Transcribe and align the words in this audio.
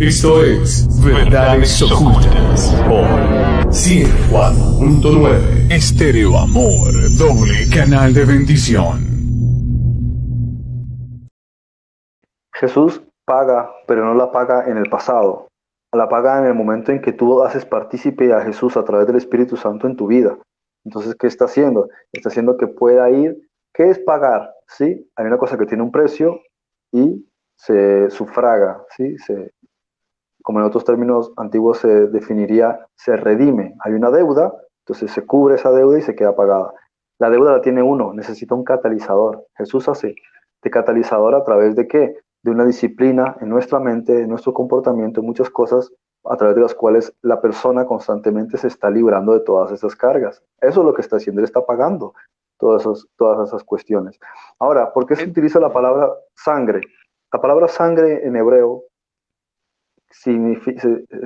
Esto 0.00 0.42
es 0.42 0.88
Verdades 1.04 1.80
Ocultas 1.82 2.74
por 2.88 3.04
104.9 3.68 5.70
Estéreo 5.70 6.38
Amor, 6.38 6.94
doble 7.18 7.68
canal 7.68 8.14
de 8.14 8.24
bendición. 8.24 9.04
Jesús 12.54 13.02
paga, 13.26 13.70
pero 13.86 14.06
no 14.06 14.14
la 14.14 14.32
paga 14.32 14.70
en 14.70 14.78
el 14.78 14.88
pasado. 14.88 15.48
La 15.92 16.08
paga 16.08 16.38
en 16.38 16.46
el 16.46 16.54
momento 16.54 16.92
en 16.92 17.02
que 17.02 17.12
tú 17.12 17.42
haces 17.42 17.66
partícipe 17.66 18.32
a 18.32 18.40
Jesús 18.40 18.78
a 18.78 18.84
través 18.86 19.06
del 19.06 19.16
Espíritu 19.16 19.58
Santo 19.58 19.86
en 19.86 19.96
tu 19.96 20.06
vida. 20.06 20.38
Entonces, 20.82 21.14
¿qué 21.14 21.26
está 21.26 21.44
haciendo? 21.44 21.90
Está 22.10 22.30
haciendo 22.30 22.56
que 22.56 22.68
pueda 22.68 23.10
ir. 23.10 23.36
¿Qué 23.74 23.90
es 23.90 23.98
pagar? 23.98 24.50
¿Sí? 24.66 25.10
Hay 25.14 25.26
una 25.26 25.36
cosa 25.36 25.58
que 25.58 25.66
tiene 25.66 25.82
un 25.82 25.92
precio 25.92 26.40
y 26.90 27.28
se 27.54 28.08
sufraga, 28.08 28.82
¿sí? 28.96 29.18
Se, 29.18 29.52
como 30.42 30.60
en 30.60 30.66
otros 30.66 30.84
términos 30.84 31.32
antiguos 31.36 31.78
se 31.78 32.08
definiría, 32.08 32.86
se 32.96 33.16
redime. 33.16 33.74
Hay 33.84 33.92
una 33.92 34.10
deuda, 34.10 34.52
entonces 34.84 35.10
se 35.10 35.26
cubre 35.26 35.56
esa 35.56 35.70
deuda 35.70 35.98
y 35.98 36.02
se 36.02 36.14
queda 36.14 36.34
pagada. 36.34 36.72
La 37.18 37.30
deuda 37.30 37.52
la 37.52 37.60
tiene 37.60 37.82
uno, 37.82 38.14
necesita 38.14 38.54
un 38.54 38.64
catalizador. 38.64 39.46
Jesús 39.56 39.88
hace 39.88 40.14
de 40.62 40.70
catalizador 40.70 41.34
a 41.34 41.44
través 41.44 41.76
de 41.76 41.86
qué? 41.86 42.16
De 42.42 42.50
una 42.50 42.64
disciplina 42.64 43.36
en 43.40 43.50
nuestra 43.50 43.78
mente, 43.78 44.22
en 44.22 44.28
nuestro 44.28 44.54
comportamiento, 44.54 45.20
en 45.20 45.26
muchas 45.26 45.50
cosas 45.50 45.92
a 46.24 46.36
través 46.36 46.56
de 46.56 46.62
las 46.62 46.74
cuales 46.74 47.14
la 47.22 47.40
persona 47.40 47.86
constantemente 47.86 48.58
se 48.58 48.68
está 48.68 48.90
librando 48.90 49.32
de 49.32 49.40
todas 49.40 49.72
esas 49.72 49.96
cargas. 49.96 50.42
Eso 50.60 50.80
es 50.80 50.86
lo 50.86 50.94
que 50.94 51.00
está 51.00 51.16
haciendo, 51.16 51.40
él 51.40 51.44
está 51.44 51.64
pagando 51.64 52.14
todas 52.58 52.82
esas, 52.82 53.06
todas 53.16 53.48
esas 53.48 53.64
cuestiones. 53.64 54.18
Ahora, 54.58 54.92
¿por 54.92 55.06
qué 55.06 55.16
se 55.16 55.24
utiliza 55.24 55.58
la 55.60 55.72
palabra 55.72 56.10
sangre? 56.34 56.82
La 57.32 57.40
palabra 57.40 57.68
sangre 57.68 58.26
en 58.26 58.36
hebreo 58.36 58.84
se, 60.10 60.60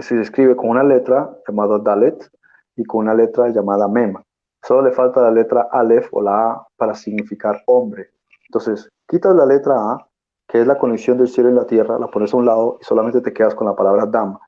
se, 0.01 0.21
escribe 0.21 0.57
con 0.57 0.71
una 0.71 0.83
letra 0.83 1.37
llamada 1.49 1.79
Dalet 1.79 2.31
y 2.77 2.85
con 2.85 3.05
una 3.05 3.15
letra 3.15 3.49
llamada 3.49 3.89
Mem. 3.89 4.15
Solo 4.63 4.83
le 4.83 4.93
falta 4.93 5.21
la 5.21 5.31
letra 5.31 5.69
Aleph 5.71 6.09
o 6.13 6.23
la 6.23 6.53
A 6.53 6.67
para 6.77 6.95
significar 6.95 7.63
hombre. 7.67 8.11
Entonces, 8.49 8.89
quitas 9.09 9.35
la 9.35 9.47
letra 9.47 9.75
A, 9.75 10.09
que 10.49 10.61
es 10.61 10.67
la 10.67 10.79
conexión 10.79 11.19
del 11.19 11.29
cielo 11.29 11.51
y 11.51 11.55
la 11.55 11.67
tierra, 11.67 11.99
la 11.99 12.09
pones 12.09 12.33
a 12.33 12.37
un 12.37 12.47
lado 12.47 12.79
y 12.81 12.85
solamente 12.85 13.21
te 13.21 13.33
quedas 13.33 13.55
con 13.55 13.67
la 13.67 13.75
palabra 13.75 14.07
Dam. 14.07 14.39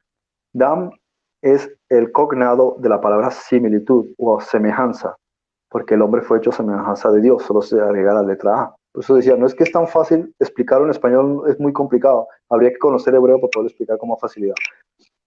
Dam 0.52 0.90
es 1.42 1.70
el 1.88 2.12
cognado 2.12 2.76
de 2.78 2.88
la 2.88 3.00
palabra 3.00 3.30
similitud 3.30 4.06
o 4.18 4.40
semejanza, 4.40 5.16
porque 5.68 5.94
el 5.94 6.02
hombre 6.02 6.22
fue 6.22 6.38
hecho 6.38 6.52
semejanza 6.52 7.10
de 7.10 7.20
Dios, 7.20 7.42
solo 7.42 7.62
se 7.62 7.80
agrega 7.80 8.14
la 8.14 8.22
letra 8.22 8.60
A. 8.60 8.76
Por 8.96 9.04
eso 9.04 9.14
decía, 9.14 9.36
no 9.36 9.44
es 9.44 9.54
que 9.54 9.64
es 9.64 9.70
tan 9.70 9.86
fácil 9.86 10.34
explicarlo 10.38 10.86
en 10.86 10.90
español, 10.90 11.42
es 11.48 11.60
muy 11.60 11.70
complicado. 11.74 12.28
Habría 12.48 12.70
que 12.70 12.78
conocer 12.78 13.14
hebreo 13.14 13.38
para 13.38 13.50
poder 13.50 13.66
explicar 13.66 13.98
con 13.98 14.08
más 14.08 14.18
facilidad. 14.18 14.54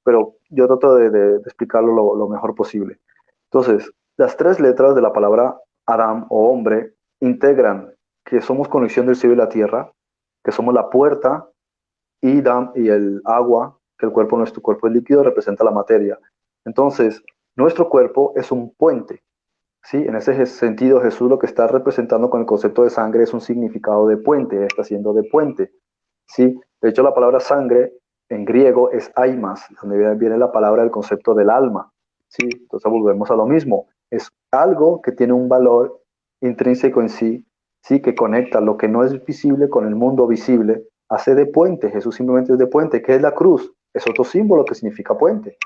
Pero 0.03 0.37
yo 0.49 0.65
trato 0.65 0.95
de, 0.95 1.35
explicarlo 1.35 2.15
lo, 2.15 2.27
mejor 2.27 2.55
posible. 2.55 2.97
Entonces, 3.43 3.91
las 4.17 4.35
tres 4.37 4.59
letras 4.59 4.95
de 4.95 5.03
la 5.03 5.13
palabra 5.13 5.61
Adam 5.85 6.25
o 6.31 6.49
hombre 6.49 6.95
integran 7.19 7.93
que 8.25 8.41
somos 8.41 8.67
conexión 8.69 9.05
del 9.05 9.15
cielo 9.15 9.35
y 9.35 9.37
la 9.37 9.49
tierra, 9.49 9.91
que 10.43 10.51
somos 10.51 10.73
la 10.73 10.89
puerta, 10.89 11.47
y 12.23 12.41
Dam 12.41 12.71
y 12.73 12.89
el 12.89 13.21
agua, 13.23 13.77
que 13.99 14.07
el 14.07 14.11
cuerpo, 14.11 14.35
nuestro 14.35 14.63
cuerpo 14.63 14.87
es 14.87 14.93
líquido, 14.93 15.21
representa 15.21 15.63
la 15.63 15.69
materia. 15.69 16.17
Entonces, 16.65 17.21
nuestro 17.55 17.87
cuerpo 17.87 18.33
es 18.35 18.51
un 18.51 18.73
puente 18.73 19.21
¿sí? 19.83 19.97
En 19.97 20.15
ese 20.15 20.45
sentido, 20.45 21.01
Jesús 21.01 21.29
lo 21.29 21.39
que 21.39 21.47
está 21.47 21.67
representando 21.67 22.29
con 22.29 22.41
el 22.41 22.45
concepto 22.45 22.83
de 22.83 22.89
sangre 22.89 23.23
es 23.23 23.33
un 23.33 23.41
significado 23.41 24.07
de 24.07 24.17
puente, 24.17 24.65
está 24.65 24.81
haciendo 24.81 25.13
de 25.13 25.23
puente. 25.23 25.71
¿sí? 26.27 26.59
De 26.81 26.89
hecho, 26.89 27.03
la 27.03 27.13
palabra 27.13 27.39
sangre 27.39 27.93
en 28.29 28.45
griego 28.45 28.91
es 28.91 29.11
aimas, 29.15 29.65
donde 29.81 30.15
viene 30.15 30.37
la 30.37 30.51
palabra 30.51 30.83
del 30.83 30.91
concepto 30.91 31.33
del 31.33 31.49
alma. 31.49 31.91
¿sí? 32.27 32.47
Entonces 32.51 32.91
volvemos 32.91 33.29
a 33.31 33.35
lo 33.35 33.45
mismo. 33.45 33.87
Es 34.09 34.29
algo 34.51 35.01
que 35.01 35.11
tiene 35.11 35.33
un 35.33 35.49
valor 35.49 36.01
intrínseco 36.41 37.01
en 37.01 37.09
sí, 37.09 37.45
sí, 37.81 38.01
que 38.01 38.15
conecta 38.15 38.61
lo 38.61 38.77
que 38.77 38.87
no 38.87 39.03
es 39.03 39.23
visible 39.25 39.69
con 39.69 39.87
el 39.87 39.95
mundo 39.95 40.27
visible, 40.27 40.83
hace 41.09 41.35
de 41.35 41.45
puente. 41.45 41.89
Jesús 41.89 42.15
simplemente 42.15 42.53
es 42.53 42.59
de 42.59 42.67
puente. 42.67 43.01
¿Qué 43.01 43.15
es 43.15 43.21
la 43.21 43.33
cruz? 43.33 43.73
Es 43.93 44.07
otro 44.07 44.23
símbolo 44.23 44.65
que 44.65 44.75
significa 44.75 45.17
puente. 45.17 45.57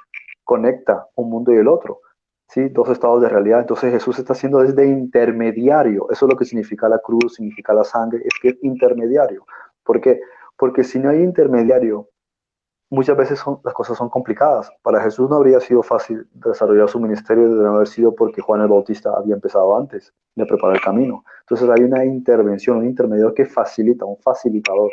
Conecta 0.44 1.08
un 1.16 1.30
mundo 1.30 1.54
y 1.54 1.58
el 1.58 1.68
otro. 1.68 2.00
¿Sí? 2.48 2.70
dos 2.70 2.90
estados 2.90 3.22
de 3.22 3.30
realidad. 3.30 3.62
Entonces 3.62 3.92
Jesús 3.92 4.20
está 4.20 4.34
haciendo 4.34 4.60
desde 4.60 4.86
intermediario. 4.88 6.10
Eso 6.10 6.26
es 6.26 6.32
lo 6.32 6.38
que 6.38 6.46
significa 6.46 6.90
la 6.90 7.00
cruz, 7.00 7.36
significa 7.36 7.74
la 7.74 7.84
sangre, 7.84 8.22
es 8.24 8.34
que 8.42 8.50
es 8.50 8.58
intermediario. 8.64 9.46
¿Por 9.84 10.00
qué? 10.02 10.22
Porque 10.58 10.84
si 10.84 11.00
no 11.00 11.10
hay 11.10 11.22
intermediario, 11.22 12.10
muchas 12.90 13.18
veces 13.18 13.44
las 13.64 13.74
cosas 13.74 13.98
son 13.98 14.10
complicadas. 14.10 14.72
Para 14.84 15.02
Jesús 15.02 15.30
no 15.30 15.38
habría 15.38 15.60
sido 15.60 15.82
fácil 15.82 16.28
desarrollar 16.34 16.88
su 16.88 17.00
ministerio 17.00 17.56
de 17.56 17.64
no 17.64 17.76
haber 17.76 17.88
sido 17.88 18.14
porque 18.14 18.42
Juan 18.42 18.62
el 18.62 18.68
Bautista 18.68 19.12
había 19.18 19.36
empezado 19.36 19.76
antes 19.76 20.14
de 20.36 20.46
preparar 20.46 20.76
el 20.76 20.82
camino. 20.82 21.24
Entonces 21.42 21.70
hay 21.70 21.84
una 21.84 22.06
intervención, 22.06 22.78
un 22.78 22.86
intermediario 22.86 23.34
que 23.34 23.46
facilita, 23.46 24.06
un 24.06 24.18
facilitador. 24.18 24.92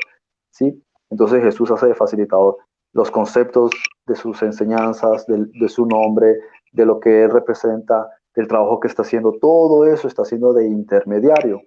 ¿sí? 0.50 0.83
Entonces 1.10 1.43
Jesús 1.43 1.71
hace 1.71 1.89
de 1.89 1.94
facilitador 1.94 2.56
los 2.93 3.10
conceptos 3.10 3.71
de 4.06 4.16
sus 4.16 4.43
enseñanzas, 4.43 5.27
de 5.27 5.69
su 5.69 5.87
nombre, 5.87 6.41
de 6.72 6.86
lo 6.86 7.00
que 7.00 7.25
él 7.25 7.31
representa, 7.31 8.08
del 8.34 8.47
trabajo 8.48 8.78
que 8.81 8.88
está 8.88 9.03
haciendo, 9.03 9.32
todo 9.41 9.84
eso 9.84 10.06
está 10.06 10.22
haciendo 10.22 10.53
de 10.53 10.66
intermediario. 10.66 11.62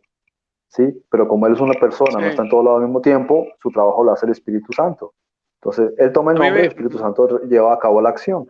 ¿sí? 0.69 1.03
Pero 1.09 1.27
como 1.27 1.47
él 1.47 1.53
es 1.53 1.59
una 1.59 1.79
persona, 1.79 2.19
no 2.19 2.25
está 2.25 2.43
en 2.43 2.49
todos 2.49 2.65
lados 2.65 2.79
al 2.79 2.87
mismo 2.87 3.01
tiempo, 3.01 3.47
su 3.61 3.69
trabajo 3.69 4.03
lo 4.03 4.11
hace 4.11 4.25
el 4.25 4.31
Espíritu 4.31 4.73
Santo. 4.73 5.13
Entonces, 5.61 5.93
él 5.97 6.11
toma 6.11 6.31
el 6.31 6.39
nombre, 6.39 6.61
el 6.61 6.67
Espíritu 6.67 6.97
Santo 6.97 7.41
lleva 7.43 7.73
a 7.73 7.79
cabo 7.79 8.01
la 8.01 8.09
acción. 8.09 8.49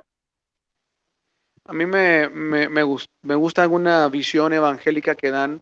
A 1.65 1.73
mí 1.73 1.85
me, 1.85 2.29
me, 2.29 2.69
me, 2.69 2.83
me 3.23 3.35
gusta 3.35 3.61
alguna 3.61 4.07
visión 4.09 4.51
evangélica 4.53 5.15
que 5.15 5.31
dan 5.31 5.61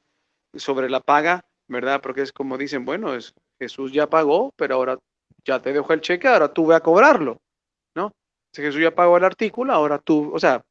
sobre 0.56 0.90
la 0.90 1.00
paga, 1.00 1.42
¿verdad? 1.68 2.02
Porque 2.02 2.22
es 2.22 2.32
como 2.32 2.58
dicen, 2.58 2.86
bueno, 2.86 3.14
es, 3.14 3.34
Jesús 3.60 3.92
ya 3.92 4.08
pagó, 4.08 4.52
pero 4.56 4.76
ahora 4.76 4.98
ya 5.46 5.62
te 5.62 5.74
dejó 5.74 5.94
el 5.94 6.02
cheque, 6.02 6.28
ahora 6.28 6.54
tú 6.54 6.68
ve 6.68 6.76
a 6.76 6.80
cobrarlo, 6.82 7.38
¿no? 7.96 8.12
Si 8.54 8.62
Jesús 8.62 8.82
ya 8.82 8.94
pagó 8.94 9.18
el 9.18 9.24
artículo, 9.24 9.74
ahora 9.74 10.00
tú, 10.00 10.32
o 10.34 10.40
sea, 10.40 10.62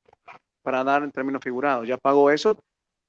para 0.62 0.84
dar 0.84 1.02
en 1.02 1.10
términos 1.10 1.42
figurados. 1.42 1.86
Ya 1.86 1.96
pagó 1.96 2.30
eso, 2.30 2.58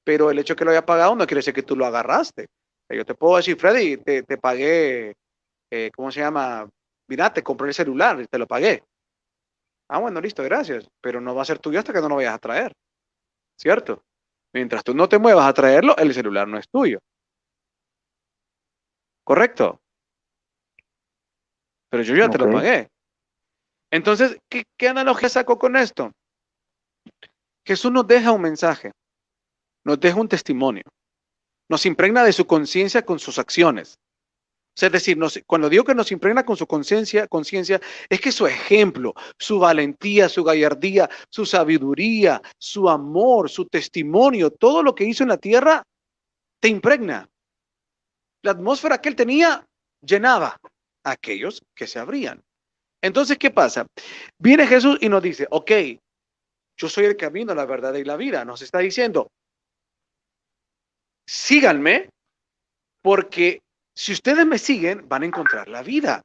pero 0.04 0.30
el 0.30 0.38
hecho 0.38 0.54
de 0.54 0.58
que 0.58 0.64
lo 0.64 0.70
haya 0.70 0.86
pagado 0.86 1.14
no 1.14 1.26
quiere 1.26 1.38
decir 1.38 1.54
que 1.54 1.62
tú 1.62 1.76
lo 1.76 1.86
agarraste. 1.86 2.46
Yo 2.88 3.06
te 3.06 3.14
puedo 3.14 3.36
decir, 3.36 3.56
Freddy, 3.56 3.96
te, 3.96 4.22
te 4.22 4.36
pagué, 4.36 5.14
eh, 5.70 5.90
¿cómo 5.94 6.10
se 6.10 6.20
llama? 6.20 6.68
Mira, 7.08 7.32
te 7.32 7.42
compré 7.42 7.68
el 7.68 7.74
celular 7.74 8.20
y 8.20 8.26
te 8.26 8.38
lo 8.38 8.46
pagué. 8.46 8.84
Ah, 9.88 9.98
bueno, 9.98 10.20
listo, 10.20 10.42
gracias. 10.42 10.88
Pero 11.00 11.20
no 11.20 11.34
va 11.34 11.42
a 11.42 11.46
ser 11.46 11.58
tuyo 11.58 11.78
hasta 11.78 11.92
que 11.92 12.00
no 12.00 12.08
lo 12.08 12.16
vayas 12.16 12.34
a 12.34 12.38
traer. 12.38 12.72
¿Cierto? 13.56 14.02
Mientras 14.52 14.84
tú 14.84 14.94
no 14.94 15.08
te 15.08 15.18
muevas 15.18 15.46
a 15.46 15.54
traerlo, 15.54 15.96
el 15.96 16.12
celular 16.12 16.46
no 16.46 16.58
es 16.58 16.68
tuyo. 16.68 16.98
¿Correcto? 19.24 19.80
Pero 21.88 22.02
yo 22.02 22.16
ya 22.16 22.28
te 22.28 22.38
lo 22.38 22.50
pagué. 22.50 22.88
Entonces, 23.90 24.38
¿qué, 24.48 24.64
¿qué 24.78 24.88
analogía 24.88 25.28
saco 25.28 25.58
con 25.58 25.76
esto? 25.76 26.10
Jesús 27.64 27.92
nos 27.92 28.06
deja 28.06 28.32
un 28.32 28.42
mensaje, 28.42 28.92
nos 29.84 30.00
deja 30.00 30.20
un 30.20 30.28
testimonio, 30.28 30.84
nos 31.68 31.86
impregna 31.86 32.24
de 32.24 32.32
su 32.32 32.46
conciencia 32.46 33.02
con 33.02 33.18
sus 33.18 33.38
acciones. 33.38 33.98
Es 34.74 34.90
decir, 34.90 35.18
cuando 35.46 35.68
digo 35.68 35.84
que 35.84 35.94
nos 35.94 36.10
impregna 36.12 36.46
con 36.46 36.56
su 36.56 36.66
conciencia, 36.66 37.28
conciencia, 37.28 37.80
es 38.08 38.20
que 38.20 38.32
su 38.32 38.46
ejemplo, 38.46 39.12
su 39.38 39.58
valentía, 39.58 40.30
su 40.30 40.42
gallardía, 40.42 41.10
su 41.28 41.44
sabiduría, 41.44 42.40
su 42.58 42.88
amor, 42.88 43.50
su 43.50 43.66
testimonio, 43.66 44.50
todo 44.50 44.82
lo 44.82 44.94
que 44.94 45.04
hizo 45.04 45.24
en 45.24 45.28
la 45.28 45.36
tierra, 45.36 45.82
te 46.58 46.68
impregna. 46.68 47.28
La 48.42 48.52
atmósfera 48.52 49.00
que 49.00 49.10
él 49.10 49.16
tenía 49.16 49.66
llenaba 50.00 50.58
a 51.04 51.10
aquellos 51.10 51.62
que 51.74 51.86
se 51.86 51.98
abrían. 51.98 52.42
Entonces, 53.02 53.36
¿qué 53.36 53.50
pasa? 53.50 53.86
Viene 54.38 54.66
Jesús 54.66 54.96
y 55.00 55.08
nos 55.08 55.22
dice, 55.22 55.46
ok, 55.50 55.70
yo 56.76 56.88
soy 56.88 57.04
el 57.04 57.16
camino, 57.16 57.54
la 57.54 57.66
verdad 57.66 57.94
y 57.94 58.04
la 58.04 58.16
vida. 58.16 58.44
Nos 58.44 58.62
está 58.62 58.78
diciendo, 58.78 59.30
síganme, 61.26 62.10
porque 63.02 63.60
si 63.94 64.12
ustedes 64.12 64.46
me 64.46 64.58
siguen, 64.58 65.08
van 65.08 65.22
a 65.22 65.26
encontrar 65.26 65.68
la 65.68 65.82
vida, 65.82 66.22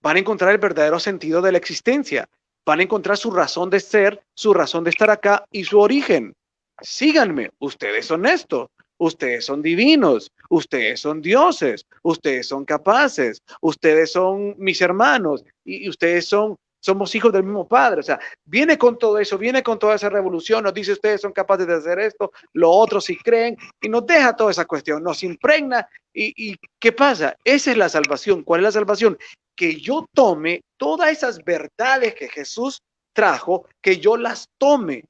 van 0.00 0.16
a 0.16 0.20
encontrar 0.20 0.52
el 0.52 0.58
verdadero 0.58 1.00
sentido 1.00 1.42
de 1.42 1.52
la 1.52 1.58
existencia, 1.58 2.28
van 2.64 2.80
a 2.80 2.82
encontrar 2.82 3.16
su 3.16 3.30
razón 3.30 3.70
de 3.70 3.80
ser, 3.80 4.22
su 4.34 4.54
razón 4.54 4.84
de 4.84 4.90
estar 4.90 5.10
acá 5.10 5.44
y 5.50 5.64
su 5.64 5.78
origen. 5.80 6.34
Síganme, 6.80 7.50
ustedes 7.58 8.06
son 8.06 8.26
esto, 8.26 8.70
ustedes 8.98 9.44
son 9.44 9.62
divinos, 9.62 10.30
ustedes 10.48 11.00
son 11.00 11.20
dioses, 11.22 11.86
ustedes 12.02 12.48
son 12.48 12.64
capaces, 12.64 13.42
ustedes 13.60 14.12
son 14.12 14.54
mis 14.58 14.80
hermanos. 14.80 15.44
Y, 15.64 15.88
ustedes 15.88 16.26
son 16.26 16.56
somos 16.82 17.14
hijos 17.14 17.32
del 17.32 17.44
mismo 17.44 17.66
Padre. 17.66 18.00
O 18.00 18.02
sea, 18.02 18.20
viene 18.44 18.76
con 18.76 18.98
todo 18.98 19.18
eso, 19.18 19.38
viene 19.38 19.62
con 19.62 19.78
toda 19.78 19.94
esa 19.94 20.10
revolución, 20.10 20.64
nos 20.64 20.74
dice 20.74 20.92
ustedes 20.92 21.22
son 21.22 21.32
capaces 21.32 21.66
de 21.66 21.74
hacer 21.74 21.98
esto, 22.00 22.32
lo 22.52 22.70
otro 22.70 23.00
si 23.00 23.16
creen, 23.16 23.56
y 23.80 23.88
nos 23.88 24.06
deja 24.06 24.36
toda 24.36 24.50
esa 24.50 24.66
cuestión, 24.66 25.02
nos 25.02 25.22
impregna. 25.22 25.88
¿Y, 26.14 26.50
¿Y 26.50 26.56
qué 26.78 26.92
pasa? 26.92 27.34
Esa 27.42 27.70
es 27.70 27.76
la 27.78 27.88
salvación. 27.88 28.42
¿Cuál 28.42 28.60
es 28.60 28.64
la 28.64 28.72
salvación? 28.72 29.16
que 29.54 29.80
yo 29.80 30.06
tome 30.14 30.62
todas 30.76 31.10
esas 31.10 31.44
verdades 31.44 32.14
que 32.14 32.28
Jesús 32.28 32.82
trajo, 33.12 33.66
que 33.80 33.98
yo 33.98 34.16
las 34.16 34.48
tome. 34.58 35.04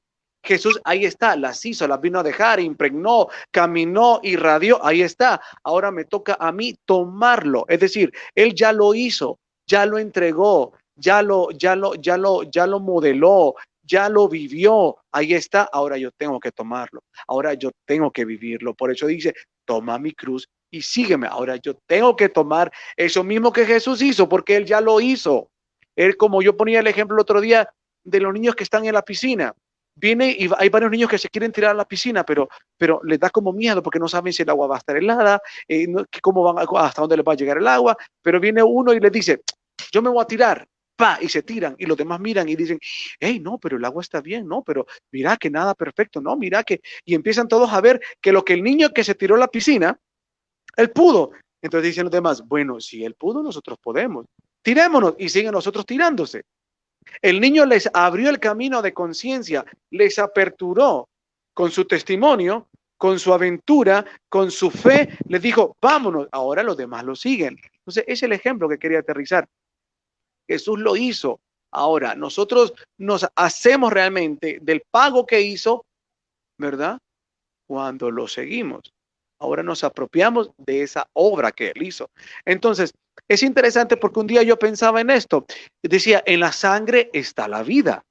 Jesús 0.45 0.79
ahí 0.83 1.05
está, 1.05 1.37
las 1.37 1.65
hizo, 1.65 1.87
las 1.87 2.01
vino 2.01 2.19
a 2.19 2.23
dejar, 2.23 2.59
impregnó, 2.59 3.29
caminó, 3.49 4.19
irradió, 4.23 4.85
ahí 4.85 5.01
está. 5.01 5.41
Ahora 5.63 5.89
me 5.89 6.03
toca 6.03 6.35
a 6.39 6.51
mí 6.51 6.75
tomarlo. 6.85 7.65
Es 7.69 7.79
decir, 7.79 8.13
Él 8.35 8.53
ya 8.53 8.73
lo 8.73 8.93
hizo, 8.93 9.39
ya 9.65 9.85
lo 9.85 9.97
entregó, 9.97 10.73
ya 10.95 11.21
lo, 11.21 11.51
ya 11.51 11.75
lo, 11.75 11.95
ya 11.95 12.17
lo, 12.17 12.43
ya 12.43 12.67
lo 12.67 12.79
modeló, 12.79 13.55
ya 13.83 14.09
lo 14.09 14.29
vivió, 14.29 14.97
ahí 15.11 15.33
está, 15.33 15.63
ahora 15.71 15.97
yo 15.97 16.11
tengo 16.11 16.39
que 16.39 16.51
tomarlo, 16.51 17.01
ahora 17.27 17.53
yo 17.53 17.71
tengo 17.85 18.11
que 18.11 18.25
vivirlo. 18.25 18.73
Por 18.73 18.91
eso 18.91 19.07
dice, 19.07 19.33
toma 19.65 19.99
mi 19.99 20.13
cruz 20.13 20.47
y 20.71 20.81
sígueme. 20.81 21.27
Ahora 21.27 21.57
yo 21.57 21.75
tengo 21.85 22.15
que 22.15 22.29
tomar 22.29 22.71
eso 22.95 23.23
mismo 23.23 23.51
que 23.51 23.65
Jesús 23.65 24.01
hizo, 24.01 24.27
porque 24.27 24.55
Él 24.55 24.65
ya 24.65 24.81
lo 24.81 24.99
hizo. 24.99 25.49
Él, 25.95 26.17
como 26.17 26.41
yo 26.41 26.57
ponía 26.57 26.79
el 26.79 26.87
ejemplo 26.87 27.15
el 27.15 27.21
otro 27.21 27.41
día 27.41 27.69
de 28.03 28.19
los 28.19 28.33
niños 28.33 28.55
que 28.55 28.63
están 28.63 28.85
en 28.85 28.93
la 28.93 29.03
piscina, 29.03 29.53
viene 29.95 30.35
y 30.37 30.49
hay 30.57 30.69
varios 30.69 30.91
niños 30.91 31.09
que 31.09 31.17
se 31.17 31.29
quieren 31.29 31.51
tirar 31.51 31.71
a 31.71 31.75
la 31.75 31.85
piscina, 31.85 32.23
pero, 32.23 32.49
pero 32.77 32.99
les 33.03 33.19
da 33.19 33.29
como 33.29 33.53
miedo 33.53 33.83
porque 33.83 33.99
no 33.99 34.07
saben 34.07 34.33
si 34.33 34.41
el 34.41 34.49
agua 34.49 34.67
va 34.67 34.75
a 34.75 34.79
estar 34.79 34.97
helada, 34.97 35.41
eh, 35.67 35.85
cómo 36.21 36.53
van, 36.53 36.65
hasta 36.77 37.01
dónde 37.01 37.17
les 37.17 37.25
va 37.25 37.33
a 37.33 37.35
llegar 37.35 37.57
el 37.57 37.67
agua, 37.67 37.95
pero 38.21 38.39
viene 38.39 38.63
uno 38.63 38.93
y 38.93 38.99
les 38.99 39.11
dice, 39.11 39.41
yo 39.91 40.01
me 40.01 40.09
voy 40.09 40.23
a 40.23 40.27
tirar, 40.27 40.67
pa, 40.95 41.17
y 41.21 41.29
se 41.29 41.43
tiran, 41.43 41.75
y 41.77 41.85
los 41.85 41.97
demás 41.97 42.19
miran 42.19 42.47
y 42.49 42.55
dicen, 42.55 42.79
hey, 43.19 43.39
no, 43.39 43.57
pero 43.57 43.77
el 43.77 43.85
agua 43.85 44.01
está 44.01 44.21
bien, 44.21 44.47
no, 44.47 44.61
pero 44.61 44.85
mira 45.11 45.37
que 45.37 45.49
nada 45.49 45.73
perfecto, 45.73 46.21
no, 46.21 46.35
mira 46.35 46.63
que, 46.63 46.81
y 47.05 47.15
empiezan 47.15 47.47
todos 47.47 47.71
a 47.71 47.81
ver 47.81 48.01
que 48.21 48.31
lo 48.31 48.43
que 48.45 48.53
el 48.53 48.63
niño 48.63 48.89
que 48.89 49.03
se 49.03 49.15
tiró 49.15 49.35
a 49.35 49.39
la 49.39 49.47
piscina, 49.47 49.99
él 50.75 50.91
pudo. 50.91 51.31
Entonces 51.61 51.89
dicen 51.89 52.03
los 52.03 52.11
demás, 52.11 52.43
bueno, 52.45 52.79
si 52.79 53.03
él 53.05 53.15
pudo, 53.15 53.41
nosotros 53.41 53.77
podemos. 53.81 54.25
Tirémonos 54.61 55.15
y 55.17 55.29
siguen 55.29 55.53
nosotros 55.53 55.85
tirándose. 55.85 56.43
El 57.21 57.39
niño 57.39 57.65
les 57.65 57.89
abrió 57.93 58.29
el 58.29 58.39
camino 58.39 58.81
de 58.81 58.93
conciencia, 58.93 59.65
les 59.91 60.19
aperturó 60.19 61.09
con 61.53 61.71
su 61.71 61.85
testimonio, 61.85 62.67
con 62.97 63.19
su 63.19 63.33
aventura, 63.33 64.05
con 64.29 64.51
su 64.51 64.71
fe, 64.71 65.09
les 65.27 65.41
dijo, 65.41 65.75
vámonos, 65.81 66.27
ahora 66.31 66.63
los 66.63 66.77
demás 66.77 67.03
lo 67.03 67.15
siguen. 67.15 67.57
Entonces, 67.79 68.05
es 68.07 68.23
el 68.23 68.31
ejemplo 68.31 68.69
que 68.69 68.79
quería 68.79 68.99
aterrizar. 68.99 69.47
Jesús 70.47 70.79
lo 70.79 70.95
hizo. 70.95 71.39
Ahora, 71.71 72.15
nosotros 72.15 72.73
nos 72.99 73.25
hacemos 73.35 73.91
realmente 73.91 74.59
del 74.61 74.83
pago 74.91 75.25
que 75.25 75.41
hizo, 75.41 75.85
¿verdad? 76.57 76.99
Cuando 77.67 78.11
lo 78.11 78.27
seguimos 78.27 78.93
ahora 79.43 79.61
nos 79.61 79.83
apropiamos 79.83 80.51
de 80.57 80.83
esa 80.83 81.07
obra 81.13 81.51
que 81.51 81.73
él 81.75 81.83
hizo. 81.83 82.09
Entonces, 82.45 82.93
es 83.27 83.43
interesante 83.43 83.97
porque 83.97 84.21
un 84.21 84.27
día 84.27 84.41
yo 84.41 84.57
pensaba 84.57 85.01
en 85.01 85.09
esto. 85.09 85.45
Decía, 85.83 86.23
en 86.25 86.39
la 86.39 86.51
sangre 86.51 87.09
está 87.13 87.47
la 87.47 87.61
vida. 87.61 88.03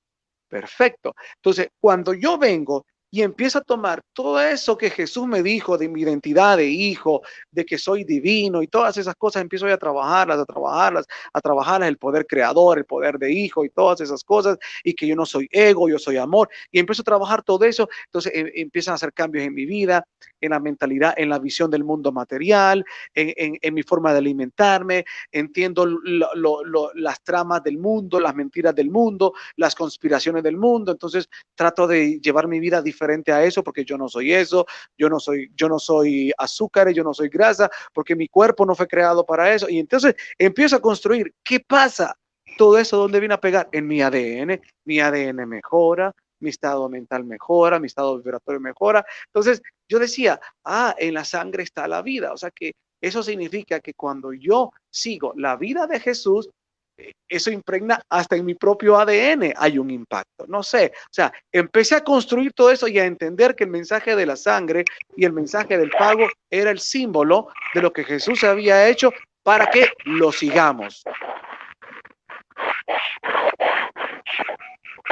Perfecto. 0.49 1.14
Entonces, 1.37 1.69
cuando 1.81 2.12
yo 2.12 2.37
vengo 2.37 2.84
y 3.14 3.20
empiezo 3.20 3.59
a 3.59 3.61
tomar 3.61 4.03
todo 4.14 4.41
eso 4.41 4.79
que 4.79 4.88
Jesús 4.88 5.26
me 5.26 5.43
dijo 5.43 5.76
de 5.76 5.87
mi 5.87 6.00
identidad 6.00 6.56
de 6.56 6.67
hijo, 6.67 7.20
de 7.50 7.67
que 7.67 7.76
soy 7.76 8.05
divino 8.05 8.62
y 8.62 8.69
todas 8.69 8.97
esas 8.97 9.14
cosas, 9.17 9.43
empiezo 9.43 9.67
a 9.67 9.76
trabajarlas, 9.76 10.38
a 10.38 10.47
trabajarlas, 10.47 11.06
a 11.31 11.41
trabajarlas, 11.43 11.91
el 11.91 11.99
poder 11.99 12.26
creador, 12.26 12.79
el 12.79 12.87
poder 12.87 13.19
de 13.19 13.31
hijo 13.31 13.67
y 13.67 13.69
todas 13.69 14.00
esas 14.00 14.25
cosas, 14.25 14.56
y 14.82 14.94
que 14.94 15.06
yo 15.06 15.14
no 15.14 15.26
soy 15.26 15.47
ego, 15.53 15.91
yo 15.91 15.99
soy 15.99 16.17
amor, 16.17 16.49
y 16.70 16.79
empiezo 16.79 17.03
a 17.03 17.05
trabajar 17.05 17.43
todo 17.43 17.67
eso, 17.67 17.87
entonces 18.06 18.32
em, 18.35 18.50
empiezan 18.55 18.93
a 18.93 18.94
hacer 18.94 19.12
cambios 19.12 19.44
en 19.44 19.53
mi 19.53 19.67
vida, 19.67 20.06
en 20.41 20.50
la 20.50 20.58
mentalidad, 20.58 21.12
en 21.19 21.29
la 21.29 21.38
visión 21.38 21.70
del 21.70 21.85
mundo 21.85 22.12
material, 22.12 22.82
en, 23.15 23.75
mi 23.75 23.82
forma 23.82 24.12
de 24.12 24.19
alimentarme, 24.19 25.05
entiendo 25.31 25.87
las 26.94 27.23
tramas 27.23 27.62
del 27.62 27.76
mundo, 27.76 28.19
las 28.19 28.35
mentiras 28.35 28.75
del 28.75 28.91
mundo, 28.91 29.35
las 29.56 29.75
conspiraciones 29.75 30.43
del 30.43 30.56
mundo, 30.56 30.93
entonces 30.93 31.29
trato 31.55 31.87
de 31.87 32.19
llevar 32.19 32.49
mi 32.49 32.58
vida 32.58 32.81
diferente 32.81 33.02
diferente 33.03 33.33
a 33.33 33.45
eso 33.45 33.65
porque 33.65 33.85
yo 33.85 33.99
no 33.99 34.09
soy 34.09 34.33
eso, 34.33 34.65
yo 34.97 35.09
no 35.09 35.19
soy, 35.19 35.51
yo 35.57 35.69
no 35.69 35.79
soy 35.79 36.33
azúcar, 36.39 36.91
yo 36.93 37.03
no 37.03 37.13
soy 37.13 37.29
grasa, 37.29 37.69
porque 37.93 38.15
mi 38.15 38.29
cuerpo 38.29 38.65
no 38.65 38.75
fue 38.75 38.87
creado 38.87 39.27
para 39.27 39.53
eso. 39.53 39.69
Y 39.69 39.79
entonces 39.79 40.15
empiezo 40.39 40.77
a 40.77 40.81
construir, 40.81 41.35
¿qué 41.43 41.61
pasa? 41.61 42.17
Todo 42.57 42.79
eso, 42.79 42.97
¿dónde 42.97 43.19
viene 43.19 43.35
a 43.35 43.41
pegar? 43.41 43.69
En 43.73 43.87
mi 43.89 44.03
ADN, 44.03 44.61
mi 44.85 45.01
ADN 45.01 45.49
mejora, 45.49 46.13
mi 46.39 46.51
estado 46.51 46.89
mental 46.89 47.25
mejora, 47.25 47.81
mi 47.81 47.87
estado 47.87 48.17
vibratorio 48.19 48.61
mejora. 48.61 49.05
Entonces 49.27 49.63
yo 49.89 49.99
decía, 49.99 50.41
ah, 50.65 50.95
en 50.99 51.15
la 51.15 51.25
sangre 51.25 51.65
está 51.65 51.89
la 51.89 52.03
vida. 52.03 52.33
O 52.33 52.37
sea 52.37 52.51
que 52.51 52.73
eso 53.01 53.23
significa 53.23 53.81
que 53.81 53.95
cuando 53.95 54.33
yo 54.33 54.71
sigo 54.91 55.33
la 55.37 55.57
vida 55.57 55.89
de 55.89 55.99
Jesús, 55.99 56.49
eso 57.29 57.50
impregna 57.50 58.00
hasta 58.09 58.37
en 58.37 58.44
mi 58.44 58.55
propio 58.55 58.99
ADN, 58.99 59.55
hay 59.56 59.79
un 59.79 59.91
impacto. 59.91 60.47
No 60.47 60.62
sé, 60.62 60.93
o 60.94 61.12
sea, 61.12 61.33
empecé 61.50 61.97
a 61.97 62.05
construir 62.05 62.53
todo 62.53 62.71
eso 62.71 62.89
y 62.89 62.99
a 62.99 63.06
entender 63.06 63.55
que 63.55 63.65
el 63.65 63.71
mensaje 63.71 64.15
de 64.15 64.27
la 64.27 64.37
sangre 64.37 64.85
y 65.17 65.25
el 65.25 65.33
mensaje 65.33 65.79
del 65.79 65.91
pago 65.91 66.29
era 66.50 66.71
el 66.71 66.79
símbolo 66.79 67.49
de 67.75 67.83
lo 67.83 67.93
que 67.93 68.05
Jesús 68.05 68.44
había 68.44 68.89
hecho 68.89 69.11
para 69.43 69.67
que 69.67 69.89
lo 70.05 70.31
sigamos. 70.31 71.03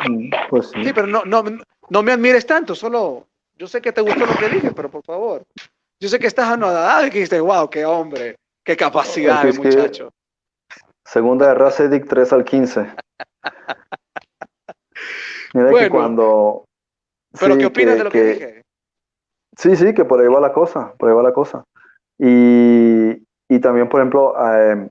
Mm, 0.08 0.30
pues 0.48 0.70
sí. 0.70 0.84
sí. 0.84 0.92
pero 0.92 1.06
no, 1.06 1.24
no, 1.24 1.42
no 1.88 2.02
me 2.02 2.12
admires 2.12 2.46
tanto, 2.46 2.74
solo 2.74 3.26
yo 3.56 3.66
sé 3.66 3.82
que 3.82 3.92
te 3.92 4.00
gustó 4.00 4.24
lo 4.24 4.36
que 4.36 4.48
dije, 4.48 4.70
pero 4.72 4.90
por 4.90 5.04
favor, 5.04 5.44
yo 6.00 6.08
sé 6.08 6.18
que 6.18 6.26
estás 6.26 6.48
anodada 6.48 7.06
y 7.06 7.10
que 7.10 7.18
dijiste, 7.18 7.40
wow, 7.40 7.68
qué 7.68 7.84
hombre, 7.84 8.36
qué 8.64 8.76
capacidad, 8.76 9.44
muchacho. 9.54 10.10
Segunda 11.10 11.48
de 11.48 11.54
Rasedic 11.54 12.06
3 12.06 12.32
al 12.34 12.44
15. 12.44 12.86
Mira 15.54 15.70
que 15.76 15.90
cuando... 15.90 16.66
Pero 17.38 17.58
¿qué 17.58 17.66
opinas 17.66 17.98
de 17.98 18.04
lo 18.04 18.10
que, 18.10 18.24
dije? 18.24 18.62
Sí, 19.56 19.74
sí, 19.74 19.92
que 19.92 20.04
por 20.04 20.20
ahí 20.20 20.28
va 20.28 20.38
la 20.38 20.52
cosa, 20.52 20.94
por 20.96 21.08
ahí 21.08 21.14
va 21.16 21.24
la 21.24 21.32
cosa. 21.32 21.64
Y, 22.16 23.26
y 23.48 23.60
también, 23.60 23.88
por 23.88 24.00
ejemplo, 24.00 24.34
eh, 24.54 24.88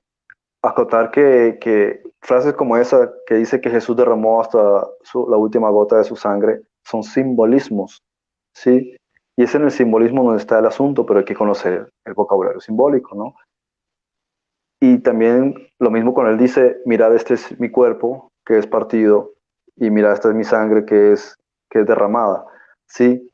acotar 0.62 1.10
que, 1.10 1.56
que, 1.58 2.02
frases 2.20 2.52
como 2.52 2.76
esa 2.76 3.10
que 3.26 3.36
dice 3.36 3.62
que 3.62 3.70
Jesús 3.70 3.96
derramó 3.96 4.42
hasta 4.42 4.58
la 4.58 5.36
última 5.38 5.70
gota 5.70 5.96
de 5.96 6.04
su 6.04 6.16
sangre 6.16 6.60
son 6.84 7.02
simbolismos, 7.02 8.02
¿sí? 8.54 8.94
Y 9.38 9.44
es 9.44 9.54
en 9.54 9.62
el 9.62 9.70
simbolismo 9.70 10.22
donde 10.22 10.42
está 10.42 10.58
el 10.58 10.66
asunto, 10.66 11.06
pero 11.06 11.20
hay 11.20 11.24
que 11.24 11.34
conocer 11.34 11.88
el 12.04 12.12
vocabulario 12.12 12.60
simbólico, 12.60 13.14
¿no? 13.14 13.34
Y 14.80 14.98
también 14.98 15.54
lo 15.78 15.90
mismo 15.90 16.14
con 16.14 16.26
él 16.26 16.38
dice, 16.38 16.78
mirad, 16.86 17.14
este 17.14 17.34
es 17.34 17.60
mi 17.60 17.70
cuerpo 17.70 18.32
que 18.46 18.58
es 18.58 18.66
partido 18.66 19.34
y 19.76 19.90
mirad, 19.90 20.12
esta 20.12 20.30
es 20.30 20.34
mi 20.34 20.44
sangre 20.44 20.86
que 20.86 21.12
es, 21.12 21.36
que 21.68 21.80
es 21.80 21.86
derramada. 21.86 22.46
Sí, 22.86 23.30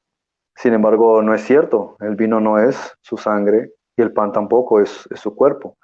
sin 0.56 0.74
embargo, 0.74 1.22
no 1.22 1.34
es 1.34 1.42
cierto. 1.42 1.96
El 2.00 2.16
vino 2.16 2.40
no 2.40 2.58
es 2.58 2.96
su 3.00 3.16
sangre 3.16 3.72
y 3.96 4.02
el 4.02 4.12
pan 4.12 4.32
tampoco 4.32 4.80
es, 4.80 5.08
su 5.14 5.36
cuerpo. 5.36 5.76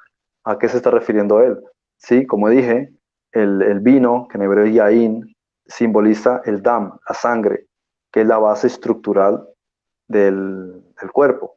¿A 0.45 0.59
qué 0.59 0.69
se 0.69 0.78
está 0.78 0.90
refiriendo 0.90 1.40
él? 1.40 1.62
Sí, 1.97 2.26
como 2.26 2.49
dije, 2.49 2.92
el, 3.31 3.81
vino, 3.81 4.26
que 4.28 4.38
en 4.38 4.42
hebreo 4.42 4.64
es 4.64 4.75
yain, 4.75 5.35
simboliza 5.66 6.42
el 6.45 6.62
dam, 6.62 6.99
la 7.09 7.14
sangre, 7.14 7.66
que 8.11 8.23
es 8.23 8.26
la 8.26 8.38
base 8.38 8.66
estructural 8.66 9.47
del, 10.09 10.83
cuerpo 11.12 11.57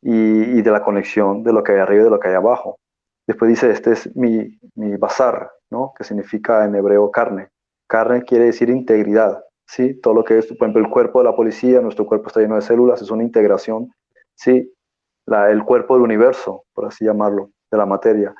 y, 0.00 0.58
y, 0.58 0.62
de 0.62 0.70
la 0.70 0.82
conexión 0.82 1.42
de 1.42 1.52
lo 1.52 1.62
que 1.62 1.72
hay 1.72 1.78
arriba 1.78 2.02
y 2.02 2.04
de 2.04 2.10
lo 2.10 2.20
que 2.20 2.28
hay 2.28 2.34
abajo. 2.34 2.78
Después 3.26 3.48
dice, 3.48 3.70
este 3.70 3.92
es 3.92 4.14
mi, 4.16 4.58
mi 4.74 4.96
bazar, 4.96 5.50
¿no? 5.70 5.92
que 5.96 6.04
significa 6.04 6.64
en 6.64 6.74
hebreo 6.76 7.10
carne. 7.10 7.48
Carne 7.88 8.22
quiere 8.22 8.46
decir 8.46 8.70
integridad, 8.70 9.42
¿sí? 9.66 10.00
Todo 10.00 10.14
lo 10.14 10.24
que 10.24 10.38
es, 10.38 10.46
por 10.46 10.68
ejemplo, 10.68 10.82
el 10.82 10.90
cuerpo 10.90 11.20
de 11.20 11.24
la 11.24 11.36
policía, 11.36 11.80
nuestro 11.80 12.06
cuerpo 12.06 12.28
está 12.28 12.40
lleno 12.40 12.56
de 12.56 12.62
células, 12.62 13.02
es 13.02 13.10
una 13.10 13.22
integración, 13.22 13.92
¿sí? 14.34 14.72
El 15.26 15.64
cuerpo 15.64 15.94
del 15.94 16.04
universo, 16.04 16.64
por 16.72 16.86
así 16.86 17.04
llamarlo, 17.04 17.50
de 17.70 17.78
la 17.78 17.86
materia. 17.86 18.34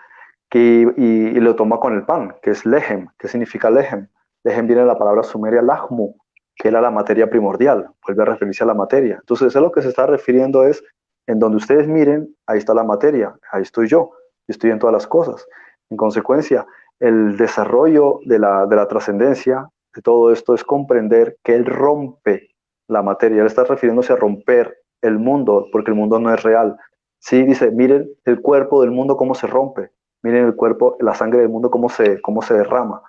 Que, 0.49 0.93
y, 0.97 1.41
lo 1.41 1.57
toma 1.57 1.79
con 1.81 1.95
el 1.95 2.05
pan, 2.05 2.37
que 2.43 2.51
es 2.51 2.65
lehem. 2.65 3.09
¿Qué 3.19 3.27
significa 3.29 3.71
lehem? 3.71 4.09
Lehem 4.45 4.67
viene 4.67 4.83
de 4.83 4.89
la 4.89 4.99
palabra 4.99 5.25
sumeria 5.25 5.63
lahmu, 5.63 6.15
que 6.55 6.69
era 6.69 6.81
la 6.81 6.91
materia 6.91 7.29
primordial, 7.29 7.89
vuelve 8.05 8.23
a 8.23 8.27
referirse 8.27 8.63
a 8.63 8.67
la 8.69 8.75
materia. 8.75 9.17
Entonces, 9.21 9.55
a 9.57 9.61
lo 9.61 9.73
que 9.73 9.83
se 9.83 9.89
está 9.89 10.07
refiriendo 10.07 10.65
es, 10.65 10.83
en 11.27 11.41
donde 11.41 11.57
ustedes 11.57 11.89
miren, 11.89 12.35
ahí 12.47 12.59
está 12.59 12.73
la 12.73 12.85
materia, 12.85 13.37
ahí 13.51 13.63
estoy 13.63 13.89
yo 13.89 14.13
estoy 14.53 14.71
en 14.71 14.79
todas 14.79 14.95
las 14.95 15.07
cosas. 15.07 15.47
En 15.91 15.97
consecuencia, 15.97 16.67
el 17.01 17.37
desarrollo 17.37 18.21
de 18.25 18.39
la, 18.39 18.67
de 18.67 18.77
la 18.77 18.89
trascendencia 18.89 19.69
de 19.95 20.03
todo 20.03 20.33
esto 20.33 20.55
es 20.55 20.65
comprender 20.65 21.37
que 21.43 21.55
Él 21.55 21.65
rompe 21.65 22.51
la 22.89 23.03
materia. 23.03 23.41
Él 23.41 23.47
está 23.47 23.65
refiriéndose 23.65 24.13
a 24.13 24.17
romper 24.17 24.77
el 25.03 25.19
mundo, 25.19 25.67
porque 25.73 25.91
el 25.91 25.97
mundo 25.97 26.19
no 26.19 26.33
es 26.33 26.43
real. 26.43 26.77
Sí, 27.19 27.43
dice, 27.43 27.71
miren 27.71 28.09
el 28.25 28.41
cuerpo 28.41 28.83
del 28.83 28.91
mundo 28.91 29.17
cómo 29.17 29.35
se 29.35 29.47
rompe, 29.47 29.91
miren 30.23 30.45
el 30.47 30.55
cuerpo, 30.55 30.97
la 31.01 31.15
sangre 31.15 31.41
del 31.41 31.49
mundo 31.49 31.71
cómo 31.71 31.89
se, 31.89 32.21
cómo 32.21 32.43
se 32.43 32.55
derrama. 32.55 33.03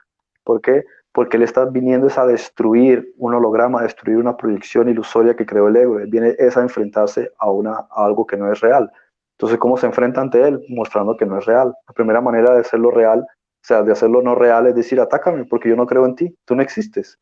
¿Por 0.43 0.61
qué? 0.61 0.85
Porque 1.11 1.37
Él 1.37 1.43
está 1.43 1.65
viniendo 1.65 2.07
es 2.07 2.17
a 2.17 2.25
destruir 2.25 3.13
un 3.17 3.33
holograma, 3.33 3.79
a 3.79 3.83
destruir 3.83 4.17
una 4.17 4.37
proyección 4.37 4.87
ilusoria 4.89 5.35
que 5.35 5.45
creó 5.45 5.67
el 5.67 5.75
ego. 5.75 5.99
Él 5.99 6.07
viene 6.07 6.35
es 6.37 6.55
a 6.57 6.61
enfrentarse 6.61 7.31
a, 7.37 7.51
una, 7.51 7.73
a 7.73 8.05
algo 8.05 8.25
que 8.25 8.37
no 8.37 8.51
es 8.51 8.59
real. 8.61 8.91
Entonces, 9.37 9.59
¿cómo 9.59 9.77
se 9.77 9.85
enfrenta 9.85 10.19
ante 10.19 10.41
él? 10.41 10.63
Mostrando 10.67 11.15
que 11.15 11.25
no 11.25 11.37
es 11.37 11.45
real. 11.45 11.71
La 11.87 11.93
primera 11.93 12.21
manera 12.21 12.55
de 12.55 12.61
hacerlo 12.61 12.89
real, 12.89 13.19
o 13.21 13.63
sea, 13.63 13.83
de 13.83 13.91
hacerlo 13.91 14.23
no 14.23 14.33
real 14.33 14.65
es 14.65 14.75
decir, 14.75 14.99
atácame 14.99 15.45
porque 15.45 15.69
yo 15.69 15.75
no 15.75 15.85
creo 15.85 16.05
en 16.05 16.15
ti, 16.15 16.35
tú 16.45 16.55
no 16.55 16.63
existes. 16.63 17.19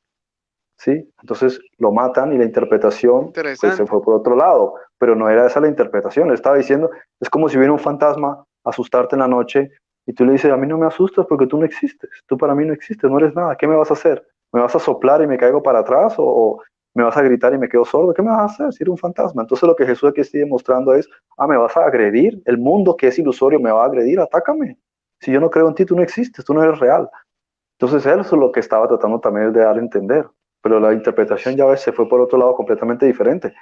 ¿Sí? 0.77 1.09
Entonces 1.21 1.59
lo 1.77 1.91
matan 1.91 2.33
y 2.33 2.37
la 2.37 2.43
interpretación 2.43 3.31
pues, 3.33 3.59
se 3.59 3.85
fue 3.85 4.01
por 4.01 4.15
otro 4.15 4.35
lado, 4.35 4.75
pero 4.97 5.15
no 5.15 5.29
era 5.29 5.47
esa 5.47 5.59
la 5.59 5.67
interpretación. 5.67 6.31
Estaba 6.31 6.57
diciendo, 6.57 6.89
es 7.19 7.29
como 7.29 7.49
si 7.49 7.57
viene 7.57 7.71
un 7.71 7.79
fantasma 7.79 8.45
a 8.63 8.69
asustarte 8.69 9.15
en 9.15 9.21
la 9.21 9.27
noche 9.27 9.71
y 10.05 10.13
tú 10.13 10.25
le 10.25 10.33
dices, 10.33 10.51
a 10.51 10.57
mí 10.57 10.67
no 10.67 10.77
me 10.77 10.85
asustas 10.85 11.25
porque 11.27 11.47
tú 11.47 11.57
no 11.57 11.65
existes, 11.65 12.09
tú 12.27 12.37
para 12.37 12.55
mí 12.55 12.65
no 12.65 12.73
existes, 12.73 13.09
no 13.09 13.17
eres 13.17 13.33
nada, 13.35 13.55
¿qué 13.55 13.67
me 13.67 13.75
vas 13.75 13.89
a 13.89 13.93
hacer? 13.93 14.25
¿Me 14.53 14.61
vas 14.61 14.75
a 14.75 14.79
soplar 14.79 15.21
y 15.21 15.27
me 15.27 15.37
caigo 15.37 15.63
para 15.63 15.79
atrás 15.79 16.15
o, 16.17 16.61
me 16.95 17.03
vas 17.03 17.15
a 17.17 17.21
gritar 17.21 17.53
y 17.53 17.57
me 17.57 17.69
quedo 17.69 17.85
sordo? 17.85 18.13
¿Qué 18.13 18.23
me 18.23 18.29
vas 18.29 18.39
a 18.39 18.45
hacer 18.45 18.73
si 18.73 18.83
eres 18.83 18.91
un 18.91 18.97
fantasma? 18.97 19.43
Entonces 19.43 19.67
lo 19.67 19.75
que 19.75 19.85
Jesús 19.85 20.09
aquí 20.09 20.23
sigue 20.23 20.45
mostrando 20.45 20.95
es, 20.95 21.07
ah, 21.37 21.45
me 21.45 21.57
vas 21.57 21.75
a 21.77 21.85
agredir, 21.85 22.41
el 22.45 22.57
mundo 22.57 22.95
que 22.95 23.07
es 23.07 23.19
ilusorio 23.19 23.59
me 23.59 23.71
va 23.71 23.83
a 23.83 23.87
agredir, 23.87 24.19
atácame. 24.19 24.79
Si 25.19 25.31
yo 25.31 25.39
no 25.39 25.49
creo 25.49 25.67
en 25.67 25.75
ti, 25.75 25.85
tú 25.85 25.95
no 25.95 26.01
existes, 26.01 26.43
tú 26.43 26.53
no 26.53 26.63
eres 26.63 26.79
real. 26.79 27.09
Entonces 27.77 28.05
eso 28.05 28.21
es 28.21 28.31
lo 28.31 28.51
que 28.51 28.61
estaba 28.61 28.87
tratando 28.87 29.19
también 29.19 29.51
de 29.51 29.59
dar 29.59 29.75
a 29.75 29.79
entender, 29.79 30.25
pero 30.61 30.79
la 30.79 30.93
interpretación 30.93 31.57
ya 31.57 31.75
se 31.75 31.91
fue 31.91 32.07
por 32.07 32.21
otro 32.21 32.37
lado 32.37 32.55
completamente 32.55 33.05
diferente. 33.05 33.53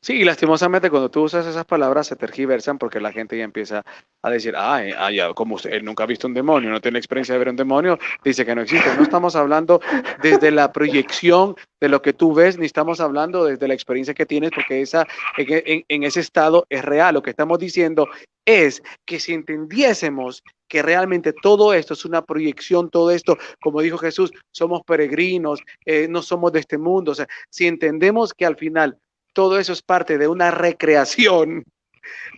Sí, 0.00 0.22
lastimosamente 0.22 0.90
cuando 0.90 1.10
tú 1.10 1.24
usas 1.24 1.44
esas 1.44 1.64
palabras 1.64 2.06
se 2.06 2.14
tergiversan 2.14 2.78
porque 2.78 3.00
la 3.00 3.10
gente 3.10 3.36
ya 3.36 3.42
empieza 3.42 3.84
a 4.22 4.30
decir, 4.30 4.54
ah, 4.56 5.10
ya, 5.10 5.34
como 5.34 5.56
usted 5.56 5.82
nunca 5.82 6.04
ha 6.04 6.06
visto 6.06 6.28
un 6.28 6.34
demonio, 6.34 6.70
no 6.70 6.80
tiene 6.80 6.98
experiencia 6.98 7.34
de 7.34 7.40
ver 7.40 7.48
un 7.48 7.56
demonio, 7.56 7.98
dice 8.22 8.46
que 8.46 8.54
no 8.54 8.62
existe. 8.62 8.94
No 8.96 9.02
estamos 9.02 9.34
hablando 9.34 9.80
desde 10.22 10.52
la 10.52 10.72
proyección 10.72 11.56
de 11.80 11.88
lo 11.88 12.00
que 12.00 12.12
tú 12.12 12.32
ves, 12.32 12.58
ni 12.58 12.66
estamos 12.66 13.00
hablando 13.00 13.44
desde 13.44 13.66
la 13.66 13.74
experiencia 13.74 14.14
que 14.14 14.24
tienes, 14.24 14.52
porque 14.54 14.82
esa, 14.82 15.04
en, 15.36 15.84
en 15.88 16.02
ese 16.04 16.20
estado 16.20 16.64
es 16.68 16.84
real. 16.84 17.14
Lo 17.14 17.22
que 17.22 17.30
estamos 17.30 17.58
diciendo 17.58 18.08
es 18.46 18.82
que 19.04 19.18
si 19.18 19.34
entendiésemos 19.34 20.44
que 20.68 20.82
realmente 20.82 21.32
todo 21.32 21.74
esto 21.74 21.94
es 21.94 22.04
una 22.04 22.22
proyección, 22.22 22.88
todo 22.88 23.10
esto, 23.10 23.36
como 23.60 23.80
dijo 23.80 23.98
Jesús, 23.98 24.30
somos 24.52 24.82
peregrinos, 24.86 25.60
eh, 25.84 26.06
no 26.08 26.22
somos 26.22 26.52
de 26.52 26.60
este 26.60 26.78
mundo. 26.78 27.12
O 27.12 27.14
sea, 27.14 27.26
si 27.50 27.66
entendemos 27.66 28.32
que 28.32 28.46
al 28.46 28.56
final 28.56 28.96
todo 29.32 29.58
eso 29.58 29.72
es 29.72 29.82
parte 29.82 30.18
de 30.18 30.28
una 30.28 30.50
recreación, 30.50 31.64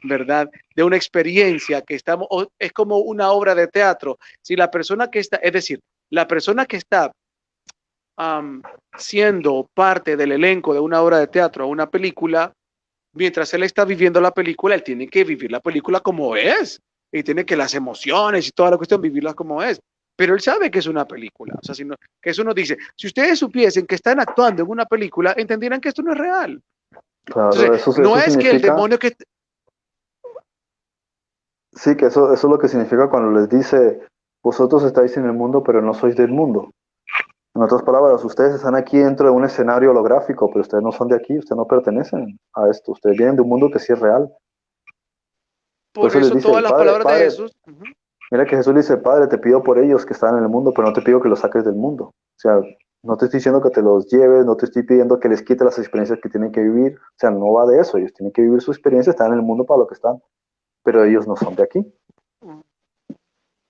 ¿verdad? 0.03 0.51
De 0.75 0.83
una 0.83 0.97
experiencia 0.97 1.83
que 1.83 1.95
estamos, 1.95 2.29
es 2.59 2.73
como 2.73 2.99
una 2.99 3.31
obra 3.31 3.55
de 3.55 3.69
teatro. 3.69 4.19
Si 4.43 4.57
la 4.57 4.71
persona 4.71 5.11
que 5.11 5.21
está, 5.21 5.37
es 5.37 5.53
decir, 5.53 5.81
la 6.11 6.27
persona 6.27 6.67
que 6.67 6.77
está 6.77 7.13
siendo 8.99 9.71
parte 9.73 10.15
del 10.17 10.33
elenco 10.33 10.75
de 10.75 10.81
una 10.81 11.01
obra 11.01 11.19
de 11.19 11.27
teatro 11.27 11.65
o 11.65 11.71
una 11.71 11.89
película, 11.89 12.53
mientras 13.15 13.55
él 13.55 13.63
está 13.63 13.85
viviendo 13.87 14.21
la 14.21 14.31
película, 14.31 14.75
él 14.75 14.83
tiene 14.83 15.09
que 15.09 15.25
vivir 15.25 15.51
la 15.51 15.61
película 15.61 16.01
como 16.01 16.37
es. 16.37 16.81
Y 17.13 17.23
tiene 17.23 17.45
que 17.45 17.57
las 17.57 17.75
emociones 17.75 18.47
y 18.47 18.51
toda 18.53 18.73
la 18.73 18.77
cuestión 18.77 19.01
vivirlas 19.01 19.35
como 19.35 19.63
es. 19.63 19.81
Pero 20.17 20.35
él 20.35 20.41
sabe 20.41 20.71
que 20.71 20.81
es 20.81 20.87
una 20.87 21.07
película. 21.07 21.55
O 21.61 21.65
sea, 21.65 21.75
si 21.75 21.85
no, 21.85 21.97
que 22.21 22.31
eso 22.31 22.45
nos 22.45 22.55
dice, 22.55 22.77
si 22.95 23.07
ustedes 23.07 23.39
supiesen 23.39 23.87
que 23.87 23.95
están 23.95 24.21
actuando 24.21 24.63
en 24.63 24.71
una 24.71 24.85
película, 24.85 25.35
entendieran 25.37 25.81
que 25.81 25.89
esto 25.89 26.03
no 26.03 26.13
es 26.13 26.19
real 26.19 26.63
no 27.99 28.17
es 28.17 28.37
que 28.37 28.50
el 28.50 28.61
demonio 28.61 28.99
que... 28.99 29.12
Sí, 31.73 31.97
que 31.97 32.07
eso, 32.07 32.33
eso 32.33 32.47
es 32.47 32.50
lo 32.50 32.59
que 32.59 32.69
significa 32.69 33.09
cuando 33.09 33.39
les 33.39 33.49
dice, 33.49 34.00
vosotros 34.43 34.83
estáis 34.85 35.17
en 35.17 35.27
el 35.27 35.33
mundo, 35.33 35.62
pero 35.62 35.81
no 35.81 35.95
sois 35.95 36.17
del 36.17 36.29
mundo. 36.31 36.73
En 37.55 37.62
otras 37.62 37.83
palabras, 37.83 38.25
ustedes 38.25 38.55
están 38.55 38.77
aquí 38.77 38.99
dentro 38.99 39.27
de 39.27 39.33
un 39.33 39.45
escenario 39.45 39.91
holográfico, 39.91 40.49
pero 40.49 40.61
ustedes 40.61 40.83
no 40.83 40.93
son 40.93 41.09
de 41.09 41.17
aquí, 41.17 41.39
ustedes 41.39 41.57
no 41.57 41.67
pertenecen 41.67 42.39
a 42.55 42.69
esto, 42.69 42.93
ustedes 42.93 43.17
vienen 43.17 43.37
de 43.37 43.43
un 43.43 43.49
mundo 43.49 43.71
que 43.73 43.79
sí 43.79 43.93
es 43.93 43.99
real. 43.99 44.33
Por, 45.93 46.15
eso, 46.17 46.39
todas 46.39 46.62
las 46.62 46.73
palabras 46.73 47.05
de 47.07 47.25
Jesús. 47.25 47.53
Mira 48.31 48.47
que 48.47 48.57
Jesús 48.57 48.75
dice, 48.75 48.97
Padre, 48.97 49.27
te 49.27 49.39
pido 49.39 49.62
por 49.62 49.79
ellos 49.79 50.07
que 50.07 50.12
están 50.12 50.37
en 50.37 50.45
el 50.45 50.49
mundo, 50.49 50.73
pero 50.75 50.87
no 50.87 50.95
te 50.95 51.03
pido 51.03 51.21
que 51.21 51.29
los 51.29 51.41
saques 51.41 51.65
del 51.65 51.75
mundo. 51.75 52.05
O 52.05 52.39
sea, 52.39 52.61
no 53.02 53.16
te 53.16 53.26
estoy 53.26 53.38
diciendo 53.38 53.62
que 53.62 53.71
te 53.71 53.83
los 53.83 54.07
lleves, 54.07 54.45
no 54.45 54.57
te 54.57 54.66
estoy 54.66 54.83
pidiendo 54.83 55.19
que 55.19 55.28
les 55.28 55.42
quite 55.42 55.64
las 55.64 55.78
experiencias 55.78 56.19
que 56.23 56.28
tienen 56.28 56.52
que 56.52 56.61
vivir. 56.61 56.97
O 56.99 57.19
sea, 57.19 57.30
no 57.30 57.52
va 57.52 57.66
de 57.66 57.80
eso. 57.80 57.97
Ellos 57.99 58.12
tienen 58.12 58.33
que 58.33 58.42
vivir 58.42 58.61
su 58.61 58.73
experiencia, 58.73 59.11
están 59.11 59.28
en 59.33 59.38
el 59.38 59.42
mundo 59.42 59.64
para 59.64 59.78
lo 59.80 59.87
que 59.87 59.95
están. 59.95 60.23
Pero 60.85 61.04
ellos 61.04 61.26
no 61.26 61.37
son 61.37 61.57
de 61.57 61.62
aquí. 61.62 61.80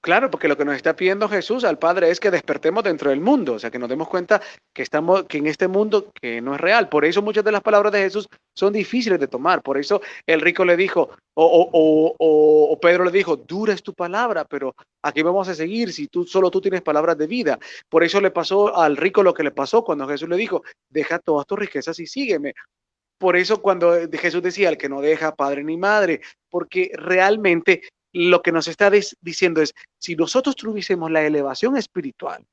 Claro, 0.02 0.30
porque 0.30 0.48
lo 0.48 0.56
que 0.56 0.64
nos 0.64 0.76
está 0.76 0.96
pidiendo 0.96 1.28
Jesús 1.28 1.62
al 1.62 1.78
Padre 1.78 2.10
es 2.10 2.18
que 2.18 2.30
despertemos 2.30 2.82
dentro 2.82 3.10
del 3.10 3.20
mundo, 3.20 3.54
o 3.54 3.58
sea, 3.58 3.70
que 3.70 3.78
nos 3.78 3.88
demos 3.90 4.08
cuenta 4.08 4.40
que 4.72 4.80
estamos, 4.80 5.24
que 5.24 5.36
en 5.36 5.46
este 5.46 5.68
mundo 5.68 6.10
que 6.14 6.40
no 6.40 6.54
es 6.54 6.60
real. 6.60 6.88
Por 6.88 7.04
eso 7.04 7.20
muchas 7.20 7.44
de 7.44 7.52
las 7.52 7.60
palabras 7.60 7.92
de 7.92 8.00
Jesús 8.00 8.26
son 8.54 8.72
difíciles 8.72 9.20
de 9.20 9.28
tomar. 9.28 9.60
Por 9.60 9.76
eso 9.76 10.00
el 10.26 10.40
rico 10.40 10.64
le 10.64 10.78
dijo, 10.78 11.10
o, 11.34 12.78
Pedro 12.80 13.04
le 13.04 13.10
dijo, 13.10 13.36
dura 13.36 13.74
es 13.74 13.82
tu 13.82 13.92
palabra, 13.92 14.46
pero 14.46 14.74
aquí 15.02 15.20
vamos 15.20 15.48
a 15.48 15.54
seguir 15.54 15.92
si 15.92 16.06
tú 16.06 16.24
solo 16.24 16.50
tú 16.50 16.62
tienes 16.62 16.80
palabras 16.80 17.18
de 17.18 17.26
vida. 17.26 17.58
Por 17.90 18.02
eso 18.02 18.22
le 18.22 18.30
pasó 18.30 18.74
al 18.74 18.96
rico 18.96 19.22
lo 19.22 19.34
que 19.34 19.42
le 19.42 19.50
pasó 19.50 19.84
cuando 19.84 20.08
Jesús 20.08 20.30
le 20.30 20.36
dijo, 20.36 20.62
deja 20.88 21.18
todas 21.18 21.46
tus 21.46 21.58
riquezas 21.58 21.98
y 21.98 22.06
sígueme. 22.06 22.54
Por 23.18 23.36
eso 23.36 23.60
cuando 23.60 23.98
Jesús 24.10 24.42
decía, 24.42 24.70
el 24.70 24.78
que 24.78 24.88
no 24.88 25.02
deja 25.02 25.34
padre 25.34 25.62
ni 25.62 25.76
madre, 25.76 26.22
porque 26.48 26.90
realmente 26.94 27.82
lo 28.12 28.42
que 28.42 28.52
nos 28.52 28.68
está 28.68 28.90
diciendo 29.20 29.62
es, 29.62 29.74
si 29.98 30.16
nosotros 30.16 30.56
tuviésemos 30.56 31.10
la 31.10 31.22
elevación 31.22 31.76
espiritual, 31.76 32.44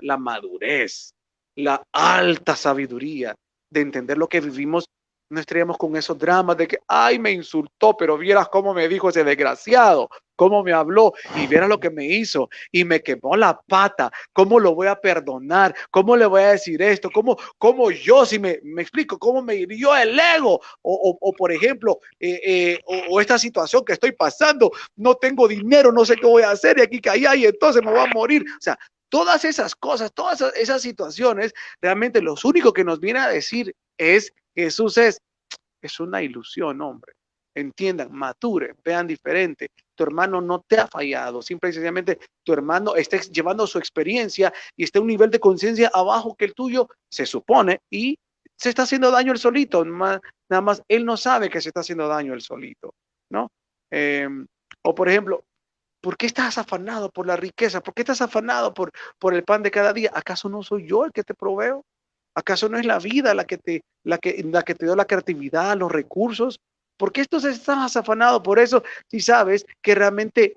la 0.00 0.16
madurez, 0.16 1.14
la 1.56 1.82
alta 1.92 2.56
sabiduría 2.56 3.34
de 3.70 3.80
entender 3.80 4.18
lo 4.18 4.28
que 4.28 4.40
vivimos, 4.40 4.86
no 5.32 5.40
estaríamos 5.40 5.78
con 5.78 5.96
esos 5.96 6.18
dramas 6.18 6.58
de 6.58 6.68
que, 6.68 6.78
ay, 6.86 7.18
me 7.18 7.32
insultó, 7.32 7.96
pero 7.96 8.18
vieras 8.18 8.48
cómo 8.50 8.74
me 8.74 8.86
dijo 8.86 9.08
ese 9.08 9.24
desgraciado, 9.24 10.10
cómo 10.36 10.62
me 10.62 10.74
habló 10.74 11.14
y 11.36 11.46
vieras 11.46 11.70
lo 11.70 11.80
que 11.80 11.88
me 11.88 12.04
hizo 12.04 12.50
y 12.70 12.84
me 12.84 13.00
quemó 13.00 13.34
la 13.34 13.58
pata, 13.66 14.12
cómo 14.34 14.60
lo 14.60 14.74
voy 14.74 14.88
a 14.88 14.96
perdonar, 14.96 15.74
cómo 15.90 16.16
le 16.16 16.26
voy 16.26 16.42
a 16.42 16.50
decir 16.50 16.82
esto, 16.82 17.10
cómo, 17.10 17.38
cómo 17.56 17.90
yo, 17.90 18.26
si 18.26 18.38
me, 18.38 18.60
me 18.62 18.82
explico, 18.82 19.18
cómo 19.18 19.40
me 19.40 19.54
hirió 19.54 19.96
el 19.96 20.20
ego 20.20 20.60
o, 20.82 21.18
o, 21.18 21.32
por 21.32 21.50
ejemplo, 21.50 21.98
eh, 22.20 22.40
eh, 22.44 22.80
o, 23.08 23.18
esta 23.18 23.38
situación 23.38 23.86
que 23.86 23.94
estoy 23.94 24.12
pasando, 24.12 24.70
no 24.96 25.14
tengo 25.14 25.48
dinero, 25.48 25.92
no 25.92 26.04
sé 26.04 26.16
qué 26.16 26.26
voy 26.26 26.42
a 26.42 26.50
hacer 26.50 26.76
y 26.78 26.82
aquí 26.82 27.00
caí 27.00 27.24
y 27.36 27.46
entonces 27.46 27.82
me 27.82 27.90
voy 27.90 28.00
a 28.00 28.12
morir. 28.12 28.42
O 28.42 28.60
sea, 28.60 28.78
todas 29.08 29.46
esas 29.46 29.74
cosas, 29.74 30.12
todas 30.12 30.42
esas 30.56 30.82
situaciones, 30.82 31.54
realmente 31.80 32.20
lo 32.20 32.34
único 32.44 32.74
que 32.74 32.84
nos 32.84 33.00
viene 33.00 33.20
a 33.20 33.28
decir 33.28 33.74
es 34.02 34.32
Jesús 34.54 34.98
es, 34.98 35.20
es 35.80 36.00
una 36.00 36.22
ilusión, 36.22 36.80
hombre. 36.80 37.14
Entiendan, 37.54 38.10
mature, 38.12 38.74
vean 38.82 39.06
diferente. 39.06 39.70
Tu 39.94 40.04
hermano 40.04 40.40
no 40.40 40.62
te 40.66 40.78
ha 40.78 40.86
fallado, 40.86 41.42
simple 41.42 41.70
y 41.70 41.72
sencillamente 41.74 42.18
tu 42.42 42.52
hermano 42.52 42.96
está 42.96 43.18
llevando 43.18 43.66
su 43.66 43.78
experiencia 43.78 44.52
y 44.74 44.84
está 44.84 44.98
a 44.98 45.02
un 45.02 45.08
nivel 45.08 45.30
de 45.30 45.38
conciencia 45.38 45.90
abajo 45.92 46.34
que 46.34 46.46
el 46.46 46.54
tuyo, 46.54 46.88
se 47.10 47.26
supone, 47.26 47.80
y 47.90 48.18
se 48.56 48.70
está 48.70 48.84
haciendo 48.84 49.10
daño 49.10 49.32
el 49.32 49.38
solito. 49.38 49.84
Nada 49.84 50.20
más 50.62 50.82
él 50.88 51.04
no 51.04 51.16
sabe 51.16 51.50
que 51.50 51.60
se 51.60 51.68
está 51.68 51.80
haciendo 51.80 52.08
daño 52.08 52.32
el 52.32 52.40
solito, 52.40 52.94
¿no? 53.30 53.50
Em, 53.90 54.46
o 54.82 54.94
por 54.94 55.08
ejemplo, 55.10 55.44
¿por 56.00 56.16
qué 56.16 56.26
estás 56.26 56.56
afanado 56.56 57.10
por 57.10 57.26
la 57.26 57.36
riqueza? 57.36 57.82
¿Por 57.82 57.92
qué 57.92 58.02
estás 58.02 58.22
afanado 58.22 58.72
por, 58.72 58.90
por 59.18 59.34
el 59.34 59.44
pan 59.44 59.62
de 59.62 59.70
cada 59.70 59.92
día? 59.92 60.10
¿Acaso 60.14 60.48
no 60.48 60.62
soy 60.62 60.88
yo 60.88 61.04
el 61.04 61.12
que 61.12 61.22
te 61.22 61.34
proveo? 61.34 61.84
¿Acaso 62.34 62.68
no 62.68 62.78
es 62.78 62.86
la 62.86 62.98
vida 62.98 63.34
la 63.34 63.44
que 63.44 63.58
te, 63.58 63.82
la 64.04 64.18
que, 64.18 64.42
la 64.44 64.62
que 64.62 64.74
te 64.74 64.86
dio 64.86 64.96
la 64.96 65.06
creatividad, 65.06 65.76
los 65.76 65.92
recursos? 65.92 66.60
¿Por 66.96 67.12
qué 67.12 67.22
entonces 67.22 67.56
estás 67.56 67.96
afanado 67.96 68.42
por 68.42 68.58
eso 68.58 68.82
si 69.10 69.20
sabes 69.20 69.66
que 69.82 69.94
realmente 69.94 70.56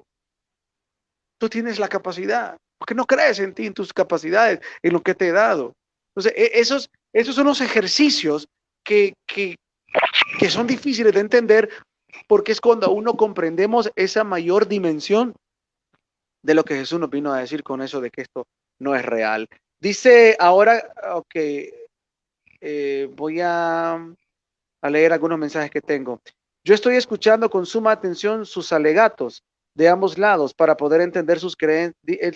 tú 1.37 1.49
tienes 1.49 1.79
la 1.79 1.87
capacidad? 1.87 2.57
Porque 2.77 2.95
no 2.95 3.05
crees 3.05 3.39
en 3.39 3.53
ti, 3.53 3.65
en 3.65 3.73
tus 3.73 3.93
capacidades, 3.93 4.59
en 4.81 4.93
lo 4.93 5.01
que 5.01 5.15
te 5.15 5.29
he 5.29 5.31
dado. 5.31 5.73
Entonces, 6.15 6.33
e, 6.37 6.59
esos, 6.59 6.89
esos 7.13 7.35
son 7.35 7.47
los 7.47 7.61
ejercicios 7.61 8.47
que, 8.83 9.13
que, 9.27 9.55
que 10.39 10.49
son 10.49 10.67
difíciles 10.67 11.13
de 11.13 11.19
entender 11.19 11.69
porque 12.27 12.51
es 12.51 12.61
cuando 12.61 12.91
uno 12.91 13.15
comprendemos 13.15 13.91
esa 13.95 14.23
mayor 14.23 14.67
dimensión 14.67 15.35
de 16.41 16.53
lo 16.53 16.63
que 16.63 16.75
Jesús 16.75 16.99
nos 16.99 17.09
vino 17.09 17.33
a 17.33 17.39
decir 17.39 17.63
con 17.63 17.81
eso 17.81 18.01
de 18.01 18.11
que 18.11 18.21
esto 18.21 18.45
no 18.79 18.95
es 18.95 19.03
real. 19.03 19.47
Dice 19.79 20.35
ahora, 20.39 20.93
ok, 21.15 21.35
eh, 22.61 23.09
voy 23.15 23.39
a, 23.41 23.99
leer 24.81 25.13
algunos 25.13 25.37
mensajes 25.37 25.71
que 25.71 25.81
tengo. 25.81 26.21
Yo 26.63 26.73
estoy 26.73 26.95
escuchando 26.95 27.49
con 27.49 27.65
suma 27.65 27.91
atención 27.91 28.45
sus 28.45 28.71
alegatos 28.71 29.43
de 29.75 29.89
ambos 29.89 30.17
lados 30.17 30.53
para 30.53 30.77
poder 30.77 31.01
entender 31.01 31.39
sus 31.39 31.55
creencias. 31.55 31.95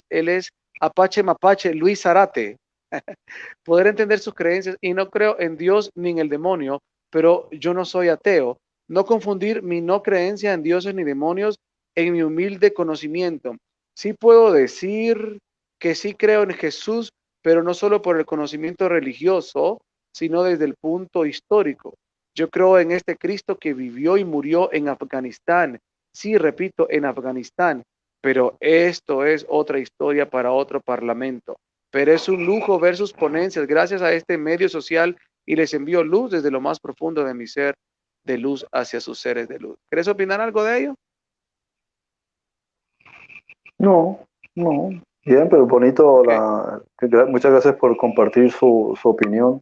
Él, 0.10 0.30
es 0.30 0.50
Apache 0.80 1.24
Mapache 1.24 1.74
Luis 1.74 2.02
Zarate. 2.02 2.58
poder 3.64 3.88
entender 3.88 4.20
sus 4.20 4.34
creencias 4.34 4.78
y 4.82 4.94
no 4.94 5.10
creo 5.10 5.40
en 5.40 5.58
Dios 5.58 5.92
ni 5.96 6.10
en 6.10 6.20
el 6.20 6.30
demonio, 6.30 6.82
pero 7.12 7.50
yo 7.52 7.74
no 7.74 7.86
soy 7.86 8.10
ateo. 8.10 8.58
No 8.88 9.06
confundir 9.06 9.62
mi 9.62 9.82
no 9.82 10.02
creencia 10.02 10.54
en 10.54 10.64
dioses 10.64 10.96
ni 10.96 11.04
demonios 11.04 11.60
en 11.96 12.14
mi 12.14 12.24
humilde 12.24 12.74
conocimiento. 12.74 13.56
Sí 13.96 14.14
puedo 14.14 14.52
decir 14.52 15.40
que 15.80 15.96
sí 15.96 16.14
creo 16.14 16.44
en 16.44 16.54
Jesús 16.54 17.12
pero 17.42 17.64
no 17.64 17.74
solo 17.74 18.02
por 18.02 18.18
el 18.18 18.26
conocimiento 18.26 18.90
religioso, 18.90 19.82
sino 20.14 20.44
desde 20.44 20.66
el 20.66 20.76
punto 20.76 21.26
histórico. 21.26 21.96
Yo 22.36 22.50
creo 22.50 22.80
en 22.80 22.92
este 22.92 23.18
Cristo 23.18 23.58
que 23.58 23.74
vivió 23.74 24.18
y 24.18 24.26
murió 24.26 24.72
en 24.74 24.90
Afganistán. 24.90 25.80
Sí, 26.14 26.38
repito, 26.38 26.88
en 26.90 27.06
Afganistán. 27.06 27.84
Pero 28.22 28.58
esto 28.60 29.26
es 29.26 29.46
otra 29.50 29.80
historia 29.80 30.30
para 30.30 30.52
otro 30.52 30.82
parlamento. 30.82 31.58
Pero 31.92 32.12
es 32.12 32.28
un 32.30 32.46
lujo 32.46 32.80
ver 32.80 32.96
sus 32.98 33.14
ponencias 33.14 33.66
gracias 33.66 34.02
a 34.02 34.12
este 34.14 34.38
medio 34.38 34.70
social 34.70 35.18
y 35.46 35.56
les 35.56 35.74
envío 35.74 36.04
luz 36.04 36.32
desde 36.32 36.52
lo 36.52 36.62
más 36.62 36.80
profundo 36.80 37.24
de 37.24 37.34
mi 37.34 37.48
ser, 37.48 37.76
de 38.24 38.38
luz 38.38 38.66
hacia 38.72 39.00
sus 39.00 39.20
seres 39.20 39.48
de 39.48 39.60
luz. 39.60 39.78
¿Quieres 39.90 40.08
opinar 40.08 40.42
algo 40.42 40.64
de 40.64 40.78
ello? 40.78 40.96
No, 43.80 44.28
no. 44.56 45.02
Bien, 45.26 45.50
pero 45.50 45.66
bonito. 45.66 46.24
La, 46.24 46.82
muchas 47.28 47.52
gracias 47.52 47.76
por 47.76 47.96
compartir 47.98 48.52
su, 48.52 48.98
su 49.02 49.10
opinión. 49.10 49.62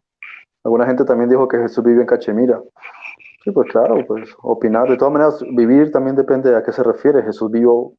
Alguna 0.64 0.86
gente 0.86 1.04
también 1.04 1.30
dijo 1.30 1.48
que 1.48 1.58
Jesús 1.58 1.84
vive 1.84 2.02
en 2.02 2.06
Cachemira. 2.06 2.60
Sí, 3.42 3.50
pues 3.50 3.70
claro, 3.70 4.04
pues 4.06 4.34
opinar. 4.42 4.88
De 4.88 4.96
todas 4.96 5.12
maneras, 5.12 5.42
vivir 5.52 5.90
también 5.90 6.16
depende 6.16 6.50
de 6.50 6.56
a 6.56 6.62
qué 6.62 6.72
se 6.72 6.82
refiere. 6.82 7.22
Jesús 7.22 7.50
vivió, 7.50 7.92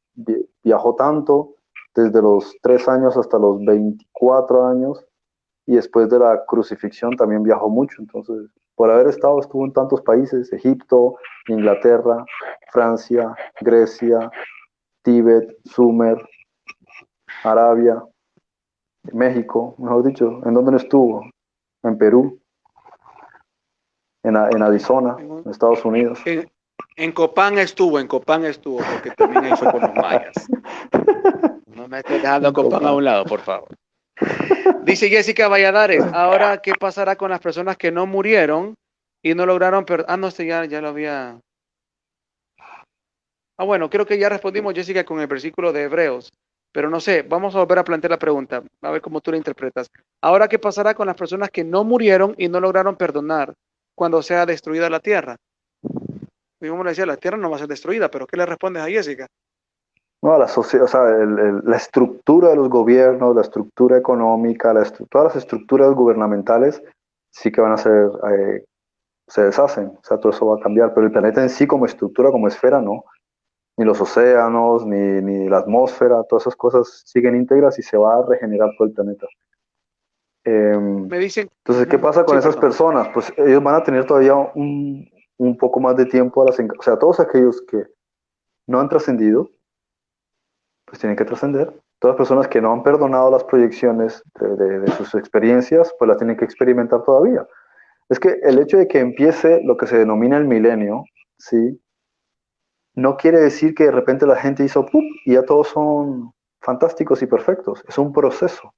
viajó 0.63 0.95
tanto, 0.95 1.55
desde 1.95 2.21
los 2.21 2.55
tres 2.61 2.87
años 2.87 3.17
hasta 3.17 3.39
los 3.39 3.63
24 3.65 4.67
años, 4.67 5.05
y 5.65 5.75
después 5.75 6.09
de 6.09 6.19
la 6.19 6.45
crucifixión 6.45 7.15
también 7.15 7.43
viajó 7.43 7.69
mucho. 7.69 8.01
Entonces, 8.01 8.49
por 8.75 8.91
haber 8.91 9.07
estado, 9.07 9.39
estuvo 9.39 9.65
en 9.65 9.73
tantos 9.73 10.01
países, 10.01 10.51
Egipto, 10.53 11.15
Inglaterra, 11.47 12.23
Francia, 12.71 13.33
Grecia, 13.61 14.31
Tíbet, 15.03 15.55
Sumer, 15.65 16.17
Arabia, 17.43 18.03
México, 19.13 19.75
mejor 19.77 20.03
dicho, 20.05 20.41
¿en 20.46 20.53
dónde 20.53 20.72
no 20.72 20.77
estuvo? 20.77 21.29
En 21.84 21.98
Perú, 21.98 22.39
en, 24.24 24.36
en 24.36 24.62
Arizona, 24.62 25.15
en 25.19 25.50
Estados 25.50 25.84
Unidos. 25.86 26.19
En, 26.96 27.12
Copán 27.13 27.58
estuvo, 27.58 28.00
en 28.00 28.08
Copán 28.08 28.43
estuvo, 28.46 28.77
porque 28.77 29.12
también 29.12 29.46
ahí 29.46 29.55
fue 29.55 29.72
con 29.72 29.81
los 29.81 29.96
mayas. 29.96 30.34
No 31.67 31.88
me 31.88 32.00
estés 32.00 32.22
dejando 32.22 32.51
Copán 32.51 32.86
a 32.86 32.93
un 32.93 33.05
lado, 33.05 33.24
por 33.24 33.39
favor. 33.39 33.69
Dice 34.84 35.08
Jessica 35.08 35.48
Valladares, 35.48 36.03
ahora, 36.12 36.58
¿qué 36.62 36.74
pasará 36.77 37.15
con 37.15 37.29
las 37.29 37.39
personas 37.39 37.77
que 37.77 37.89
no 37.89 38.05
murieron 38.05 38.75
y 39.24 39.34
no 39.34 39.46
lograron... 39.46 39.86
Ah, 40.08 40.17
no, 40.17 40.27
este 40.27 40.46
ya, 40.46 40.65
ya 40.65 40.81
lo 40.81 40.89
había... 40.89 41.39
Ah, 43.58 43.63
bueno, 43.63 43.89
creo 43.89 44.05
que 44.05 44.17
ya 44.17 44.27
respondimos, 44.27 44.74
Jessica, 44.74 45.05
con 45.05 45.22
el 45.22 45.27
versículo 45.27 45.72
de 45.72 45.84
Hebreos. 45.84 46.34
Pero 46.71 46.89
no 46.89 46.99
sé, 46.99 47.23
vamos 47.23 47.55
a 47.55 47.59
volver 47.59 47.79
a 47.79 47.83
plantear 47.83 48.11
la 48.11 48.19
pregunta, 48.19 48.63
a 48.81 48.91
ver 48.91 49.01
cómo 49.01 49.21
tú 49.21 49.31
la 49.31 49.38
interpretas. 49.38 49.89
Ahora, 50.21 50.47
¿qué 50.47 50.59
pasará 50.59 50.93
con 50.93 51.07
las 51.07 51.15
personas 51.15 51.49
que 51.49 51.63
no 51.63 51.83
murieron 51.83 52.35
y 52.38 52.47
no 52.47 52.59
lograron 52.59 52.95
perdonar 52.95 53.53
cuando 53.95 54.21
sea 54.21 54.45
destruida 54.45 54.89
la 54.89 54.99
tierra? 54.99 55.38
Y 56.61 56.67
como 56.67 56.83
le 56.83 56.91
decía, 56.91 57.05
la 57.05 57.17
tierra 57.17 57.38
no 57.38 57.49
va 57.49 57.55
a 57.55 57.59
ser 57.59 57.67
destruida, 57.67 58.11
pero 58.11 58.27
¿qué 58.27 58.38
le 58.38 58.45
respondes 58.45 58.83
a 58.83 58.88
Jessica? 58.88 59.27
No, 60.21 60.38
la 60.38 60.49
sociedad, 60.49 60.85
o 60.85 60.88
sea, 60.89 61.03
la 61.03 61.77
estructura 61.77 62.49
de 62.49 62.57
los 62.57 62.69
gobiernos, 62.69 63.33
la 63.33 63.41
estructura 63.41 63.97
económica, 63.97 64.73
todas 65.09 65.33
las 65.33 65.35
estructuras 65.38 65.93
gubernamentales 65.93 66.83
sí 67.31 67.51
que 67.51 67.61
van 67.61 67.71
a 67.71 67.77
ser, 67.77 68.09
eh, 68.29 68.65
se 69.27 69.43
deshacen, 69.43 69.88
o 69.88 70.03
sea, 70.03 70.19
todo 70.19 70.33
eso 70.33 70.45
va 70.47 70.57
a 70.57 70.59
cambiar, 70.59 70.93
pero 70.93 71.05
el 71.05 71.13
planeta 71.13 71.41
en 71.41 71.49
sí 71.49 71.65
como 71.65 71.85
estructura, 71.85 72.31
como 72.31 72.49
esfera, 72.49 72.81
no 72.81 73.05
ni 73.79 73.86
los 73.86 74.01
océanos, 74.01 74.86
ni, 74.86 75.21
ni, 75.21 75.48
la 75.48 75.59
atmósfera, 75.59 76.21
todas 76.27 76.43
esas 76.43 76.58
cosas 76.58 77.01
siguen 77.06 77.38
íntegras 77.38 77.80
y 77.80 77.82
se 77.82 77.95
va 77.95 78.15
a 78.15 78.25
regenerar 78.27 78.71
todo 78.77 78.89
el 78.89 78.93
planeta. 78.93 79.25
Em, 80.43 81.08
Me 81.08 81.17
dicen. 81.17 81.47
Entonces, 81.63 81.88
¿qué 81.88 81.97
pasa 81.97 82.25
con 82.25 82.38
esas 82.38 82.58
personas? 82.58 83.08
Pues 83.13 83.32
ellos 83.38 83.63
van 83.63 83.75
a 83.75 83.84
tener 83.84 84.06
todavía 84.06 84.36
un, 84.36 85.10
un 85.38 85.58
poco 85.58 85.80
más 85.80 85.95
de 85.95 86.06
tiempo 86.06 86.41
a 86.41 86.47
las. 86.47 86.60
O 86.60 86.82
sea, 86.82 86.99
todos 86.99 87.21
aquellos 87.21 87.62
que 87.62 87.86
no 88.67 88.82
han 88.82 88.89
trascendido, 88.89 89.49
pues 90.84 90.99
tienen 90.99 91.15
que 91.15 91.23
trascender. 91.23 91.73
Todas 91.99 92.15
las 92.15 92.17
personas 92.17 92.49
que 92.49 92.60
no 92.60 92.73
han 92.73 92.84
perdonado 92.84 93.32
las 93.32 93.45
proyecciones 93.45 94.21
de, 94.41 94.58
de, 94.58 94.80
de 94.82 94.91
sus 94.91 95.15
experiencias, 95.15 95.95
pues 95.97 96.10
las 96.10 96.17
tienen 96.17 96.36
que 96.36 96.43
experimentar 96.43 97.01
todavía. 97.03 97.47
Es 98.10 98.19
que 98.19 98.39
el 98.43 98.60
hecho 98.60 98.77
de 98.77 98.89
que 98.89 98.99
empiece 98.99 99.62
lo 99.63 99.77
que 99.77 99.88
se 99.88 99.99
denomina 99.99 100.36
el 100.36 100.45
milenio, 100.47 101.06
¿sí? 101.38 101.80
No 103.01 103.17
quiere 103.17 103.39
decir 103.39 103.73
que 103.73 103.85
de 103.85 103.91
repente 103.91 104.25
la 104.25 104.35
gente 104.35 104.63
hizo 104.63 104.85
y 105.25 105.33
ya 105.33 105.43
todos 105.43 105.69
son 105.69 106.31
fantásticos 106.62 107.21
y 107.21 107.27
perfectos. 107.27 107.83
Es 107.88 107.97
un 107.97 108.12
proceso. 108.12 108.73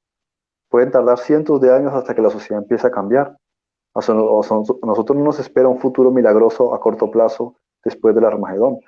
Pueden 0.69 0.91
tardar 0.91 1.17
cientos 1.19 1.59
de 1.59 1.73
años 1.73 1.93
hasta 1.93 2.15
que 2.15 2.21
la 2.21 2.29
sociedad 2.29 2.61
empiece 2.61 2.87
a 2.87 2.91
cambiar. 2.91 3.37
A 3.93 3.99
nosotros 3.99 5.17
no 5.17 5.23
nos 5.23 5.39
espera 5.39 5.67
un 5.67 5.79
futuro 5.79 6.11
milagroso 6.11 6.73
a 6.73 6.79
corto 6.79 7.11
plazo 7.11 7.55
después 7.83 8.15
del 8.15 8.25
Armagedón. 8.25 8.79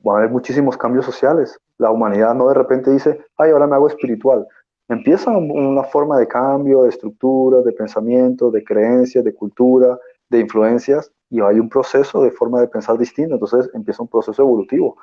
Van 0.00 0.16
a 0.16 0.18
haber 0.18 0.30
muchísimos 0.30 0.76
cambios 0.76 1.04
sociales. 1.04 1.58
La 1.76 1.90
humanidad 1.90 2.34
no 2.34 2.48
de 2.48 2.54
repente 2.54 2.90
dice, 2.90 3.24
ay, 3.36 3.52
ahora 3.52 3.66
me 3.66 3.76
hago 3.76 3.86
espiritual. 3.88 4.46
Empieza 4.88 5.30
una 5.30 5.84
forma 5.84 6.18
de 6.18 6.26
cambio, 6.26 6.82
de 6.82 6.88
estructura, 6.88 7.60
de 7.60 7.72
pensamiento, 7.72 8.50
de 8.50 8.64
creencias, 8.64 9.22
de 9.22 9.34
cultura, 9.34 9.98
de 10.30 10.40
influencias, 10.40 11.12
y 11.30 11.40
hay 11.40 11.60
un 11.60 11.68
proceso 11.68 12.22
de 12.22 12.30
forma 12.30 12.60
de 12.60 12.68
pensar 12.68 12.96
distinto, 12.96 13.34
entonces 13.34 13.70
empieza 13.74 14.02
un 14.02 14.08
proceso 14.08 14.42
evolutivo, 14.42 14.96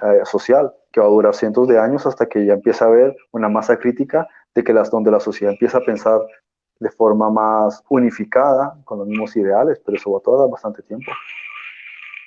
eh, 0.00 0.20
social, 0.24 0.72
que 0.90 1.00
va 1.00 1.06
a 1.06 1.10
durar 1.10 1.34
cientos 1.34 1.68
de 1.68 1.78
años 1.78 2.06
hasta 2.06 2.26
que 2.26 2.46
ya 2.46 2.54
empieza 2.54 2.86
a 2.86 2.88
haber 2.88 3.16
una 3.32 3.48
masa 3.48 3.78
crítica 3.78 4.26
de 4.54 4.64
que 4.64 4.72
las, 4.72 4.90
donde 4.90 5.10
la 5.10 5.20
sociedad 5.20 5.52
empieza 5.52 5.78
a 5.78 5.82
pensar 5.82 6.20
de 6.80 6.90
forma 6.90 7.30
más 7.30 7.82
unificada, 7.88 8.74
con 8.84 8.98
los 8.98 9.06
mismos 9.06 9.36
ideales, 9.36 9.80
pero 9.84 9.96
eso 9.96 10.10
va 10.10 10.18
a 10.18 10.22
tardar 10.22 10.50
bastante 10.50 10.82
tiempo. 10.82 11.12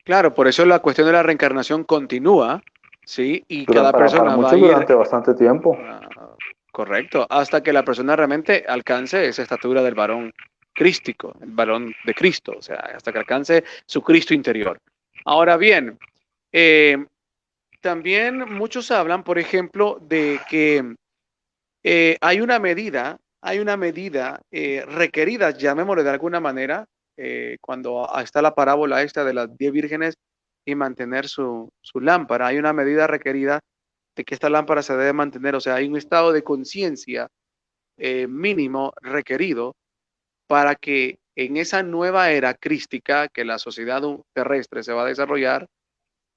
Claro, 0.05 0.33
por 0.33 0.47
eso 0.47 0.65
la 0.65 0.79
cuestión 0.79 1.07
de 1.07 1.13
la 1.13 1.23
reencarnación 1.23 1.83
continúa, 1.83 2.61
¿sí? 3.03 3.43
Y 3.47 3.65
cada 3.65 3.91
persona 3.91 4.35
va 4.35 4.51
a 4.51 4.55
ir... 4.55 4.65
durante 4.65 4.93
bastante 4.93 5.33
tiempo. 5.33 5.75
Ah, 5.81 6.35
correcto, 6.71 7.25
hasta 7.29 7.61
que 7.63 7.73
la 7.73 7.83
persona 7.83 8.15
realmente 8.15 8.63
alcance 8.67 9.27
esa 9.27 9.41
estatura 9.41 9.81
del 9.81 9.95
varón 9.95 10.31
crístico, 10.75 11.33
el 11.41 11.51
varón 11.51 11.95
de 12.03 12.13
Cristo, 12.13 12.53
o 12.57 12.61
sea, 12.61 12.75
hasta 12.75 13.11
que 13.11 13.19
alcance 13.19 13.63
su 13.85 14.01
Cristo 14.01 14.33
interior. 14.33 14.79
Ahora 15.23 15.57
bien, 15.57 15.97
eh, 16.51 17.03
también 17.81 18.53
muchos 18.53 18.91
hablan, 18.91 19.23
por 19.23 19.39
ejemplo, 19.39 19.97
de 20.01 20.39
que 20.49 20.95
eh, 21.83 22.17
hay 22.21 22.41
una 22.41 22.59
medida, 22.59 23.17
hay 23.41 23.59
una 23.59 23.77
medida 23.77 24.41
eh, 24.51 24.83
requerida, 24.87 25.51
llamémosle 25.51 26.03
de 26.03 26.09
alguna 26.11 26.39
manera, 26.39 26.85
cuando 27.61 28.09
está 28.21 28.41
la 28.41 28.53
parábola 28.53 29.01
esta 29.01 29.23
de 29.23 29.33
las 29.33 29.57
diez 29.57 29.71
vírgenes 29.71 30.15
y 30.65 30.75
mantener 30.75 31.29
su, 31.29 31.69
su 31.81 32.01
lámpara, 32.01 32.47
hay 32.47 32.57
una 32.57 32.73
medida 32.73 33.07
requerida 33.07 33.61
de 34.17 34.25
que 34.25 34.33
esta 34.33 34.49
lámpara 34.49 34.81
se 34.83 34.97
debe 34.97 35.13
mantener, 35.13 35.55
o 35.55 35.61
sea, 35.61 35.75
hay 35.75 35.87
un 35.87 35.95
estado 35.95 36.33
de 36.33 36.43
conciencia 36.43 37.29
mínimo 38.27 38.93
requerido 39.01 39.77
para 40.47 40.75
que 40.75 41.19
en 41.35 41.57
esa 41.57 41.83
nueva 41.83 42.31
era 42.31 42.53
crística 42.53 43.27
que 43.27 43.45
la 43.45 43.59
sociedad 43.59 44.01
terrestre 44.33 44.83
se 44.83 44.93
va 44.93 45.03
a 45.03 45.07
desarrollar, 45.07 45.67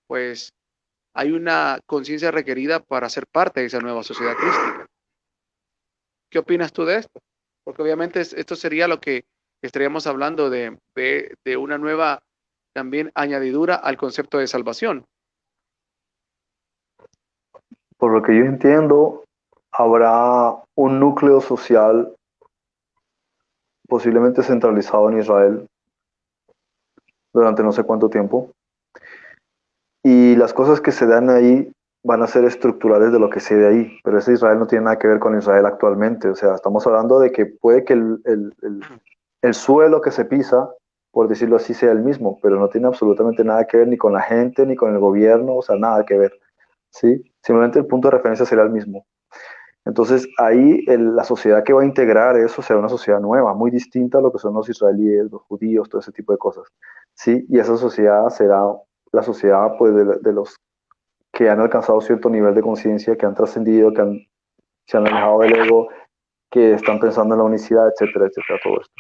pues 0.07 0.53
hay 1.15 1.33
una 1.33 1.81
conciencia 1.87 2.31
requerida 2.31 2.81
para 2.81 3.09
ser 3.09 3.27
parte 3.27 3.61
de 3.61 3.67
esa 3.67 3.81
nueva 3.81 4.03
sociedad 4.03 4.35
crística. 4.37 4.87
¿Qué 6.31 6.39
opinas 6.39 6.73
tú 6.73 6.85
de 6.85 6.97
esto? 6.99 7.21
Porque 7.65 7.83
obviamente 7.83 8.21
esto 8.21 8.57
sería 8.57 8.89
lo 8.89 9.01
que 9.01 9.25
estaríamos 9.63 10.07
hablando 10.07 10.51
de, 10.51 10.79
de 10.95 11.57
una 11.57 11.79
nueva 11.79 12.23
también 12.73 13.11
añadidura 13.15 13.75
al 13.75 13.97
concepto 13.97 14.39
de 14.39 14.47
salvación. 14.47 15.05
Por 17.97 18.13
lo 18.13 18.23
que 18.23 18.37
yo 18.37 18.45
entiendo, 18.45 19.25
habrá 19.73 20.55
un 20.77 21.01
núcleo 21.01 21.41
social 21.41 22.15
posiblemente 23.89 24.43
centralizado 24.43 25.11
en 25.11 25.19
Israel 25.19 25.67
durante 27.33 27.63
no 27.63 27.73
sé 27.73 27.83
cuánto 27.83 28.09
tiempo. 28.09 28.53
Y 30.05 30.37
las 30.37 30.53
cosas 30.53 30.81
que 30.81 30.93
se 30.93 31.07
dan 31.07 31.31
ahí 31.31 31.73
van 32.05 32.23
a 32.23 32.27
ser 32.27 32.45
estructurales 32.45 33.13
de 33.13 33.19
lo 33.19 33.29
que 33.29 33.41
se 33.41 33.57
de 33.57 33.67
ahí, 33.67 33.99
pero 34.05 34.19
ese 34.19 34.33
Israel 34.33 34.59
no 34.59 34.67
tiene 34.67 34.85
nada 34.85 34.99
que 34.99 35.09
ver 35.09 35.19
con 35.19 35.37
Israel 35.37 35.67
actualmente. 35.67 36.29
O 36.29 36.35
sea, 36.35 36.55
estamos 36.55 36.87
hablando 36.87 37.19
de 37.19 37.33
que 37.33 37.47
puede 37.47 37.85
que 37.85 37.95
el, 37.95 38.21
el, 38.25 38.55
el, 39.43 39.55
suelo 39.55 40.01
que 40.01 40.11
se 40.11 40.25
pisa, 40.25 40.71
por 41.11 41.29
decirlo 41.29 41.57
así, 41.57 41.75
sea 41.75 41.91
el 41.91 42.03
mismo, 42.03 42.39
pero 42.41 42.59
no 42.59 42.69
tiene 42.69 42.87
absolutamente 42.87 43.43
nada 43.43 43.67
que 43.67 43.79
ver 43.79 43.89
ni 43.89 43.97
con 43.97 44.13
la 44.13 44.23
gente, 44.23 44.65
ni 44.65 44.77
con 44.77 44.93
el 44.95 45.01
gobierno, 45.01 45.57
o 45.57 45.63
sea, 45.63 45.77
nada 45.77 46.05
que 46.05 46.17
ver. 46.17 46.33
¿sí? 46.91 47.23
Simplemente 47.43 47.79
el 47.81 47.87
punto 47.87 48.09
de 48.09 48.17
referencia 48.17 48.47
será 48.47 48.63
el 48.63 48.71
mismo. 48.71 49.05
Entonces 49.89 50.29
ahí 50.37 50.85
la 50.87 51.25
sociedad 51.25 51.65
que 51.65 51.73
va 51.73 51.81
a 51.81 51.87
integrar 51.87 52.37
eso 52.37 52.61
será 52.61 52.79
una 52.79 52.91
sociedad 52.91 53.21
nueva, 53.21 53.55
muy 53.55 53.71
distinta 53.71 54.19
a 54.19 54.21
lo 54.21 54.31
que 54.31 54.39
son 54.39 54.53
los 54.53 54.69
israelíes, 54.69 55.33
los 55.33 55.41
judíos, 55.45 55.89
todo 55.89 56.03
ese 56.03 56.13
tipo 56.13 56.31
de 56.33 56.39
cosas. 56.39 56.65
¿sí? 57.15 57.47
Y 57.49 57.59
esa 57.59 57.75
sociedad 57.79 58.29
será 58.29 58.61
la 59.13 59.23
sociedad 59.23 59.79
pues, 59.79 59.95
de, 59.95 60.33
los 60.35 60.57
que 61.33 61.49
han 61.49 61.61
alcanzado 61.61 62.03
cierto 62.03 62.29
nivel 62.29 62.55
de 62.55 62.61
conciencia, 62.61 63.17
que 63.17 63.25
han 63.25 63.35
trascendido, 63.35 63.91
que 63.95 64.03
han, 64.03 64.19
se 64.87 64.99
han 64.99 65.07
alejado 65.07 65.39
del 65.41 65.57
ego, 65.57 65.89
que 66.51 66.75
están 66.75 67.01
pensando 67.01 67.35
en 67.35 67.39
la 67.39 67.47
unicidad, 67.47 67.89
etcétera, 67.89 68.27
etcétera, 68.27 68.61
todo 68.63 68.83
esto. 68.83 68.93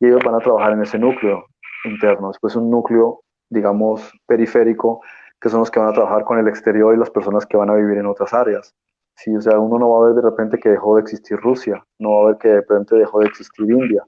Y 0.00 0.08
ellos 0.08 0.20
van 0.22 0.34
a 0.34 0.40
trabajar 0.40 0.72
en 0.72 0.82
ese 0.82 0.98
núcleo. 0.98 1.46
interno, 1.84 2.28
después 2.28 2.54
un 2.56 2.70
núcleo, 2.70 3.22
digamos, 3.48 4.12
periférico, 4.26 5.00
que 5.40 5.48
son 5.48 5.60
los 5.60 5.70
que 5.70 5.80
van 5.80 5.88
a 5.88 5.92
trabajar 5.94 6.24
con 6.24 6.38
el 6.38 6.46
exterior 6.46 6.94
y 6.94 6.98
las 6.98 7.10
personas 7.10 7.46
que 7.46 7.56
van 7.56 7.70
a 7.70 7.74
vivir 7.74 7.96
en 7.96 8.04
otras 8.04 8.34
áreas. 8.34 8.74
Sí, 9.16 9.34
o 9.34 9.40
sea, 9.40 9.58
uno 9.58 9.78
no 9.78 9.90
va 9.90 9.98
a 9.98 10.06
ver 10.08 10.22
de 10.22 10.28
repente 10.28 10.58
que 10.58 10.68
dejó 10.68 10.96
de 10.96 11.02
existir 11.02 11.38
Rusia, 11.38 11.84
no 11.98 12.12
va 12.12 12.22
a 12.22 12.26
ver 12.28 12.38
que 12.38 12.48
de 12.48 12.56
repente 12.56 12.96
dejó 12.96 13.20
de 13.20 13.26
existir 13.26 13.70
India. 13.70 14.04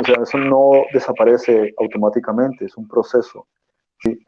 O 0.00 0.04
sea, 0.04 0.16
eso 0.22 0.38
no 0.38 0.70
desaparece 0.92 1.74
automáticamente, 1.78 2.64
es 2.64 2.76
un 2.76 2.88
proceso. 2.88 3.46
¿sí? 4.02 4.20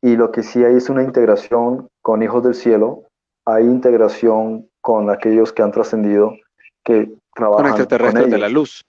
Y 0.00 0.16
lo 0.16 0.32
que 0.32 0.42
sí 0.42 0.64
hay 0.64 0.76
es 0.76 0.88
una 0.88 1.02
integración 1.02 1.88
con 2.00 2.22
hijos 2.22 2.42
del 2.42 2.54
cielo, 2.54 3.04
hay 3.44 3.64
integración 3.64 4.68
con 4.80 5.10
aquellos 5.10 5.52
que 5.52 5.62
han 5.62 5.70
trascendido, 5.70 6.32
que 6.82 7.12
trabajan 7.34 7.72
con 7.72 7.80
extraterrestres 7.80 8.30
de 8.30 8.38
la 8.38 8.48
luz. 8.48 8.84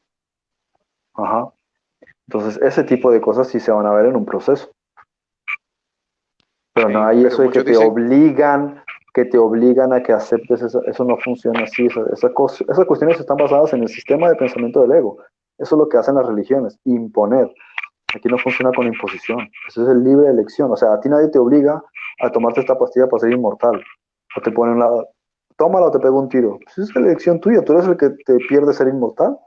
Ajá. 1.15 1.52
Entonces, 2.28 2.62
ese 2.62 2.84
tipo 2.84 3.12
de 3.12 3.19
cosas 3.19 3.47
sí 3.49 3.60
se 3.60 3.71
van 3.71 3.86
a 3.86 3.91
ver 3.91 4.06
en 4.06 4.15
un 4.15 4.26
proceso. 4.26 4.71
Pero 6.73 6.89
no 6.89 7.06
hay 7.06 7.26
eso 7.26 7.43
de 7.43 7.49
que 7.49 7.63
te 7.63 7.78
obligan 7.78 8.83
que 9.13 9.26
te 9.26 9.38
obligan 9.38 9.93
a 9.93 10.02
que 10.02 10.12
aceptes 10.12 10.62
eso, 10.62 10.84
eso 10.86 11.04
no 11.06 11.17
funciona 11.17 11.63
así. 11.63 11.88
esas 11.88 12.86
cuestiones 12.86 13.19
están 13.19 13.38
basadas 13.38 13.73
en 13.73 13.84
el 13.84 13.89
sistema 13.89 14.30
de 14.30 14.36
pensamiento 14.36 14.82
del 14.82 14.91
ego. 14.91 15.17
Eso 15.60 15.76
es 15.76 15.80
lo 15.80 15.88
que 15.88 15.97
hacen 15.97 16.15
las 16.15 16.26
religiones, 16.26 16.80
imponer. 16.86 17.54
Aquí 18.15 18.28
no 18.28 18.38
funciona 18.38 18.71
con 18.76 18.88
imposición. 18.88 19.39
Eso 19.67 19.84
es 19.84 19.89
el 19.89 20.04
libre 20.04 20.28
elección. 20.28 20.71
O 20.71 20.76
sea, 20.76 20.93
a 20.93 20.99
ti 20.99 21.10
nadie 21.10 21.30
te 21.30 21.39
obliga 21.39 21.82
a 22.21 22.30
tomarte 22.32 22.62
esta 22.62 22.78
pastilla 22.78 23.08
para 23.08 23.21
ser 23.21 23.32
inmortal. 23.32 23.84
O 24.36 24.41
te 24.41 24.52
ponen 24.52 24.80
la... 24.80 24.89
Tómala 25.58 25.88
o 25.88 25.91
te 25.91 25.99
pego 25.99 26.19
un 26.19 26.30
tiro. 26.30 26.58
Pues 26.63 26.89
es 26.89 26.95
la 26.95 27.02
elección 27.02 27.39
tuya. 27.39 27.63
Tú 27.63 27.73
eres 27.73 27.88
el 27.88 27.97
que 27.97 28.10
te 28.26 28.38
pierde 28.49 28.73
ser 28.73 28.88
inmortal. 28.88 29.38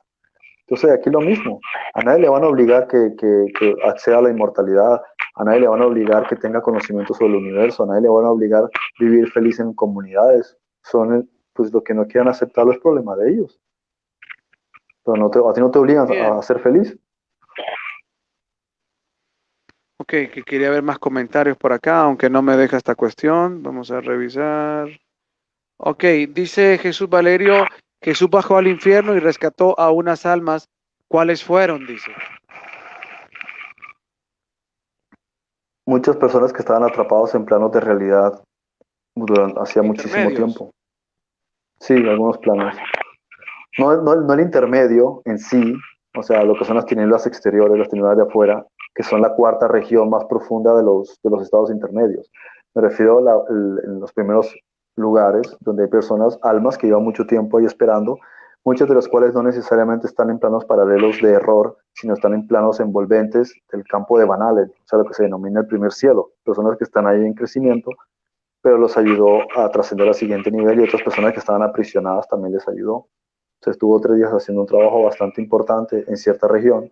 Entonces 0.60 0.90
aquí 0.90 1.10
lo 1.10 1.20
mismo. 1.20 1.60
A 1.94 2.02
nadie 2.02 2.22
le 2.22 2.28
van 2.28 2.44
a 2.44 2.48
obligar 2.48 2.86
que, 2.86 3.14
que, 3.18 3.46
que 3.58 3.74
acceda 3.84 4.18
a 4.18 4.22
la 4.22 4.30
inmortalidad 4.30 5.00
a 5.36 5.44
nadie 5.44 5.60
le 5.60 5.68
van 5.68 5.82
a 5.82 5.86
obligar 5.86 6.26
que 6.26 6.36
tenga 6.36 6.62
conocimiento 6.62 7.12
sobre 7.12 7.32
el 7.32 7.36
universo, 7.36 7.82
a 7.82 7.86
nadie 7.86 8.02
le 8.02 8.08
van 8.08 8.24
a 8.24 8.30
obligar 8.30 8.64
a 8.64 8.68
vivir 8.98 9.30
feliz 9.30 9.60
en 9.60 9.74
comunidades. 9.74 10.56
Son 10.82 11.28
pues 11.52 11.72
lo 11.72 11.84
que 11.84 11.94
no 11.94 12.06
quieran 12.06 12.28
aceptar 12.28 12.64
los 12.64 12.78
problemas 12.78 13.18
de 13.18 13.30
ellos. 13.30 13.60
Pero 15.04 15.18
no 15.18 15.30
te, 15.30 15.38
a 15.38 15.60
no 15.60 15.70
te 15.70 15.78
obligan 15.78 16.10
a, 16.10 16.42
ser 16.42 16.58
feliz. 16.60 16.98
Ok, 19.98 20.08
que 20.08 20.42
quería 20.44 20.70
ver 20.70 20.82
más 20.82 20.98
comentarios 20.98 21.56
por 21.58 21.72
acá, 21.72 22.00
aunque 22.00 22.30
no 22.30 22.40
me 22.40 22.56
deja 22.56 22.78
esta 22.78 22.94
cuestión. 22.94 23.62
Vamos 23.62 23.90
a 23.90 24.00
revisar. 24.00 24.88
Ok, 25.76 26.04
dice 26.30 26.78
Jesús 26.78 27.10
Valerio, 27.10 27.66
Jesús 28.00 28.30
bajó 28.30 28.56
al 28.56 28.68
infierno 28.68 29.14
y 29.14 29.20
rescató 29.20 29.78
a 29.78 29.90
unas 29.90 30.24
almas. 30.24 30.70
¿Cuáles 31.08 31.44
fueron? 31.44 31.86
Dice. 31.86 32.10
Muchas 35.86 36.16
personas 36.16 36.52
que 36.52 36.58
estaban 36.58 36.82
atrapados 36.82 37.34
en 37.34 37.44
planos 37.44 37.72
de 37.72 37.80
realidad 37.80 38.42
durante, 39.14 39.58
hacía 39.60 39.82
muchísimo 39.82 40.28
tiempo. 40.30 40.70
Sí, 41.80 41.94
algunos 41.94 42.38
planos. 42.38 42.74
No, 43.78 43.96
no, 44.02 44.16
no, 44.16 44.32
el 44.34 44.40
intermedio 44.40 45.22
en 45.24 45.38
sí, 45.38 45.74
o 46.16 46.22
sea, 46.22 46.42
lo 46.42 46.58
que 46.58 46.64
son 46.64 46.76
las 46.76 46.86
tinieblas 46.86 47.26
exteriores, 47.26 47.78
las 47.78 47.88
tinieblas 47.88 48.16
de 48.16 48.24
afuera, 48.24 48.66
que 48.94 49.02
son 49.02 49.20
la 49.20 49.34
cuarta 49.34 49.68
región 49.68 50.08
más 50.10 50.24
profunda 50.24 50.74
de 50.76 50.82
los, 50.82 51.18
de 51.22 51.30
los 51.30 51.42
estados 51.42 51.70
intermedios. 51.70 52.30
Me 52.74 52.82
refiero 52.82 53.18
a 53.18 53.44
en 53.50 54.00
los 54.00 54.12
primeros 54.12 54.54
lugares 54.96 55.56
donde 55.60 55.84
hay 55.84 55.90
personas, 55.90 56.38
almas 56.42 56.78
que 56.78 56.86
llevan 56.86 57.04
mucho 57.04 57.26
tiempo 57.26 57.58
ahí 57.58 57.66
esperando 57.66 58.18
muchas 58.66 58.88
de 58.88 58.96
las 58.96 59.06
cuales 59.06 59.32
no 59.32 59.44
necesariamente 59.44 60.08
están 60.08 60.28
en 60.28 60.40
planos 60.40 60.64
paralelos 60.64 61.22
de 61.22 61.30
error, 61.34 61.78
sino 61.92 62.14
están 62.14 62.34
en 62.34 62.48
planos 62.48 62.80
envolventes 62.80 63.54
del 63.70 63.84
campo 63.84 64.18
de 64.18 64.24
Van 64.24 64.42
o 64.42 64.56
sea, 64.84 64.98
lo 64.98 65.04
que 65.04 65.14
se 65.14 65.22
denomina 65.22 65.60
el 65.60 65.68
primer 65.68 65.92
cielo. 65.92 66.32
Personas 66.44 66.76
que 66.76 66.82
están 66.82 67.06
ahí 67.06 67.24
en 67.24 67.32
crecimiento, 67.32 67.90
pero 68.60 68.76
los 68.76 68.98
ayudó 68.98 69.42
a 69.56 69.70
trascender 69.70 70.08
al 70.08 70.14
siguiente 70.14 70.50
nivel 70.50 70.80
y 70.80 70.82
otras 70.82 71.00
personas 71.02 71.32
que 71.32 71.38
estaban 71.38 71.62
aprisionadas 71.62 72.26
también 72.26 72.54
les 72.54 72.66
ayudó. 72.66 73.06
Se 73.60 73.70
estuvo 73.70 74.00
tres 74.00 74.16
días 74.16 74.32
haciendo 74.32 74.62
un 74.62 74.66
trabajo 74.66 75.04
bastante 75.04 75.40
importante 75.40 76.04
en 76.08 76.16
cierta 76.16 76.48
región, 76.48 76.90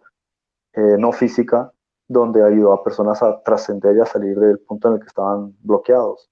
eh, 0.74 0.96
no 0.96 1.10
física, 1.10 1.72
donde 2.06 2.44
ayudó 2.44 2.72
a 2.72 2.84
personas 2.84 3.20
a 3.20 3.42
trascender 3.42 3.96
y 3.96 4.00
a 4.00 4.06
salir 4.06 4.38
del 4.38 4.60
punto 4.60 4.88
en 4.88 4.94
el 4.94 5.00
que 5.00 5.08
estaban 5.08 5.56
bloqueados. 5.60 6.30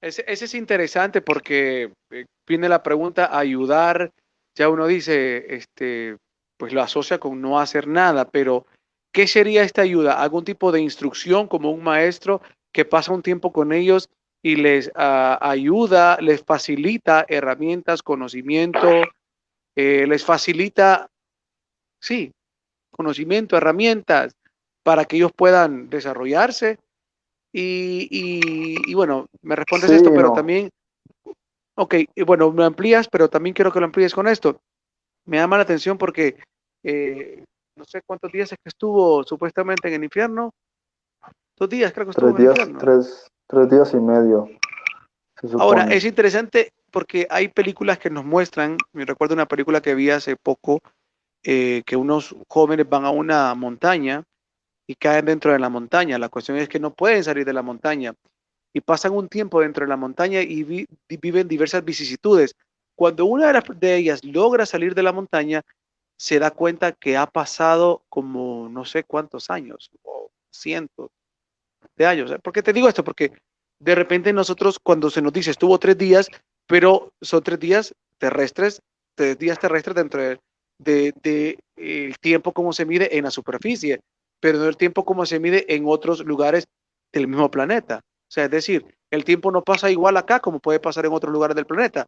Ese, 0.00 0.24
es 0.26 0.54
interesante 0.54 1.20
porque 1.20 1.92
eh, 2.10 2.24
viene 2.46 2.68
la 2.68 2.82
pregunta, 2.82 3.36
ayudar, 3.36 4.12
ya 4.56 4.68
uno 4.68 4.86
dice, 4.86 5.54
este, 5.54 6.16
pues 6.56 6.72
lo 6.72 6.82
asocia 6.82 7.18
con 7.18 7.40
no 7.40 7.58
hacer 7.58 7.88
nada, 7.88 8.28
pero 8.28 8.66
¿qué 9.12 9.26
sería 9.26 9.64
esta 9.64 9.82
ayuda? 9.82 10.22
¿Algún 10.22 10.44
tipo 10.44 10.70
de 10.70 10.80
instrucción 10.80 11.48
como 11.48 11.70
un 11.70 11.82
maestro 11.82 12.40
que 12.72 12.84
pasa 12.84 13.12
un 13.12 13.22
tiempo 13.22 13.52
con 13.52 13.72
ellos 13.72 14.08
y 14.40 14.56
les 14.56 14.92
ah, 14.94 15.38
ayuda, 15.40 16.18
les 16.20 16.44
facilita 16.44 17.26
herramientas, 17.28 18.02
conocimiento, 18.02 19.02
eh, 19.74 20.06
les 20.06 20.24
facilita, 20.24 21.08
sí, 22.00 22.30
conocimiento, 22.92 23.56
herramientas 23.56 24.36
para 24.84 25.04
que 25.04 25.16
ellos 25.16 25.32
puedan 25.34 25.90
desarrollarse? 25.90 26.78
Y, 27.52 28.94
bueno, 28.94 29.26
me 29.42 29.56
respondes 29.56 29.90
esto, 29.90 30.12
pero 30.14 30.32
también, 30.32 30.70
ok, 31.76 31.94
bueno, 32.26 32.52
me 32.52 32.64
amplías, 32.64 33.08
pero 33.08 33.28
también 33.28 33.54
quiero 33.54 33.72
que 33.72 33.80
lo 33.80 33.86
amplíes 33.86 34.14
con 34.14 34.28
esto. 34.28 34.60
Me 35.24 35.38
llama 35.38 35.56
la 35.56 35.62
atención 35.62 35.98
porque 35.98 36.38
eh, 36.82 37.44
no 37.76 37.84
sé 37.84 38.02
cuántos 38.06 38.32
días 38.32 38.52
es 38.52 38.58
que 38.58 38.68
estuvo 38.68 39.22
supuestamente 39.24 39.88
en 39.88 39.94
el 39.94 40.04
infierno. 40.04 40.50
Dos 41.56 41.68
días, 41.68 41.92
creo 41.92 42.06
que 42.06 42.10
estuvo 42.10 42.34
tres 42.34 42.38
días, 42.38 42.58
en 42.58 42.62
el 42.62 42.70
infierno. 42.74 43.04
Tres, 43.46 43.70
días 43.70 43.94
y 43.94 43.96
medio. 43.96 44.48
Ahora, 45.58 45.84
es 45.84 46.04
interesante 46.04 46.72
porque 46.90 47.26
hay 47.30 47.48
películas 47.48 47.98
que 47.98 48.10
nos 48.10 48.24
muestran, 48.24 48.76
me 48.92 49.04
recuerdo 49.04 49.34
una 49.34 49.46
película 49.46 49.80
que 49.80 49.94
vi 49.94 50.10
hace 50.10 50.36
poco, 50.36 50.80
eh, 51.44 51.82
que 51.86 51.96
unos 51.96 52.34
jóvenes 52.48 52.88
van 52.88 53.04
a 53.04 53.10
una 53.10 53.54
montaña 53.54 54.24
y 54.88 54.96
caen 54.96 55.26
dentro 55.26 55.52
de 55.52 55.58
la 55.58 55.68
montaña. 55.68 56.18
La 56.18 56.30
cuestión 56.30 56.56
es 56.56 56.68
que 56.68 56.80
no 56.80 56.94
pueden 56.94 57.22
salir 57.22 57.44
de 57.44 57.52
la 57.52 57.62
montaña 57.62 58.14
y 58.72 58.80
pasan 58.80 59.12
un 59.12 59.28
tiempo 59.28 59.60
dentro 59.60 59.84
de 59.84 59.90
la 59.90 59.96
montaña 59.96 60.40
y 60.40 60.86
viven 61.08 61.46
diversas 61.46 61.84
vicisitudes. 61.84 62.56
Cuando 62.96 63.26
una 63.26 63.52
de 63.52 63.96
ellas 63.96 64.24
logra 64.24 64.66
salir 64.66 64.94
de 64.94 65.02
la 65.02 65.12
montaña, 65.12 65.62
se 66.16 66.38
da 66.38 66.50
cuenta 66.50 66.92
que 66.92 67.16
ha 67.16 67.26
pasado 67.26 68.02
como 68.08 68.68
no 68.70 68.84
sé 68.84 69.04
cuántos 69.04 69.50
años, 69.50 69.90
o 70.02 70.30
cientos 70.50 71.10
de 71.94 72.06
años. 72.06 72.34
¿Por 72.42 72.52
qué 72.52 72.62
te 72.62 72.72
digo 72.72 72.88
esto? 72.88 73.04
Porque 73.04 73.32
de 73.78 73.94
repente 73.94 74.32
nosotros 74.32 74.78
cuando 74.82 75.10
se 75.10 75.22
nos 75.22 75.32
dice 75.32 75.50
estuvo 75.50 75.78
tres 75.78 75.98
días, 75.98 76.28
pero 76.66 77.12
son 77.20 77.42
tres 77.42 77.60
días 77.60 77.94
terrestres, 78.16 78.82
tres 79.14 79.38
días 79.38 79.60
terrestres 79.60 79.94
dentro 79.94 80.20
del 80.22 80.40
de, 80.78 81.58
el 81.76 82.18
tiempo 82.18 82.52
como 82.52 82.72
se 82.72 82.86
mide 82.86 83.16
en 83.16 83.24
la 83.24 83.30
superficie 83.30 84.00
pero 84.40 84.58
no 84.58 84.66
el 84.66 84.76
tiempo 84.76 85.04
como 85.04 85.26
se 85.26 85.40
mide 85.40 85.72
en 85.74 85.84
otros 85.86 86.24
lugares 86.24 86.64
del 87.12 87.28
mismo 87.28 87.50
planeta. 87.50 88.00
O 88.28 88.30
sea, 88.30 88.44
es 88.44 88.50
decir, 88.50 88.84
el 89.10 89.24
tiempo 89.24 89.50
no 89.50 89.62
pasa 89.62 89.90
igual 89.90 90.16
acá 90.16 90.40
como 90.40 90.60
puede 90.60 90.80
pasar 90.80 91.06
en 91.06 91.12
otros 91.12 91.32
lugares 91.32 91.56
del 91.56 91.66
planeta. 91.66 92.06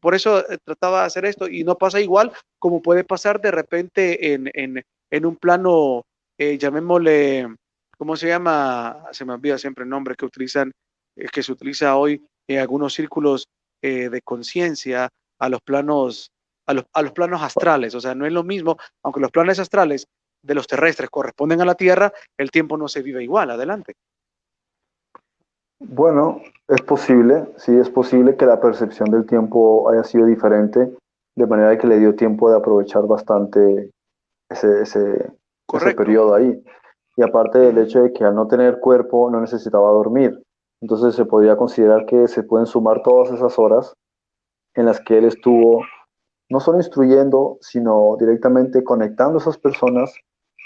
Por 0.00 0.14
eso 0.14 0.48
eh, 0.48 0.58
trataba 0.64 1.00
de 1.00 1.06
hacer 1.06 1.24
esto 1.24 1.48
y 1.48 1.64
no 1.64 1.76
pasa 1.76 2.00
igual 2.00 2.32
como 2.58 2.82
puede 2.82 3.04
pasar 3.04 3.40
de 3.40 3.50
repente 3.50 4.32
en, 4.32 4.50
en, 4.54 4.82
en 5.10 5.26
un 5.26 5.36
plano, 5.36 6.04
eh, 6.38 6.58
llamémosle, 6.58 7.56
¿cómo 7.96 8.16
se 8.16 8.28
llama? 8.28 9.04
Se 9.12 9.24
me 9.24 9.32
olvida 9.32 9.58
siempre 9.58 9.84
el 9.84 9.90
nombre 9.90 10.14
que 10.14 10.26
utilizan, 10.26 10.72
eh, 11.16 11.26
que 11.32 11.42
se 11.42 11.52
utiliza 11.52 11.96
hoy 11.96 12.24
en 12.46 12.58
algunos 12.58 12.94
círculos 12.94 13.46
de 13.84 14.20
conciencia 14.22 15.08
a 15.40 15.48
los 15.48 15.60
planos 15.60 16.30
a 16.66 16.74
los, 16.74 16.84
a 16.92 17.02
los 17.02 17.10
planos 17.10 17.42
astrales. 17.42 17.96
O 17.96 18.00
sea, 18.00 18.14
no 18.14 18.26
es 18.26 18.32
lo 18.32 18.44
mismo, 18.44 18.76
aunque 19.02 19.18
los 19.18 19.32
planes 19.32 19.58
astrales 19.58 20.06
de 20.42 20.54
los 20.54 20.66
terrestres 20.66 21.10
corresponden 21.10 21.60
a 21.60 21.64
la 21.64 21.74
Tierra, 21.74 22.12
el 22.36 22.50
tiempo 22.50 22.76
no 22.76 22.88
se 22.88 23.02
vive 23.02 23.22
igual. 23.22 23.50
Adelante. 23.50 23.94
Bueno, 25.78 26.40
es 26.68 26.80
posible, 26.82 27.48
sí 27.56 27.76
es 27.76 27.90
posible 27.90 28.36
que 28.36 28.46
la 28.46 28.60
percepción 28.60 29.10
del 29.10 29.26
tiempo 29.26 29.90
haya 29.90 30.04
sido 30.04 30.26
diferente, 30.26 30.92
de 31.34 31.46
manera 31.46 31.76
que 31.76 31.86
le 31.86 31.98
dio 31.98 32.14
tiempo 32.14 32.50
de 32.50 32.56
aprovechar 32.56 33.06
bastante 33.06 33.90
ese, 34.48 34.82
ese, 34.82 35.32
ese 35.72 35.94
periodo 35.94 36.34
ahí. 36.34 36.62
Y 37.16 37.22
aparte 37.22 37.58
del 37.58 37.78
hecho 37.78 38.04
de 38.04 38.12
que 38.12 38.24
al 38.24 38.34
no 38.34 38.46
tener 38.46 38.78
cuerpo 38.78 39.28
no 39.30 39.40
necesitaba 39.40 39.90
dormir, 39.90 40.40
entonces 40.80 41.14
se 41.14 41.24
podría 41.24 41.56
considerar 41.56 42.06
que 42.06 42.28
se 42.28 42.42
pueden 42.42 42.66
sumar 42.66 43.02
todas 43.02 43.32
esas 43.32 43.58
horas 43.58 43.92
en 44.74 44.86
las 44.86 45.00
que 45.00 45.18
él 45.18 45.24
estuvo 45.24 45.84
no 46.48 46.60
solo 46.60 46.78
instruyendo, 46.78 47.58
sino 47.60 48.16
directamente 48.18 48.84
conectando 48.84 49.38
a 49.38 49.40
esas 49.40 49.58
personas 49.58 50.14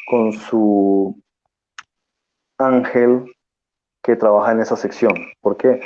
con 0.06 0.32
su 0.32 1.20
ángel 2.58 3.24
que 4.02 4.16
trabaja 4.16 4.52
en 4.52 4.60
esa 4.60 4.76
sección. 4.76 5.12
¿Por 5.40 5.56
qué? 5.56 5.80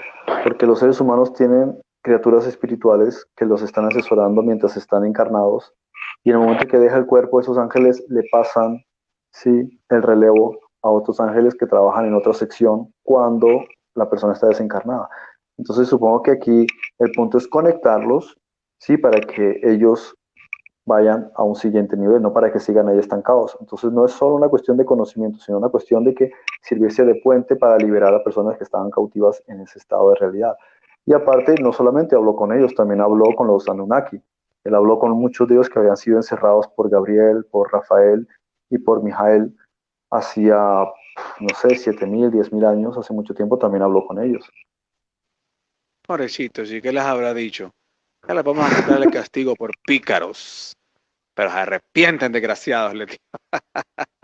Porque 0.45 0.67
los 0.67 0.79
seres 0.79 1.01
humanos 1.01 1.33
tienen 1.33 1.81
criaturas 2.03 2.47
espirituales 2.47 3.27
que 3.37 3.45
los 3.45 3.63
están 3.63 3.87
asesorando 3.87 4.43
mientras 4.43 4.77
están 4.77 5.05
encarnados 5.05 5.75
y 6.23 6.31
en 6.31 6.37
el 6.37 6.43
momento 6.43 6.67
que 6.67 6.79
deja 6.79 6.97
el 6.97 7.07
cuerpo, 7.07 7.41
esos 7.41 7.57
ángeles 7.59 8.05
le 8.09 8.23
pasan 8.31 8.83
¿sí? 9.33 9.81
el 9.89 10.03
relevo 10.03 10.59
a 10.83 10.91
otros 10.91 11.21
ángeles 11.21 11.55
que 11.55 11.67
trabajan 11.67 12.07
en 12.07 12.15
otra 12.15 12.33
sección 12.35 12.93
cuando 13.03 13.65
la 13.95 14.09
persona 14.09 14.35
está 14.35 14.49
desencarnada. 14.49 15.09
Entonces 15.57 15.89
supongo 15.89 16.23
que 16.23 16.33
aquí 16.33 16.67
el 16.99 17.11
punto 17.13 17.39
es 17.39 17.47
conectarlos, 17.49 18.39
¿sí? 18.79 18.97
Para 18.97 19.21
que 19.21 19.61
ellos 19.63 20.15
vayan 20.91 21.31
a 21.37 21.45
un 21.45 21.55
siguiente 21.55 21.97
nivel, 21.97 22.21
no 22.21 22.33
para 22.33 22.53
que 22.53 22.59
sigan 22.59 22.89
ahí 22.89 22.99
estancados. 22.99 23.57
Entonces 23.61 23.93
no 23.93 24.05
es 24.07 24.13
solo 24.13 24.35
una 24.35 24.49
cuestión 24.49 24.77
de 24.77 24.85
conocimiento, 24.85 25.39
sino 25.39 25.59
una 25.59 25.69
cuestión 25.69 26.03
de 26.03 26.15
que 26.15 26.33
sirviese 26.63 27.05
de 27.05 27.15
puente 27.23 27.55
para 27.55 27.79
liberar 27.79 28.13
a 28.13 28.25
personas 28.25 28.59
que 28.59 28.65
estaban 28.65 28.91
cautivas 28.91 29.41
en 29.47 29.61
ese 29.61 29.79
estado 29.79 30.11
de 30.11 30.17
realidad. 30.17 30.57
Y 31.07 31.15
aparte, 31.15 31.55
no 31.63 31.73
solamente 31.73 32.17
habló 32.17 32.35
con 32.35 32.53
ellos, 32.53 32.75
también 32.75 33.01
habló 33.01 33.27
con 33.37 33.47
los 33.47 33.69
Anunnaki. 33.69 34.21
Él 34.65 34.75
habló 34.75 34.99
con 34.99 35.13
muchos 35.13 35.47
de 35.47 35.55
ellos 35.55 35.71
que 35.71 35.79
habían 35.79 35.97
sido 35.97 36.17
encerrados 36.17 36.67
por 36.69 36.91
Gabriel, 36.91 37.47
por 37.53 37.73
Rafael 37.73 38.27
y 38.69 38.79
por 38.79 39.03
Mijael 39.03 39.55
hacía, 40.11 40.57
no 40.57 41.49
sé, 41.55 41.69
7.000, 41.69 42.31
10.000 42.33 42.67
años, 42.67 42.99
hace 42.99 43.13
mucho 43.13 43.33
tiempo, 43.33 43.59
también 43.59 43.83
habló 43.85 44.05
con 44.07 44.21
ellos. 44.21 44.51
Pobrecitos, 46.07 46.73
¿y 46.73 46.83
qué 46.83 46.93
les 46.93 47.05
habrá 47.05 47.33
dicho? 47.33 47.71
Ya 48.27 48.35
les 48.35 48.45
vamos 48.45 48.65
a 48.65 48.77
quitar 48.77 49.03
el 49.03 49.11
castigo 49.11 49.55
por 49.55 49.71
pícaros, 49.87 50.73
pero 51.41 51.53
se 51.53 51.59
arrepienten, 51.59 52.33
desgraciados, 52.33 52.93
les 52.93 53.09
dijo. 53.09 53.23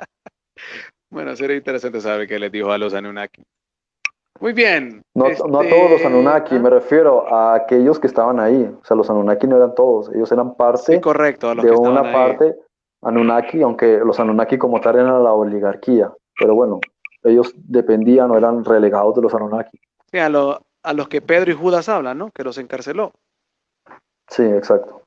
bueno, 1.10 1.34
sería 1.34 1.56
interesante 1.56 1.98
saber 1.98 2.28
qué 2.28 2.38
les 2.38 2.52
dijo 2.52 2.70
a 2.70 2.76
los 2.76 2.92
Anunnaki. 2.92 3.42
Muy 4.38 4.52
bien. 4.52 5.00
No, 5.14 5.24
no 5.48 5.60
a 5.60 5.66
todos 5.66 5.92
los 5.92 5.92
este, 5.92 6.08
Anunnaki, 6.08 6.58
me 6.58 6.68
refiero 6.68 7.26
a 7.34 7.54
aquellos 7.54 7.98
que 7.98 8.06
estaban 8.06 8.38
ahí. 8.38 8.70
O 8.82 8.84
sea, 8.84 8.98
los 8.98 9.08
Anunnaki 9.08 9.46
no 9.46 9.56
eran 9.56 9.74
todos, 9.74 10.14
ellos 10.14 10.30
eran 10.30 10.56
parte 10.56 11.00
correcto, 11.00 11.54
de 11.54 11.70
una 11.70 12.02
parte 12.12 12.54
Anunnaki, 13.00 13.62
aunque 13.62 13.96
los 13.96 14.20
Anunnaki 14.20 14.58
como 14.58 14.78
tal 14.82 14.96
eran 14.96 15.24
la 15.24 15.32
oligarquía, 15.32 16.12
pero 16.38 16.54
bueno, 16.54 16.80
ellos 17.22 17.54
dependían 17.56 18.30
o 18.30 18.36
eran 18.36 18.62
relegados 18.62 19.14
de 19.14 19.22
los 19.22 19.32
Anunnaki. 19.32 19.80
Sí, 20.12 20.18
a, 20.18 20.26
a 20.26 20.92
los 20.92 21.08
que 21.08 21.22
Pedro 21.22 21.50
y 21.50 21.54
Judas 21.54 21.88
hablan, 21.88 22.18
¿no? 22.18 22.30
Que 22.30 22.44
los 22.44 22.58
encarceló. 22.58 23.12
Sí, 24.28 24.42
exacto. 24.42 25.05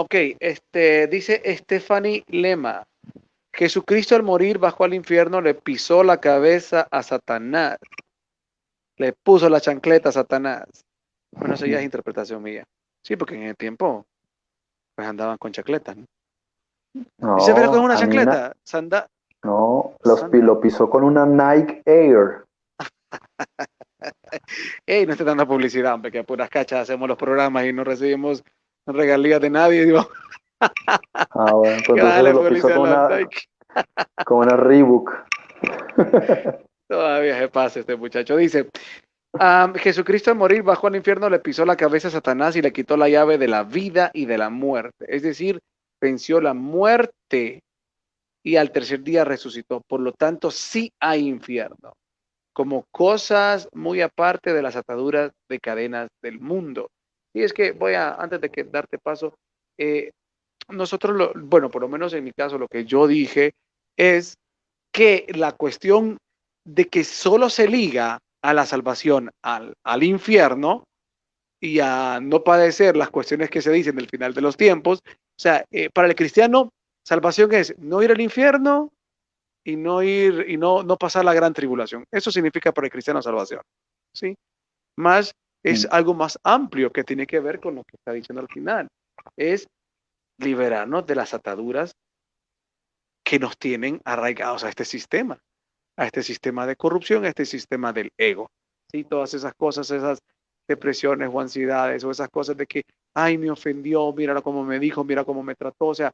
Ok, 0.00 0.14
este, 0.38 1.08
dice 1.08 1.42
Stephanie 1.56 2.22
Lema, 2.28 2.84
Jesucristo 3.52 4.14
al 4.14 4.22
morir 4.22 4.58
bajó 4.58 4.84
al 4.84 4.94
infierno, 4.94 5.40
le 5.40 5.54
pisó 5.54 6.04
la 6.04 6.20
cabeza 6.20 6.86
a 6.92 7.02
Satanás, 7.02 7.78
le 8.96 9.12
puso 9.12 9.48
la 9.48 9.60
chancleta 9.60 10.10
a 10.10 10.12
Satanás. 10.12 10.68
Bueno, 11.32 11.54
eso 11.54 11.66
ya 11.66 11.78
es 11.78 11.84
interpretación 11.84 12.40
mía. 12.40 12.62
Sí, 13.02 13.16
porque 13.16 13.34
en 13.34 13.42
el 13.42 13.56
tiempo 13.56 14.06
pues 14.94 15.08
andaban 15.08 15.36
con 15.36 15.50
chancletas, 15.50 15.96
¿no? 15.96 16.04
No, 17.18 17.36
Dice, 17.36 17.52
pero 17.52 17.70
con 17.70 17.80
una 17.80 17.96
chancleta. 17.96 18.54
No, 19.42 19.96
lo 20.04 20.60
pisó 20.60 20.88
con 20.88 21.02
una 21.02 21.26
Nike 21.26 21.82
Air. 21.84 22.44
Ey, 24.86 25.06
no 25.06 25.12
esté 25.12 25.24
dando 25.24 25.48
publicidad, 25.48 25.94
hombre, 25.94 26.12
que 26.12 26.20
a 26.20 26.24
puras 26.24 26.48
cachas 26.48 26.82
hacemos 26.82 27.08
los 27.08 27.18
programas 27.18 27.66
y 27.66 27.72
no 27.72 27.82
recibimos 27.82 28.44
regalías 28.94 29.40
de 29.40 29.50
nadie. 29.50 29.84
Digo. 29.84 30.08
Ah, 30.60 31.52
bueno, 31.52 31.82
pues 31.86 32.02
entonces 32.02 32.34
lo 32.34 32.48
pisó 32.48 32.68
con 32.68 32.78
una, 32.80 33.08
con 34.24 34.38
una 34.38 34.56
Reebok. 34.56 35.12
Todavía 36.88 37.38
se 37.38 37.48
pasa 37.48 37.80
este 37.80 37.96
muchacho. 37.96 38.36
Dice, 38.36 38.68
Jesucristo 39.76 40.30
al 40.30 40.36
morir 40.36 40.62
bajó 40.62 40.86
al 40.86 40.96
infierno, 40.96 41.28
le 41.28 41.38
pisó 41.38 41.64
la 41.64 41.76
cabeza 41.76 42.08
a 42.08 42.12
Satanás 42.12 42.56
y 42.56 42.62
le 42.62 42.72
quitó 42.72 42.96
la 42.96 43.08
llave 43.08 43.38
de 43.38 43.48
la 43.48 43.62
vida 43.62 44.10
y 44.14 44.24
de 44.24 44.38
la 44.38 44.50
muerte. 44.50 45.04
Es 45.08 45.22
decir, 45.22 45.60
venció 46.00 46.40
la 46.40 46.54
muerte 46.54 47.60
y 48.42 48.56
al 48.56 48.72
tercer 48.72 49.02
día 49.02 49.24
resucitó. 49.24 49.82
Por 49.86 50.00
lo 50.00 50.12
tanto, 50.12 50.50
sí 50.50 50.90
hay 51.00 51.28
infierno, 51.28 51.92
como 52.54 52.84
cosas 52.90 53.68
muy 53.72 54.00
aparte 54.00 54.54
de 54.54 54.62
las 54.62 54.76
ataduras 54.76 55.30
de 55.48 55.58
cadenas 55.60 56.08
del 56.22 56.40
mundo. 56.40 56.88
Y 57.38 57.44
es 57.44 57.52
que 57.52 57.70
voy 57.70 57.94
a, 57.94 58.14
antes 58.14 58.40
de 58.40 58.50
que 58.50 58.64
darte 58.64 58.98
paso, 58.98 59.34
eh, 59.78 60.10
nosotros, 60.68 61.16
lo, 61.16 61.32
bueno, 61.36 61.70
por 61.70 61.82
lo 61.82 61.88
menos 61.88 62.12
en 62.12 62.24
mi 62.24 62.32
caso, 62.32 62.58
lo 62.58 62.66
que 62.66 62.84
yo 62.84 63.06
dije 63.06 63.52
es 63.96 64.34
que 64.92 65.24
la 65.28 65.52
cuestión 65.52 66.18
de 66.66 66.88
que 66.88 67.04
solo 67.04 67.48
se 67.48 67.68
liga 67.68 68.18
a 68.42 68.54
la 68.54 68.66
salvación 68.66 69.30
al, 69.40 69.74
al 69.84 70.02
infierno 70.02 70.82
y 71.60 71.78
a 71.78 72.18
no 72.20 72.42
padecer 72.42 72.96
las 72.96 73.10
cuestiones 73.10 73.50
que 73.50 73.62
se 73.62 73.70
dicen 73.70 73.94
del 73.94 74.08
final 74.08 74.34
de 74.34 74.40
los 74.40 74.56
tiempos, 74.56 74.98
o 75.06 75.40
sea, 75.40 75.64
eh, 75.70 75.90
para 75.94 76.08
el 76.08 76.16
cristiano, 76.16 76.70
salvación 77.06 77.54
es 77.54 77.72
no 77.78 78.02
ir 78.02 78.10
al 78.10 78.20
infierno 78.20 78.90
y 79.64 79.76
no 79.76 80.02
ir 80.02 80.44
y 80.48 80.56
no, 80.56 80.82
no 80.82 80.96
pasar 80.96 81.24
la 81.24 81.34
gran 81.34 81.54
tribulación. 81.54 82.02
Eso 82.10 82.32
significa 82.32 82.72
para 82.72 82.88
el 82.88 82.92
cristiano 82.92 83.22
salvación. 83.22 83.62
¿sí? 84.12 84.34
Más 84.96 85.32
es 85.62 85.86
mm. 85.86 85.88
algo 85.90 86.14
más 86.14 86.38
amplio 86.42 86.92
que 86.92 87.04
tiene 87.04 87.26
que 87.26 87.40
ver 87.40 87.60
con 87.60 87.74
lo 87.74 87.84
que 87.84 87.96
está 87.96 88.12
diciendo 88.12 88.40
al 88.40 88.48
final. 88.48 88.88
Es 89.36 89.66
liberarnos 90.38 91.06
de 91.06 91.14
las 91.14 91.34
ataduras 91.34 91.92
que 93.24 93.38
nos 93.38 93.58
tienen 93.58 94.00
arraigados 94.04 94.64
a 94.64 94.68
este 94.68 94.84
sistema, 94.84 95.38
a 95.96 96.06
este 96.06 96.22
sistema 96.22 96.66
de 96.66 96.76
corrupción, 96.76 97.24
a 97.24 97.28
este 97.28 97.44
sistema 97.44 97.92
del 97.92 98.10
ego. 98.16 98.48
¿sí? 98.90 99.04
Todas 99.04 99.34
esas 99.34 99.52
cosas, 99.54 99.90
esas 99.90 100.18
depresiones 100.68 101.30
o 101.32 101.40
ansiedades 101.40 102.04
o 102.04 102.10
esas 102.10 102.28
cosas 102.28 102.56
de 102.56 102.66
que, 102.66 102.82
ay, 103.14 103.38
me 103.38 103.50
ofendió, 103.50 104.12
mira 104.12 104.40
cómo 104.42 104.64
me 104.64 104.78
dijo, 104.78 105.04
mira 105.04 105.24
cómo 105.24 105.42
me 105.42 105.54
trató. 105.54 105.86
O 105.86 105.94
sea, 105.94 106.12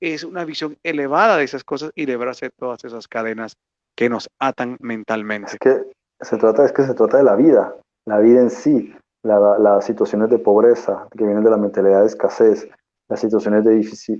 es 0.00 0.24
una 0.24 0.44
visión 0.44 0.76
elevada 0.82 1.36
de 1.36 1.44
esas 1.44 1.64
cosas 1.64 1.92
y 1.94 2.06
librarse 2.06 2.46
de 2.46 2.52
todas 2.58 2.84
esas 2.84 3.08
cadenas 3.08 3.54
que 3.96 4.08
nos 4.08 4.28
atan 4.40 4.76
mentalmente. 4.80 5.52
Es 5.52 5.58
que 5.58 5.82
se 6.20 6.36
trata, 6.36 6.64
es 6.64 6.72
que 6.72 6.82
se 6.82 6.94
trata 6.94 7.18
de 7.18 7.24
la 7.24 7.36
vida, 7.36 7.74
la 8.06 8.18
vida 8.18 8.40
en 8.40 8.50
sí, 8.50 8.92
las 9.22 9.84
situaciones 9.84 10.30
de 10.30 10.38
pobreza 10.38 11.06
que 11.16 11.24
vienen 11.24 11.44
de 11.44 11.50
la 11.50 11.56
mentalidad 11.56 12.00
de 12.00 12.06
escasez, 12.06 12.68
las 13.08 13.20
situaciones 13.20 13.64
de, 13.64 13.74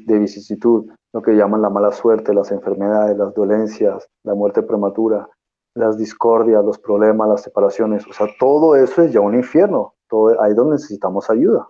de 0.06 0.18
vicisitud, 0.18 0.90
lo 1.12 1.22
que 1.22 1.32
llaman 1.32 1.62
la 1.62 1.70
mala 1.70 1.90
suerte, 1.92 2.34
las 2.34 2.50
enfermedades, 2.52 3.16
las 3.16 3.34
dolencias, 3.34 4.08
la 4.24 4.34
muerte 4.34 4.62
prematura, 4.62 5.28
las 5.74 5.96
discordias, 5.96 6.64
los 6.64 6.78
problemas, 6.78 7.28
las 7.28 7.42
separaciones, 7.42 8.06
o 8.06 8.12
sea, 8.12 8.28
todo 8.38 8.76
eso 8.76 9.02
es 9.02 9.12
ya 9.12 9.20
un 9.20 9.34
infierno, 9.34 9.94
todo, 10.08 10.40
ahí 10.42 10.50
es 10.50 10.56
donde 10.56 10.74
necesitamos 10.74 11.30
ayuda 11.30 11.66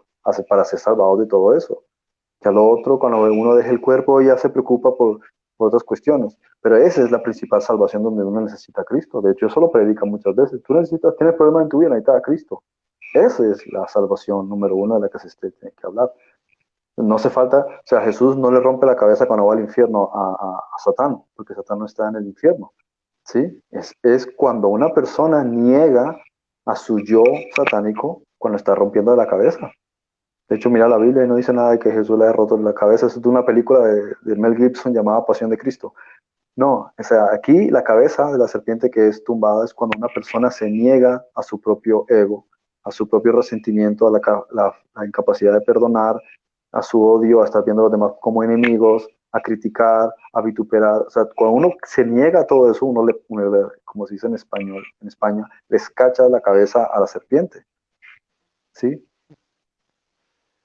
para 0.48 0.64
ser 0.64 0.78
salvados 0.78 1.20
de 1.20 1.26
todo 1.26 1.54
eso. 1.56 1.84
Ya 2.44 2.50
lo 2.50 2.68
otro, 2.68 2.98
cuando 2.98 3.22
uno 3.22 3.54
deja 3.54 3.70
el 3.70 3.80
cuerpo, 3.80 4.20
ya 4.20 4.36
se 4.36 4.48
preocupa 4.48 4.96
por, 4.96 5.20
otras 5.68 5.82
cuestiones, 5.82 6.38
pero 6.60 6.76
esa 6.76 7.02
es 7.02 7.10
la 7.10 7.22
principal 7.22 7.62
salvación 7.62 8.02
donde 8.02 8.24
uno 8.24 8.40
necesita 8.40 8.82
a 8.82 8.84
Cristo. 8.84 9.20
De 9.20 9.32
hecho, 9.32 9.46
eso 9.46 9.60
lo 9.60 9.70
predica 9.70 10.04
muchas 10.04 10.34
veces. 10.34 10.62
Tú 10.62 10.74
necesitas, 10.74 11.16
tienes 11.16 11.36
problemas 11.36 11.64
en 11.64 11.68
tu 11.68 11.78
vida, 11.78 11.90
necesitas 11.90 12.16
a 12.16 12.22
Cristo. 12.22 12.62
Esa 13.14 13.46
es 13.46 13.66
la 13.72 13.86
salvación 13.88 14.48
número 14.48 14.76
uno 14.76 14.94
de 14.94 15.00
la 15.02 15.08
que 15.08 15.18
se 15.18 15.28
tiene 15.38 15.74
que 15.74 15.86
hablar. 15.86 16.12
No 16.96 17.16
hace 17.16 17.30
falta, 17.30 17.58
o 17.58 17.86
sea, 17.86 18.00
Jesús 18.02 18.36
no 18.36 18.50
le 18.50 18.60
rompe 18.60 18.86
la 18.86 18.96
cabeza 18.96 19.26
cuando 19.26 19.46
va 19.46 19.54
al 19.54 19.60
infierno 19.60 20.10
a, 20.14 20.58
a 20.74 20.78
Satán, 20.78 21.22
porque 21.34 21.54
Satán 21.54 21.78
no 21.78 21.86
está 21.86 22.08
en 22.08 22.16
el 22.16 22.26
infierno. 22.26 22.72
¿sí? 23.24 23.62
Es, 23.70 23.94
es 24.02 24.26
cuando 24.36 24.68
una 24.68 24.92
persona 24.92 25.44
niega 25.44 26.16
a 26.66 26.76
su 26.76 26.98
yo 27.00 27.24
satánico 27.56 28.22
cuando 28.38 28.56
está 28.56 28.74
rompiendo 28.74 29.14
la 29.16 29.26
cabeza. 29.26 29.70
De 30.48 30.56
hecho, 30.56 30.70
mira 30.70 30.88
la 30.88 30.98
Biblia 30.98 31.24
y 31.24 31.28
no 31.28 31.36
dice 31.36 31.52
nada 31.52 31.72
de 31.72 31.78
que 31.78 31.90
Jesús 31.90 32.18
le 32.18 32.24
haya 32.24 32.32
roto 32.32 32.56
la 32.58 32.74
cabeza. 32.74 33.06
Es 33.06 33.20
de 33.20 33.28
una 33.28 33.44
película 33.44 33.80
de, 33.80 34.36
Mel 34.36 34.56
Gibson 34.56 34.92
llamada 34.92 35.24
Pasión 35.24 35.50
de 35.50 35.58
Cristo. 35.58 35.94
No, 36.56 36.92
o 36.98 37.02
sea, 37.02 37.32
aquí 37.32 37.70
la 37.70 37.82
cabeza 37.82 38.30
de 38.30 38.38
la 38.38 38.46
serpiente 38.46 38.90
que 38.90 39.08
es 39.08 39.24
tumbada 39.24 39.64
es 39.64 39.72
cuando 39.72 39.96
una 39.96 40.08
persona 40.08 40.50
se 40.50 40.70
niega 40.70 41.24
a 41.34 41.42
su 41.42 41.58
propio 41.58 42.04
ego, 42.08 42.46
a 42.84 42.90
su 42.90 43.08
propio 43.08 43.32
resentimiento, 43.32 44.06
a 44.06 44.10
la, 44.50 45.06
incapacidad 45.06 45.54
de 45.54 45.62
perdonar, 45.62 46.20
a 46.72 46.82
su 46.82 47.02
odio, 47.02 47.40
a 47.40 47.46
estar 47.46 47.64
viendo 47.64 47.82
a 47.82 47.84
los 47.84 47.92
demás 47.92 48.12
como 48.20 48.42
enemigos, 48.42 49.08
a 49.32 49.40
criticar, 49.40 50.14
a 50.34 50.42
vituperar. 50.42 51.02
O 51.06 51.10
sea, 51.10 51.24
cuando 51.34 51.56
uno 51.56 51.74
se 51.84 52.04
niega 52.04 52.40
a 52.40 52.46
todo 52.46 52.70
eso, 52.70 52.84
uno 52.84 53.06
le, 53.06 53.14
como 53.84 54.06
se 54.06 54.14
dice 54.14 54.26
en 54.26 54.34
español, 54.34 54.84
en 55.00 55.08
España, 55.08 55.48
le 55.68 55.78
escacha 55.78 56.28
la 56.28 56.42
cabeza 56.42 56.84
a 56.84 57.00
la 57.00 57.06
serpiente. 57.06 57.64
¿Sí? 58.74 59.02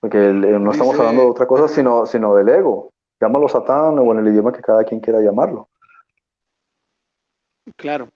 Porque 0.08 0.32
no 0.32 0.72
estamos 0.72 0.98
hablando 0.98 1.24
de 1.24 1.28
otra 1.32 1.46
cosa, 1.46 1.68
sino, 1.68 2.06
sino 2.06 2.34
del 2.34 2.48
ego. 2.48 2.94
Llámalo 3.20 3.50
Satán 3.50 4.00
o 4.00 4.12
en 4.14 4.20
el 4.20 4.30
idioma 4.30 4.54
que 4.54 4.62
cada 4.62 4.86
quien 4.86 5.02
quiera 5.02 5.20
llamarlo. 5.20 5.68
Claro. 7.76 8.08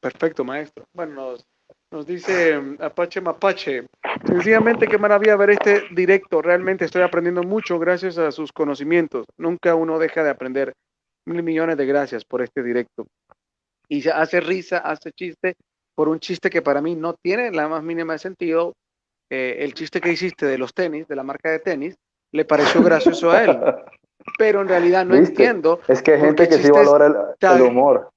Perfecto, 0.00 0.42
maestro. 0.42 0.86
Bueno, 0.94 1.34
nos 1.90 2.06
dice 2.06 2.58
mm, 2.58 2.78
Apache 2.80 3.20
Mapache, 3.20 3.86
sencillamente 4.24 4.86
qué 4.86 4.96
maravilla 4.96 5.36
ver 5.36 5.50
este 5.50 5.82
directo. 5.90 6.40
Realmente 6.40 6.86
estoy 6.86 7.02
aprendiendo 7.02 7.42
mucho 7.42 7.78
gracias 7.78 8.16
a 8.16 8.32
sus 8.32 8.50
conocimientos. 8.50 9.26
Nunca 9.36 9.74
uno 9.74 9.98
deja 9.98 10.24
de 10.24 10.30
aprender. 10.30 10.72
Mil 11.26 11.42
millones 11.42 11.76
de 11.76 11.84
gracias 11.84 12.24
por 12.24 12.40
este 12.40 12.62
directo. 12.62 13.06
Y 13.86 14.00
se 14.00 14.12
hace 14.12 14.40
risa, 14.40 14.78
hace 14.78 15.12
chiste 15.12 15.56
por 15.94 16.08
un 16.08 16.20
chiste 16.20 16.48
que 16.48 16.62
para 16.62 16.80
mí 16.80 16.94
no 16.94 17.12
tiene 17.12 17.50
la 17.50 17.68
más 17.68 17.82
mínima 17.82 18.14
de 18.14 18.18
sentido. 18.18 18.72
Eh, 19.30 19.56
el 19.60 19.74
chiste 19.74 20.00
que 20.00 20.10
hiciste 20.10 20.46
de 20.46 20.58
los 20.58 20.72
tenis, 20.74 21.06
de 21.06 21.16
la 21.16 21.22
marca 21.22 21.50
de 21.50 21.58
tenis, 21.58 21.96
le 22.32 22.44
pareció 22.44 22.82
gracioso 22.82 23.30
a 23.30 23.44
él. 23.44 23.58
pero 24.36 24.60
en 24.60 24.68
realidad 24.68 25.06
no 25.06 25.14
entiendo. 25.14 25.80
Es 25.88 26.02
que 26.02 26.14
hay 26.14 26.20
gente 26.20 26.48
que 26.48 26.58
sí 26.58 26.70
valora 26.70 27.34
el, 27.40 27.62
humor. 27.62 28.10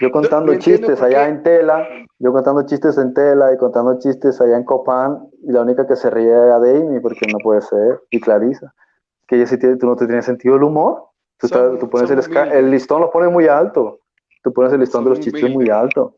Yo 0.00 0.10
contando 0.10 0.54
chistes 0.56 1.00
allá 1.02 1.28
en 1.28 1.42
tela, 1.42 1.86
yo 2.18 2.32
contando 2.32 2.64
chistes 2.66 2.96
en 2.98 3.14
tela 3.14 3.52
y 3.52 3.58
contando 3.58 3.98
chistes 3.98 4.40
allá 4.40 4.56
en 4.56 4.64
Copán, 4.64 5.28
y 5.42 5.52
la 5.52 5.62
única 5.62 5.86
que 5.86 5.96
se 5.96 6.10
ríe 6.10 6.30
es 6.30 6.50
a 6.50 6.56
Amy, 6.56 7.00
porque 7.00 7.26
no 7.30 7.38
puede 7.38 7.62
ser, 7.62 8.00
y 8.10 8.20
Clarisa. 8.20 8.72
Que 9.26 9.36
ella 9.36 9.46
sí 9.46 9.58
tiene, 9.58 9.76
tú 9.76 9.86
no 9.86 9.96
te 9.96 10.06
tienes 10.06 10.24
sentido 10.24 10.56
el 10.56 10.62
humor. 10.62 11.02
Tú, 11.38 11.48
tú 11.48 11.90
pones 11.90 12.10
el, 12.10 12.36
el, 12.52 12.70
listón 12.70 13.00
lo 13.02 13.10
pones 13.10 13.30
muy 13.30 13.46
alto. 13.48 14.00
Tú 14.42 14.52
pones 14.52 14.72
el 14.72 14.80
listón 14.80 15.04
de 15.04 15.10
los 15.10 15.20
chistes 15.20 15.50
muy 15.50 15.68
alto. 15.68 16.14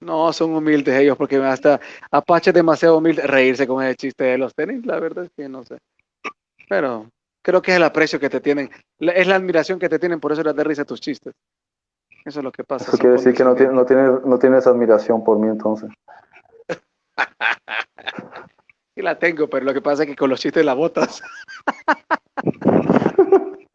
No, 0.00 0.32
son 0.32 0.54
humildes 0.54 1.00
ellos, 1.00 1.16
porque 1.16 1.36
hasta 1.36 1.80
Apache 2.10 2.50
es 2.50 2.54
demasiado 2.54 2.98
humilde 2.98 3.22
reírse 3.22 3.66
con 3.66 3.82
el 3.82 3.96
chiste 3.96 4.24
de 4.24 4.38
los 4.38 4.54
tenis, 4.54 4.84
la 4.84 5.00
verdad 5.00 5.24
es 5.24 5.30
que 5.34 5.48
no 5.48 5.64
sé. 5.64 5.78
Pero 6.68 7.08
creo 7.42 7.62
que 7.62 7.70
es 7.70 7.78
el 7.78 7.82
aprecio 7.82 8.20
que 8.20 8.28
te 8.28 8.40
tienen, 8.40 8.70
es 8.98 9.26
la 9.26 9.36
admiración 9.36 9.78
que 9.78 9.88
te 9.88 9.98
tienen, 9.98 10.20
por 10.20 10.32
eso 10.32 10.42
les 10.42 10.54
da 10.54 10.64
risa 10.64 10.84
tus 10.84 11.00
chistes. 11.00 11.32
Eso 12.24 12.40
es 12.40 12.44
lo 12.44 12.52
que 12.52 12.64
pasa. 12.64 12.84
Eso 12.88 12.98
quiere 12.98 13.12
decir 13.12 13.32
que 13.34 13.44
no, 13.44 13.54
tiene, 13.54 13.72
no, 13.72 13.86
tiene, 13.86 14.02
no 14.24 14.38
tienes 14.38 14.66
admiración 14.66 15.24
por 15.24 15.38
mí 15.38 15.48
entonces. 15.48 15.88
sí 18.94 19.02
la 19.02 19.18
tengo, 19.18 19.48
pero 19.48 19.64
lo 19.64 19.72
que 19.72 19.80
pasa 19.80 20.02
es 20.02 20.10
que 20.10 20.16
con 20.16 20.28
los 20.28 20.40
chistes 20.40 20.64
la 20.64 20.74
botas. 20.74 21.22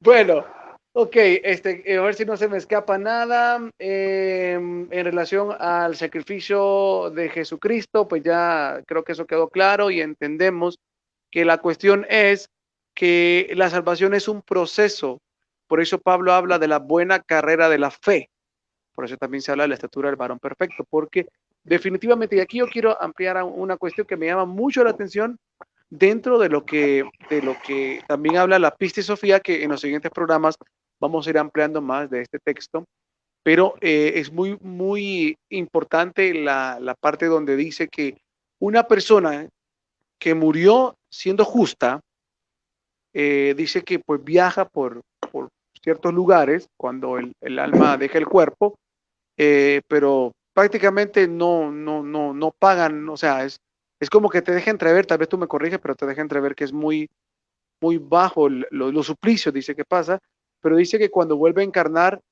bueno, 0.00 0.44
Ok, 0.96 1.16
este, 1.16 1.82
eh, 1.92 1.98
a 1.98 2.02
ver 2.02 2.14
si 2.14 2.24
no 2.24 2.36
se 2.36 2.46
me 2.46 2.56
escapa 2.56 2.98
nada. 2.98 3.58
Em, 3.80 4.86
en 4.92 5.04
relación 5.04 5.50
al 5.58 5.96
sacrificio 5.96 7.10
de 7.10 7.30
Jesucristo, 7.30 8.06
pues 8.06 8.22
ya 8.22 8.80
creo 8.86 9.02
que 9.02 9.10
eso 9.10 9.26
quedó 9.26 9.48
claro 9.48 9.90
y 9.90 10.00
entendemos 10.00 10.78
que 11.32 11.44
la 11.44 11.58
cuestión 11.58 12.06
es 12.08 12.48
que 12.94 13.50
la 13.56 13.70
salvación 13.70 14.14
es 14.14 14.28
un 14.28 14.40
proceso. 14.42 15.20
Por 15.66 15.80
eso 15.80 15.98
Pablo 15.98 16.32
habla 16.32 16.60
de 16.60 16.68
la 16.68 16.78
buena 16.78 17.18
carrera 17.18 17.68
de 17.68 17.78
la 17.78 17.90
fe. 17.90 18.30
Por 18.94 19.04
eso 19.04 19.16
también 19.16 19.42
se 19.42 19.50
habla 19.50 19.64
de 19.64 19.70
la 19.70 19.74
estatura 19.74 20.08
del 20.10 20.16
varón 20.16 20.38
perfecto, 20.38 20.84
porque 20.88 21.26
definitivamente, 21.64 22.36
y 22.36 22.40
aquí 22.40 22.58
yo 22.58 22.68
quiero 22.68 23.02
ampliar 23.02 23.42
una 23.42 23.76
cuestión 23.78 24.06
que 24.06 24.16
me 24.16 24.26
llama 24.26 24.44
mucho 24.44 24.84
la 24.84 24.90
atención 24.90 25.40
dentro 25.90 26.38
de 26.38 26.48
lo 26.50 26.64
que, 26.64 27.04
de 27.30 27.42
lo 27.42 27.56
que 27.66 28.00
también 28.06 28.36
habla 28.36 28.60
la 28.60 28.76
pista 28.76 29.00
y 29.00 29.02
Sofía, 29.02 29.40
que 29.40 29.64
en 29.64 29.70
los 29.70 29.80
siguientes 29.80 30.12
programas 30.12 30.56
Vamos 31.00 31.26
a 31.26 31.30
ir 31.30 31.38
ampliando 31.38 31.80
más 31.80 32.10
de 32.10 32.22
este 32.22 32.38
texto, 32.38 32.84
pero 33.42 33.74
eh, 33.80 34.12
es 34.16 34.32
muy, 34.32 34.58
muy 34.60 35.36
importante 35.50 36.32
la, 36.34 36.78
la 36.80 36.94
parte 36.94 37.26
donde 37.26 37.56
dice 37.56 37.88
que 37.88 38.16
una 38.58 38.88
persona 38.88 39.48
que 40.18 40.34
murió 40.34 40.96
siendo 41.10 41.44
justa, 41.44 42.00
eh, 43.12 43.54
dice 43.56 43.82
que 43.82 43.98
pues 43.98 44.24
viaja 44.24 44.64
por, 44.64 45.02
por 45.30 45.48
ciertos 45.82 46.12
lugares 46.12 46.68
cuando 46.76 47.18
el, 47.18 47.32
el, 47.40 47.58
alma 47.58 47.96
deja 47.98 48.18
el 48.18 48.26
cuerpo, 48.26 48.74
eh, 49.36 49.82
pero 49.86 50.32
prácticamente 50.52 51.28
no, 51.28 51.70
no, 51.70 52.02
no, 52.02 52.32
no 52.32 52.50
pagan, 52.58 53.08
o 53.08 53.16
sea, 53.16 53.44
es, 53.44 53.58
es 54.00 54.10
como 54.10 54.30
que 54.30 54.42
te 54.42 54.52
deja 54.52 54.70
entrever, 54.70 55.06
tal 55.06 55.18
vez 55.18 55.28
tú 55.28 55.38
me 55.38 55.46
corriges, 55.46 55.78
pero 55.78 55.94
te 55.94 56.06
deja 56.06 56.22
entrever 56.22 56.54
que 56.54 56.64
es 56.64 56.72
muy, 56.72 57.08
muy 57.80 57.98
bajo 57.98 58.48
los 58.48 59.06
suplicios, 59.06 59.54
dice 59.54 59.74
que 59.74 59.84
pasa, 59.84 60.18
pero 60.64 60.76
dice 60.76 60.98
que 60.98 61.10
cuando 61.10 61.36
vuelve 61.36 61.60
a 61.60 61.64
encarnar, 61.66 62.22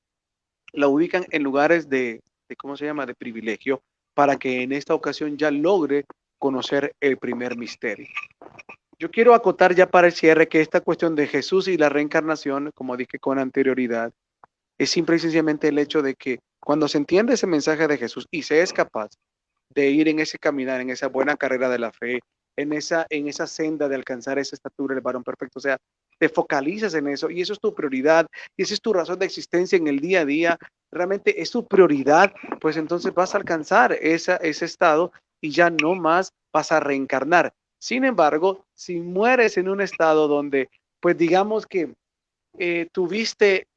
la 0.71 0.87
ubican 0.87 1.23
en 1.29 1.43
lugares 1.43 1.87
de, 1.87 2.19
¿cómo 2.57 2.75
se 2.75 2.83
llama?, 2.83 3.05
de 3.05 3.13
privilegio, 3.13 3.83
para 4.15 4.37
que 4.37 4.63
en 4.63 4.71
esta 4.71 4.95
ocasión 4.95 5.37
ya 5.37 5.51
logre 5.51 6.05
conocer 6.39 6.95
el 6.99 7.17
primer 7.17 7.55
misterio. 7.55 8.07
Yo 8.97 9.11
quiero 9.11 9.35
acotar 9.35 9.75
ya 9.75 9.85
para 9.85 10.07
el 10.07 10.13
cierre 10.13 10.47
que 10.47 10.61
esta 10.61 10.81
cuestión 10.81 11.13
de 11.13 11.27
Jesús 11.27 11.67
y 11.67 11.77
la 11.77 11.89
reencarnación, 11.89 12.71
como 12.73 12.97
dije 12.97 13.19
con 13.19 13.37
anterioridad, 13.37 14.11
es 14.79 14.89
simple 14.89 15.17
y 15.17 15.19
sencillamente 15.19 15.67
el 15.67 15.77
hecho 15.77 16.01
de 16.01 16.15
que 16.15 16.39
cuando 16.59 16.87
se 16.87 16.97
entiende 16.97 17.35
ese 17.35 17.45
mensaje 17.45 17.87
de 17.87 17.99
Jesús 17.99 18.25
y 18.31 18.41
se 18.41 18.63
es 18.63 18.73
capaz 18.73 19.11
de 19.69 19.91
ir 19.91 20.07
en 20.07 20.17
ese 20.17 20.39
caminar, 20.39 20.81
en 20.81 20.89
esa 20.89 21.05
buena 21.07 21.37
carrera 21.37 21.69
de 21.69 21.77
la 21.77 21.91
fe, 21.91 22.19
en 22.57 22.73
esa, 22.73 23.05
en 23.11 23.27
esa 23.27 23.45
senda 23.45 23.87
de 23.87 23.95
alcanzar 23.95 24.39
esa 24.39 24.55
estatura 24.55 24.95
del 24.95 25.03
varón 25.03 25.23
perfecto, 25.23 25.59
o 25.59 25.61
sea, 25.61 25.77
te 26.19 26.29
focalizas 26.29 26.93
en 26.93 27.07
eso 27.07 27.29
y 27.29 27.41
eso 27.41 27.53
es 27.53 27.59
tu 27.59 27.73
prioridad 27.73 28.27
y 28.57 28.63
esa 28.63 28.73
es 28.73 28.81
tu 28.81 28.93
razón 28.93 29.19
de 29.19 29.25
existencia 29.25 29.77
en 29.77 29.87
el 29.87 29.99
día 29.99 30.21
a 30.21 30.25
día, 30.25 30.57
realmente 30.91 31.41
es 31.41 31.51
tu 31.51 31.67
prioridad, 31.67 32.33
pues 32.61 32.77
entonces 32.77 33.13
vas 33.13 33.33
a 33.33 33.37
alcanzar 33.37 33.93
esa, 33.93 34.37
ese 34.37 34.65
estado 34.65 35.11
y 35.41 35.49
ya 35.51 35.69
no 35.69 35.95
más 35.95 36.31
vas 36.53 36.71
a 36.71 36.79
reencarnar. 36.79 37.53
Sin 37.79 38.05
embargo, 38.05 38.65
si 38.73 38.99
mueres 38.99 39.57
en 39.57 39.67
un 39.67 39.81
estado 39.81 40.27
donde, 40.27 40.69
pues 41.01 41.17
digamos 41.17 41.67
que 41.67 41.93
eh, 42.57 42.87
tuviste 42.91 43.67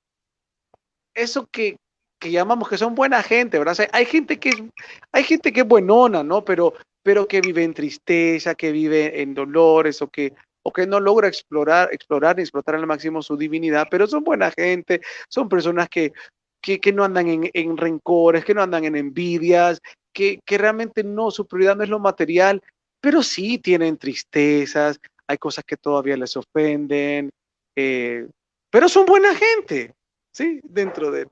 eso 1.14 1.48
que, 1.50 1.76
que 2.20 2.30
llamamos 2.30 2.68
que 2.68 2.78
son 2.78 2.94
buena 2.94 3.22
gente, 3.22 3.58
¿verdad? 3.58 3.88
hay 3.92 4.04
gente 4.04 4.38
que 4.38 4.50
es, 4.50 4.62
hay 5.10 5.24
gente 5.24 5.52
que 5.52 5.60
es 5.60 5.66
buenona, 5.66 6.22
¿no? 6.22 6.44
Pero, 6.44 6.74
pero 7.02 7.26
que 7.26 7.40
vive 7.40 7.64
en 7.64 7.74
tristeza, 7.74 8.54
que 8.54 8.70
vive 8.70 9.22
en 9.22 9.34
dolores 9.34 10.00
o 10.02 10.08
que 10.08 10.34
o 10.66 10.72
que 10.72 10.84
no 10.84 10.98
logra 10.98 11.28
explorar, 11.28 11.90
explorar 11.92 12.40
y 12.40 12.42
explotar 12.42 12.74
al 12.74 12.88
máximo 12.88 13.22
su 13.22 13.36
divinidad, 13.36 13.86
pero 13.88 14.08
son 14.08 14.24
buena 14.24 14.50
gente, 14.50 15.00
son 15.28 15.48
personas 15.48 15.88
que, 15.88 16.12
que, 16.60 16.92
no 16.92 17.04
andan 17.04 17.48
en, 17.54 17.76
rencores, 17.76 18.44
que 18.44 18.52
no 18.52 18.62
andan 18.62 18.84
en 18.84 18.96
envidias, 18.96 19.80
que, 20.12 20.40
que 20.44 20.58
realmente 20.58 21.04
no, 21.04 21.30
su 21.30 21.46
prioridad 21.46 21.76
no 21.76 21.84
es 21.84 21.88
lo 21.88 22.00
material, 22.00 22.60
pero 23.00 23.22
sí 23.22 23.58
tienen 23.58 23.96
tristezas, 23.96 24.98
hay 25.28 25.38
cosas 25.38 25.62
que 25.64 25.76
todavía 25.76 26.16
les 26.16 26.36
ofenden, 26.36 27.30
eh, 27.76 28.26
pero 28.68 28.88
son 28.88 29.06
buena 29.06 29.36
gente, 29.36 29.94
¿sí? 30.32 30.58
Dentro 30.64 31.12
de, 31.12 31.28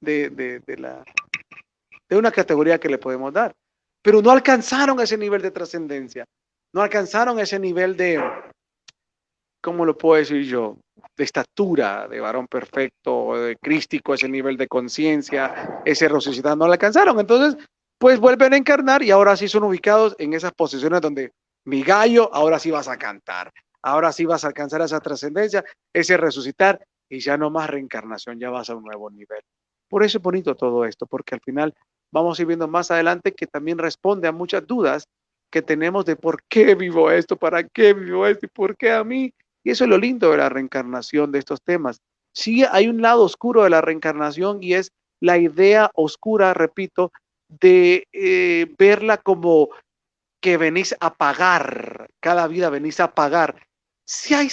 de, 0.00 0.28
de, 0.30 0.58
de, 0.58 0.76
la, 0.76 1.04
de 2.08 2.16
una 2.16 2.32
categoría 2.32 2.80
que 2.80 2.88
le 2.88 2.98
podemos 2.98 3.32
dar. 3.32 3.54
Pero 4.02 4.20
no 4.20 4.32
alcanzaron 4.32 4.98
ese 4.98 5.16
nivel 5.16 5.40
de 5.40 5.52
trascendencia, 5.52 6.24
no 6.74 6.82
alcanzaron 6.82 7.38
ese 7.38 7.60
nivel 7.60 7.96
de, 7.96 8.20
¿cómo 9.62 9.84
lo 9.84 9.96
puedo 9.96 10.18
decir 10.18 10.42
yo? 10.42 10.76
De 11.16 11.24
estatura, 11.24 12.08
de 12.08 12.20
varón 12.20 12.46
perfecto, 12.46 13.36
de 13.36 13.56
crístico, 13.56 14.12
ese 14.14 14.28
nivel 14.28 14.56
de 14.56 14.68
conciencia, 14.68 15.80
ese 15.84 16.08
resucitado, 16.08 16.56
no 16.56 16.66
lo 16.66 16.72
alcanzaron. 16.72 17.18
Entonces, 17.20 17.62
pues 17.98 18.18
vuelven 18.18 18.52
a 18.52 18.56
encarnar 18.56 19.02
y 19.02 19.10
ahora 19.10 19.36
sí 19.36 19.48
son 19.48 19.64
ubicados 19.64 20.14
en 20.18 20.34
esas 20.34 20.52
posiciones 20.52 21.00
donde 21.00 21.32
mi 21.64 21.82
gallo, 21.82 22.28
ahora 22.34 22.58
sí 22.58 22.70
vas 22.70 22.88
a 22.88 22.98
cantar, 22.98 23.52
ahora 23.82 24.12
sí 24.12 24.24
vas 24.24 24.44
a 24.44 24.48
alcanzar 24.48 24.80
esa 24.82 25.00
trascendencia, 25.00 25.64
ese 25.92 26.16
resucitar 26.16 26.84
y 27.08 27.20
ya 27.20 27.36
no 27.36 27.50
más 27.50 27.70
reencarnación, 27.70 28.40
ya 28.40 28.50
vas 28.50 28.70
a 28.70 28.74
un 28.74 28.84
nuevo 28.84 29.10
nivel. 29.10 29.42
Por 29.88 30.02
eso 30.02 30.18
es 30.18 30.22
bonito 30.22 30.56
todo 30.56 30.84
esto, 30.84 31.06
porque 31.06 31.34
al 31.34 31.40
final 31.42 31.74
vamos 32.10 32.38
a 32.38 32.42
ir 32.42 32.48
viendo 32.48 32.66
más 32.66 32.90
adelante 32.90 33.32
que 33.32 33.46
también 33.46 33.78
responde 33.78 34.26
a 34.26 34.32
muchas 34.32 34.66
dudas 34.66 35.04
que 35.50 35.62
tenemos 35.62 36.06
de 36.06 36.16
por 36.16 36.42
qué 36.48 36.74
vivo 36.74 37.10
esto, 37.10 37.36
para 37.36 37.62
qué 37.62 37.92
vivo 37.92 38.26
esto 38.26 38.46
y 38.46 38.48
por 38.48 38.76
qué 38.76 38.90
a 38.90 39.04
mí. 39.04 39.32
Y 39.64 39.70
eso 39.70 39.84
es 39.84 39.90
lo 39.90 39.98
lindo 39.98 40.30
de 40.30 40.38
la 40.38 40.48
reencarnación 40.48 41.32
de 41.32 41.38
estos 41.38 41.62
temas. 41.62 42.00
Sí 42.34 42.64
hay 42.70 42.88
un 42.88 43.02
lado 43.02 43.22
oscuro 43.22 43.62
de 43.64 43.70
la 43.70 43.80
reencarnación 43.80 44.62
y 44.62 44.74
es 44.74 44.92
la 45.20 45.38
idea 45.38 45.90
oscura, 45.94 46.54
repito, 46.54 47.12
de 47.48 48.08
eh, 48.12 48.74
verla 48.78 49.18
como 49.18 49.68
que 50.40 50.56
venís 50.56 50.96
a 50.98 51.14
pagar, 51.14 52.08
cada 52.20 52.48
vida 52.48 52.70
venís 52.70 52.98
a 52.98 53.14
pagar. 53.14 53.62
Sí 54.04 54.34
hay, 54.34 54.48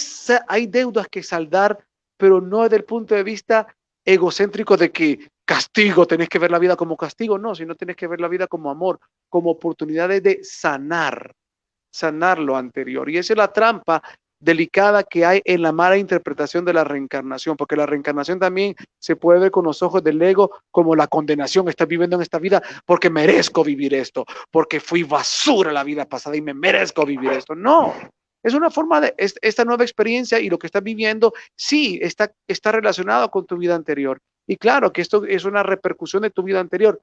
hay 0.46 0.66
deudas 0.66 1.08
que 1.10 1.22
saldar, 1.22 1.84
pero 2.16 2.40
no 2.40 2.62
desde 2.62 2.76
el 2.76 2.84
punto 2.84 3.14
de 3.14 3.24
vista 3.24 3.66
egocéntrico 4.04 4.76
de 4.76 4.92
que 4.92 5.28
castigo, 5.44 6.06
tenés 6.06 6.28
que 6.28 6.38
ver 6.38 6.52
la 6.52 6.60
vida 6.60 6.76
como 6.76 6.96
castigo, 6.96 7.36
no, 7.36 7.56
sino 7.56 7.74
tenés 7.74 7.96
que 7.96 8.06
ver 8.06 8.20
la 8.20 8.28
vida 8.28 8.46
como 8.46 8.70
amor, 8.70 9.00
como 9.28 9.50
oportunidades 9.50 10.22
de 10.22 10.38
sanar, 10.44 11.34
sanar 11.92 12.38
lo 12.38 12.56
anterior. 12.56 13.10
Y 13.10 13.18
esa 13.18 13.32
es 13.32 13.36
la 13.36 13.52
trampa 13.52 14.00
delicada 14.40 15.02
que 15.02 15.24
hay 15.24 15.42
en 15.44 15.62
la 15.62 15.72
mala 15.72 15.98
interpretación 15.98 16.64
de 16.64 16.72
la 16.72 16.84
reencarnación, 16.84 17.56
porque 17.56 17.76
la 17.76 17.86
reencarnación 17.86 18.38
también 18.38 18.74
se 18.98 19.16
puede 19.16 19.38
ver 19.38 19.50
con 19.50 19.64
los 19.64 19.82
ojos 19.82 20.02
del 20.02 20.20
ego 20.20 20.50
como 20.70 20.96
la 20.96 21.06
condenación, 21.06 21.68
estás 21.68 21.86
viviendo 21.86 22.16
en 22.16 22.22
esta 22.22 22.38
vida 22.38 22.62
porque 22.86 23.10
merezco 23.10 23.62
vivir 23.62 23.94
esto, 23.94 24.24
porque 24.50 24.80
fui 24.80 25.02
basura 25.02 25.72
la 25.72 25.84
vida 25.84 26.06
pasada 26.06 26.36
y 26.36 26.40
me 26.40 26.54
merezco 26.54 27.04
vivir 27.04 27.30
esto. 27.32 27.54
No, 27.54 27.94
es 28.42 28.54
una 28.54 28.70
forma 28.70 29.00
de 29.00 29.14
esta 29.18 29.64
nueva 29.64 29.84
experiencia 29.84 30.40
y 30.40 30.48
lo 30.48 30.58
que 30.58 30.66
estás 30.66 30.82
viviendo, 30.82 31.32
sí, 31.54 31.98
está, 32.02 32.32
está 32.48 32.72
relacionado 32.72 33.30
con 33.30 33.46
tu 33.46 33.58
vida 33.58 33.74
anterior. 33.74 34.18
Y 34.46 34.56
claro 34.56 34.92
que 34.92 35.02
esto 35.02 35.24
es 35.26 35.44
una 35.44 35.62
repercusión 35.62 36.22
de 36.22 36.30
tu 36.30 36.42
vida 36.42 36.60
anterior, 36.60 37.00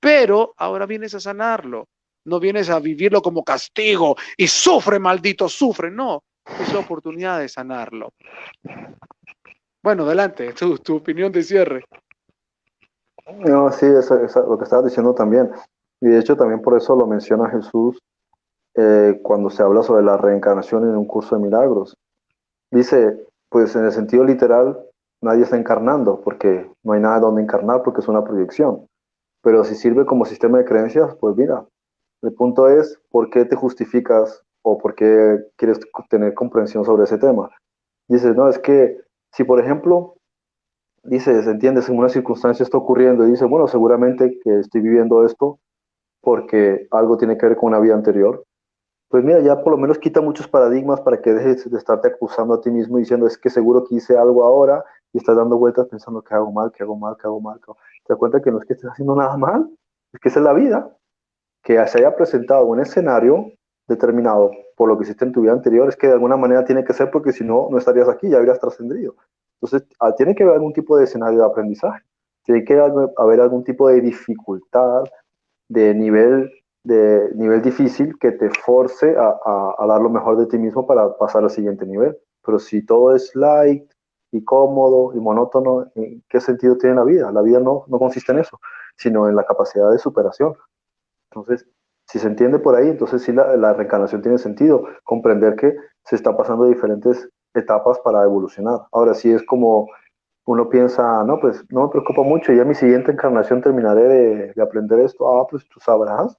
pero 0.00 0.54
ahora 0.56 0.86
vienes 0.86 1.14
a 1.14 1.20
sanarlo. 1.20 1.86
No 2.26 2.38
vienes 2.38 2.68
a 2.68 2.80
vivirlo 2.80 3.22
como 3.22 3.42
castigo 3.42 4.16
y 4.36 4.46
sufre, 4.46 4.98
maldito, 4.98 5.48
sufre. 5.48 5.90
No, 5.90 6.22
es 6.60 6.72
la 6.72 6.80
oportunidad 6.80 7.40
de 7.40 7.48
sanarlo. 7.48 8.12
Bueno, 9.82 10.04
adelante, 10.04 10.52
tu, 10.52 10.76
tu 10.78 10.96
opinión 10.96 11.32
de 11.32 11.42
cierre. 11.42 11.84
No, 13.38 13.70
sí, 13.70 13.86
es, 13.86 14.10
lo 14.10 14.58
que 14.58 14.64
estabas 14.64 14.86
diciendo 14.86 15.14
también. 15.14 15.50
Y 16.00 16.08
de 16.08 16.18
hecho 16.18 16.36
también 16.36 16.62
por 16.62 16.76
eso 16.76 16.96
lo 16.96 17.06
menciona 17.06 17.50
Jesús 17.50 17.98
eh, 18.74 19.20
cuando 19.22 19.50
se 19.50 19.62
habla 19.62 19.82
sobre 19.82 20.04
la 20.04 20.16
reencarnación 20.16 20.84
en 20.84 20.96
un 20.96 21.06
curso 21.06 21.36
de 21.36 21.42
milagros. 21.42 21.96
Dice, 22.70 23.26
pues 23.48 23.74
en 23.76 23.84
el 23.84 23.92
sentido 23.92 24.24
literal, 24.24 24.78
nadie 25.20 25.42
está 25.42 25.56
encarnando 25.56 26.20
porque 26.20 26.70
no 26.82 26.92
hay 26.92 27.00
nada 27.00 27.20
donde 27.20 27.42
encarnar 27.42 27.82
porque 27.82 28.00
es 28.00 28.08
una 28.08 28.24
proyección. 28.24 28.86
Pero 29.42 29.64
si 29.64 29.74
sirve 29.74 30.06
como 30.06 30.24
sistema 30.24 30.58
de 30.58 30.64
creencias, 30.64 31.14
pues 31.16 31.36
mira, 31.36 31.64
el 32.22 32.32
punto 32.34 32.68
es 32.68 32.98
por 33.10 33.30
qué 33.30 33.44
te 33.44 33.56
justificas 33.56 34.42
o 34.62 34.78
por 34.78 34.94
qué 34.94 35.38
quieres 35.56 35.80
tener 36.08 36.34
comprensión 36.34 36.84
sobre 36.84 37.04
ese 37.04 37.18
tema. 37.18 37.50
Dices, 38.08 38.34
no, 38.36 38.48
es 38.48 38.58
que 38.58 38.98
si 39.32 39.44
por 39.44 39.60
ejemplo, 39.60 40.16
dices, 41.02 41.46
entiendes, 41.46 41.88
en 41.88 41.98
una 41.98 42.08
circunstancia 42.08 42.62
está 42.62 42.76
ocurriendo 42.76 43.26
y 43.26 43.30
dice, 43.30 43.44
bueno, 43.44 43.66
seguramente 43.68 44.38
que 44.42 44.60
estoy 44.60 44.80
viviendo 44.80 45.24
esto 45.24 45.58
porque 46.20 46.86
algo 46.90 47.16
tiene 47.16 47.38
que 47.38 47.46
ver 47.46 47.56
con 47.56 47.68
una 47.68 47.80
vida 47.80 47.94
anterior, 47.94 48.44
pues 49.08 49.24
mira, 49.24 49.40
ya 49.40 49.62
por 49.62 49.72
lo 49.72 49.78
menos 49.78 49.98
quita 49.98 50.20
muchos 50.20 50.46
paradigmas 50.46 51.00
para 51.00 51.20
que 51.20 51.32
dejes 51.32 51.68
de 51.68 51.76
estarte 51.76 52.08
acusando 52.08 52.54
a 52.54 52.60
ti 52.60 52.70
mismo 52.70 52.98
diciendo 52.98 53.26
es 53.26 53.36
que 53.36 53.50
seguro 53.50 53.84
que 53.84 53.96
hice 53.96 54.16
algo 54.16 54.44
ahora 54.44 54.84
y 55.12 55.18
estás 55.18 55.36
dando 55.36 55.58
vueltas 55.58 55.88
pensando 55.88 56.22
que 56.22 56.32
hago 56.32 56.52
mal, 56.52 56.70
que 56.70 56.84
hago 56.84 56.96
mal, 56.96 57.16
que 57.16 57.26
hago 57.26 57.40
mal. 57.40 57.58
Te 57.58 58.12
das 58.12 58.18
cuenta 58.18 58.40
que 58.40 58.52
no 58.52 58.58
es 58.58 58.66
que 58.66 58.74
estés 58.74 58.88
haciendo 58.88 59.16
nada 59.16 59.36
mal, 59.36 59.68
es 60.12 60.20
que 60.20 60.28
esa 60.28 60.38
es 60.38 60.44
la 60.44 60.52
vida. 60.52 60.96
Que 61.62 61.84
se 61.88 61.98
haya 61.98 62.14
presentado 62.14 62.64
un 62.66 62.78
escenario 62.78 63.50
determinado 63.90 64.50
por 64.76 64.88
lo 64.88 64.96
que 64.96 65.04
hiciste 65.04 65.24
en 65.24 65.32
tu 65.32 65.42
vida 65.42 65.52
anterior 65.52 65.88
es 65.88 65.96
que 65.96 66.06
de 66.06 66.14
alguna 66.14 66.36
manera 66.36 66.64
tiene 66.64 66.84
que 66.84 66.94
ser 66.94 67.10
porque 67.10 67.32
si 67.32 67.44
no, 67.44 67.68
no 67.70 67.76
estarías 67.76 68.08
aquí, 68.08 68.30
ya 68.30 68.38
habrías 68.38 68.60
trascendido. 68.60 69.16
Entonces, 69.60 69.86
ah, 69.98 70.14
tiene 70.14 70.34
que 70.34 70.44
haber 70.44 70.54
algún 70.54 70.72
tipo 70.72 70.96
de 70.96 71.04
escenario 71.04 71.40
de 71.40 71.46
aprendizaje, 71.46 72.02
tiene 72.44 72.64
que 72.64 72.80
haber 73.16 73.40
algún 73.40 73.64
tipo 73.64 73.88
de 73.88 74.00
dificultad, 74.00 75.04
de 75.68 75.94
nivel 75.94 76.50
de 76.82 77.30
nivel 77.34 77.60
difícil 77.60 78.18
que 78.18 78.32
te 78.32 78.48
force 78.48 79.14
a, 79.14 79.86
dar 79.86 80.00
lo 80.00 80.08
mejor 80.08 80.38
de 80.38 80.46
ti 80.46 80.56
mismo 80.56 80.86
para 80.86 81.14
pasar 81.18 81.42
al 81.42 81.50
siguiente 81.50 81.84
nivel. 81.84 82.16
Pero 82.42 82.58
si 82.58 82.84
todo 82.86 83.14
es 83.14 83.34
light 83.36 83.84
y 84.32 84.42
cómodo 84.44 85.14
y 85.14 85.20
monótono, 85.20 85.90
¿en 85.94 86.22
qué 86.28 86.40
sentido 86.40 86.78
tiene 86.78 86.96
la 86.96 87.04
vida? 87.04 87.30
La 87.32 87.42
vida 87.42 87.60
no, 87.60 87.84
no 87.88 87.98
consiste 87.98 88.32
en 88.32 88.38
eso, 88.38 88.58
sino 88.96 89.28
en 89.28 89.36
la 89.36 89.44
capacidad 89.44 89.90
de 89.90 89.98
superación. 89.98 90.54
Entonces, 91.30 91.68
si 92.10 92.18
se 92.18 92.26
entiende 92.26 92.58
por 92.58 92.74
ahí, 92.74 92.88
entonces 92.88 93.22
sí 93.22 93.32
la, 93.32 93.56
la 93.56 93.72
reencarnación 93.72 94.22
tiene 94.22 94.38
sentido, 94.38 94.84
comprender 95.04 95.54
que 95.56 95.74
se 96.04 96.16
está 96.16 96.36
pasando 96.36 96.64
diferentes 96.64 97.28
etapas 97.54 97.98
para 98.00 98.24
evolucionar. 98.24 98.80
Ahora 98.92 99.14
sí 99.14 99.30
es 99.30 99.42
como 99.44 99.88
uno 100.46 100.68
piensa, 100.68 101.22
no, 101.24 101.38
pues 101.38 101.64
no 101.70 101.84
me 101.84 101.88
preocupa 101.90 102.22
mucho, 102.22 102.52
ya 102.52 102.64
mi 102.64 102.74
siguiente 102.74 103.12
encarnación 103.12 103.60
terminaré 103.60 104.08
de, 104.08 104.52
de 104.54 104.62
aprender 104.62 104.98
esto. 105.00 105.40
Ah, 105.40 105.46
pues 105.48 105.64
tú 105.68 105.78
sabrás, 105.78 106.36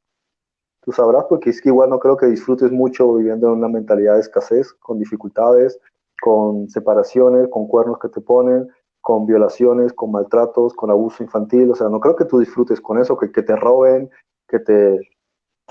tú 0.82 0.92
sabrás, 0.92 1.26
porque 1.30 1.52
es 1.52 1.62
que 1.62 1.70
igual 1.70 1.90
no 1.90 2.00
creo 2.00 2.18
que 2.18 2.26
disfrutes 2.26 2.72
mucho 2.72 3.14
viviendo 3.16 3.48
en 3.48 3.60
una 3.60 3.70
mentalidad 3.70 4.16
de 4.16 4.22
escasez, 4.22 4.74
con 4.74 5.00
dificultades, 5.00 5.80
con 6.22 6.68
separaciones, 6.70 7.48
con 7.50 7.68
cuernos 7.68 8.00
que 8.00 8.10
te 8.10 8.20
ponen, 8.20 8.68
con 9.00 9.26
violaciones, 9.26 9.94
con 9.94 10.12
maltratos, 10.12 10.74
con 10.74 10.90
abuso 10.92 11.24
infantil. 11.24 11.72
O 11.72 11.76
sea, 11.76 11.88
no 11.88 12.00
creo 12.00 12.16
que 12.16 12.26
tú 12.26 12.40
disfrutes 12.40 12.82
con 12.82 13.00
eso, 13.00 13.18
que, 13.18 13.32
que 13.32 13.44
te 13.44 13.56
roben, 13.56 14.10
que 14.48 14.60
te... 14.60 15.00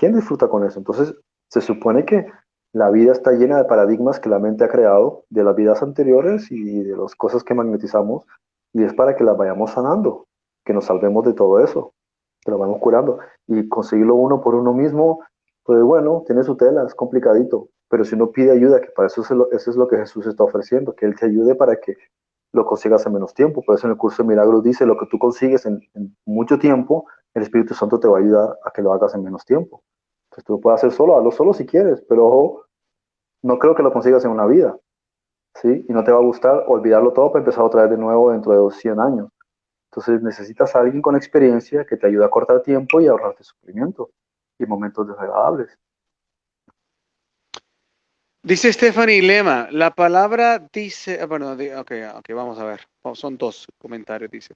¿Quién 0.01 0.15
disfruta 0.15 0.47
con 0.47 0.65
eso? 0.65 0.79
Entonces, 0.79 1.15
se 1.47 1.61
supone 1.61 2.05
que 2.05 2.25
la 2.73 2.89
vida 2.89 3.11
está 3.11 3.33
llena 3.33 3.57
de 3.57 3.65
paradigmas 3.65 4.19
que 4.19 4.29
la 4.29 4.39
mente 4.39 4.63
ha 4.63 4.67
creado 4.67 5.25
de 5.29 5.43
las 5.43 5.55
vidas 5.55 5.83
anteriores 5.83 6.51
y 6.51 6.81
de 6.81 6.97
las 6.97 7.13
cosas 7.13 7.43
que 7.43 7.53
magnetizamos, 7.53 8.25
y 8.73 8.83
es 8.83 8.95
para 8.95 9.15
que 9.15 9.23
las 9.23 9.37
vayamos 9.37 9.69
sanando, 9.69 10.25
que 10.65 10.73
nos 10.73 10.85
salvemos 10.85 11.23
de 11.25 11.33
todo 11.33 11.59
eso 11.59 11.93
que 12.43 12.49
lo 12.49 12.57
vamos 12.57 12.79
curando. 12.79 13.19
Y 13.45 13.69
conseguirlo 13.69 14.15
uno 14.15 14.41
por 14.41 14.55
uno 14.55 14.73
mismo, 14.73 15.19
pues 15.63 15.83
bueno, 15.83 16.23
tiene 16.25 16.41
su 16.41 16.57
tela, 16.57 16.83
es 16.87 16.95
complicadito. 16.95 17.69
Pero 17.87 18.03
si 18.03 18.15
uno 18.15 18.31
pide 18.31 18.49
ayuda, 18.49 18.81
que 18.81 18.89
para 18.89 19.05
eso, 19.05 19.21
es 19.21 19.29
lo, 19.29 19.51
eso 19.51 19.69
es 19.69 19.77
lo 19.77 19.87
que 19.87 19.97
Jesús 19.97 20.25
está 20.25 20.43
ofreciendo, 20.43 20.95
que 20.95 21.05
Él 21.05 21.15
te 21.15 21.27
ayude 21.27 21.53
para 21.53 21.75
que 21.75 21.95
lo 22.53 22.65
consigas 22.65 23.05
en 23.05 23.13
menos 23.13 23.35
tiempo. 23.35 23.61
Por 23.61 23.75
eso 23.75 23.85
en 23.85 23.91
el 23.91 23.97
curso 23.97 24.23
de 24.23 24.29
milagros 24.29 24.63
dice, 24.63 24.87
lo 24.87 24.97
que 24.97 25.05
tú 25.05 25.19
consigues 25.19 25.67
en, 25.67 25.79
mucho 26.25 26.57
tiempo, 26.57 27.05
el 27.35 27.43
Espíritu 27.43 27.75
Santo 27.75 27.99
te 27.99 28.07
va 28.07 28.17
a 28.17 28.21
ayudar 28.21 28.57
a 28.65 28.71
que 28.71 28.81
lo 28.81 28.93
hagas 28.93 29.13
en 29.13 29.23
menos 29.23 29.45
tiempo. 29.45 29.83
Entonces 30.31 30.45
tú 30.45 30.53
lo 30.53 30.59
puedes 30.61 30.79
hacer 30.79 30.93
solo, 30.93 31.17
hazlo 31.17 31.31
solo 31.31 31.53
si 31.53 31.65
quieres, 31.65 32.01
pero 32.07 32.65
no 33.43 33.59
creo 33.59 33.75
que 33.75 33.83
lo 33.83 33.91
consigas 33.91 34.23
en 34.23 34.31
una 34.31 34.45
vida. 34.45 34.77
¿sí? 35.61 35.85
Y 35.89 35.91
no 35.91 36.05
te 36.05 36.11
va 36.11 36.19
a 36.19 36.23
gustar 36.23 36.63
olvidarlo 36.67 37.11
todo 37.11 37.33
para 37.33 37.41
empezar 37.41 37.65
otra 37.65 37.81
vez 37.81 37.91
de 37.91 37.97
nuevo 37.97 38.31
dentro 38.31 38.69
de 38.69 38.73
100 38.73 38.99
años. 39.01 39.29
Entonces 39.91 40.21
necesitas 40.21 40.73
a 40.73 40.79
alguien 40.79 41.01
con 41.01 41.17
experiencia 41.17 41.85
que 41.85 41.97
te 41.97 42.07
ayude 42.07 42.23
a 42.23 42.29
cortar 42.29 42.61
tiempo 42.61 43.01
y 43.01 43.07
ahorrarte 43.07 43.43
sufrimiento 43.43 44.11
y 44.57 44.65
momentos 44.65 45.05
desagradables. 45.05 45.77
Dice 48.43 48.71
Stephanie 48.71 49.21
Lema, 49.21 49.67
la 49.69 49.91
palabra 49.91 50.65
dice, 50.71 51.19
ah, 51.21 51.25
bueno, 51.25 51.51
ok, 51.51 51.91
ok, 52.15 52.29
vamos 52.33 52.57
a 52.57 52.63
ver, 52.63 52.87
son 53.13 53.37
dos 53.37 53.67
comentarios, 53.77 54.31
dice. 54.31 54.55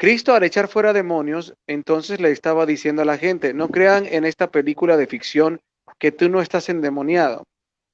Cristo 0.00 0.32
al 0.32 0.44
echar 0.44 0.68
fuera 0.68 0.94
demonios, 0.94 1.52
entonces 1.66 2.22
le 2.22 2.30
estaba 2.30 2.64
diciendo 2.64 3.02
a 3.02 3.04
la 3.04 3.18
gente, 3.18 3.52
no 3.52 3.68
crean 3.68 4.06
en 4.06 4.24
esta 4.24 4.50
película 4.50 4.96
de 4.96 5.06
ficción 5.06 5.60
que 5.98 6.10
tú 6.10 6.30
no 6.30 6.40
estás 6.40 6.70
endemoniado, 6.70 7.44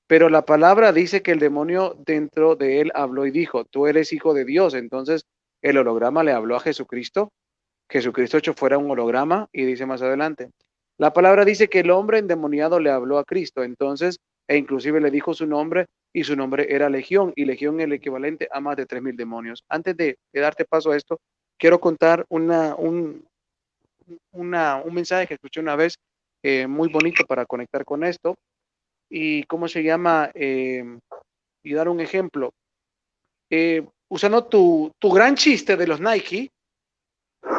pero 0.06 0.28
la 0.28 0.42
palabra 0.42 0.92
dice 0.92 1.22
que 1.22 1.32
el 1.32 1.40
demonio 1.40 1.96
dentro 2.06 2.54
de 2.54 2.80
él 2.80 2.92
habló 2.94 3.26
y 3.26 3.32
dijo, 3.32 3.64
tú 3.64 3.88
eres 3.88 4.12
hijo 4.12 4.34
de 4.34 4.44
Dios, 4.44 4.74
entonces 4.74 5.24
el 5.62 5.78
holograma 5.78 6.22
le 6.22 6.30
habló 6.30 6.54
a 6.54 6.60
Jesucristo, 6.60 7.32
Jesucristo 7.90 8.38
hecho 8.38 8.54
fuera 8.54 8.78
un 8.78 8.88
holograma 8.88 9.48
y 9.52 9.64
dice 9.64 9.84
más 9.84 10.00
adelante, 10.00 10.50
la 10.98 11.12
palabra 11.12 11.44
dice 11.44 11.66
que 11.66 11.80
el 11.80 11.90
hombre 11.90 12.18
endemoniado 12.18 12.78
le 12.78 12.90
habló 12.90 13.18
a 13.18 13.24
Cristo, 13.24 13.64
entonces, 13.64 14.20
e 14.46 14.56
inclusive 14.56 15.00
le 15.00 15.10
dijo 15.10 15.34
su 15.34 15.48
nombre 15.48 15.86
y 16.12 16.22
su 16.22 16.36
nombre 16.36 16.68
era 16.72 16.88
Legión 16.88 17.32
y 17.34 17.46
Legión 17.46 17.80
es 17.80 17.86
el 17.86 17.94
equivalente 17.94 18.48
a 18.52 18.60
más 18.60 18.76
de 18.76 18.86
tres 18.86 19.02
mil 19.02 19.16
demonios. 19.16 19.64
Antes 19.68 19.96
de, 19.96 20.16
darte 20.32 20.64
paso 20.64 20.92
a 20.92 20.96
esto, 20.96 21.18
quiero 21.58 21.80
contar 21.80 22.24
una, 22.28 22.74
un, 22.74 23.24
una, 24.32 24.76
un 24.76 24.94
mensaje 24.94 25.26
que 25.26 25.34
escuché 25.34 25.60
una 25.60 25.76
vez 25.76 25.96
eh, 26.42 26.66
muy 26.66 26.88
bonito 26.88 27.24
para 27.26 27.46
conectar 27.46 27.84
con 27.84 28.04
esto 28.04 28.36
y 29.08 29.44
cómo 29.44 29.68
se 29.68 29.82
llama 29.82 30.30
eh, 30.34 30.98
y 31.62 31.74
dar 31.74 31.88
un 31.88 32.00
ejemplo. 32.00 32.52
Eh, 33.50 33.86
usando 34.08 34.44
tu, 34.44 34.92
tu 34.98 35.10
gran 35.10 35.34
chiste 35.34 35.76
de 35.76 35.86
los 35.86 36.00
Nike, 36.00 36.50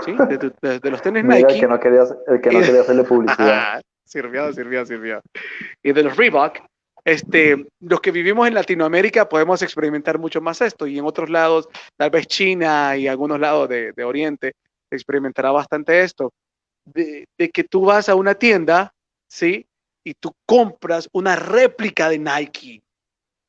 ¿sí? 0.05 0.15
de, 0.15 0.89
los 0.89 1.01
tenis 1.01 1.23
Nike. 1.23 1.53
El 1.53 1.59
que 1.59 1.67
no 1.67 1.79
quería, 1.79 2.03
el 2.27 2.41
que 2.41 2.51
no 2.51 2.59
quería 2.61 2.81
hacerle 2.81 3.03
publicidad. 3.03 3.81
sirvió, 4.05 4.51
sirvió, 4.53 4.85
sirvió. 4.85 5.21
Y 5.83 5.91
de 5.91 6.03
los 6.03 6.15
Reebok, 6.15 6.59
este, 7.07 7.65
los 7.79 8.01
que 8.01 8.11
vivimos 8.11 8.49
en 8.49 8.53
Latinoamérica 8.53 9.29
podemos 9.29 9.61
experimentar 9.61 10.19
mucho 10.19 10.41
más 10.41 10.59
esto 10.59 10.85
y 10.87 10.99
en 10.99 11.05
otros 11.05 11.29
lados, 11.29 11.69
tal 11.95 12.09
vez 12.09 12.27
China 12.27 12.97
y 12.97 13.07
algunos 13.07 13.39
lados 13.39 13.69
de, 13.69 13.93
de 13.93 14.03
Oriente, 14.03 14.55
experimentará 14.91 15.51
bastante 15.51 16.01
esto. 16.01 16.33
De, 16.83 17.25
que 17.53 17.63
tú 17.63 17.85
vas 17.85 18.09
a 18.09 18.15
una 18.15 18.35
tienda, 18.35 18.93
¿sí? 19.25 19.65
Y 20.03 20.15
tú 20.15 20.33
compras 20.45 21.07
una 21.13 21.37
réplica 21.37 22.09
de 22.09 22.19
Nike. 22.19 22.83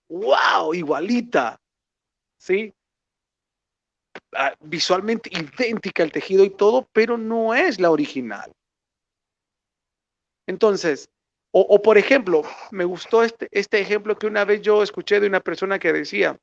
¡Wow! 0.08 0.74
Igualita. 0.74 1.58
¿Sí? 2.38 2.72
Ah, 4.36 4.54
visualmente 4.60 5.30
idéntica 5.32 6.04
al 6.04 6.12
tejido 6.12 6.44
y 6.44 6.50
todo, 6.50 6.88
pero 6.92 7.18
no 7.18 7.56
es 7.56 7.80
la 7.80 7.90
original. 7.90 8.52
Entonces, 10.46 11.10
o, 11.50 11.82
por 11.82 11.98
ejemplo, 11.98 12.42
me 12.70 12.84
gustó 12.84 13.22
este, 13.22 13.48
este 13.50 13.80
ejemplo 13.80 14.16
que 14.16 14.26
una 14.26 14.44
vez 14.44 14.60
yo 14.62 14.82
escuché 14.82 15.18
de 15.18 15.26
una 15.26 15.40
persona 15.40 15.78
que 15.78 15.92
decía, 15.92 16.38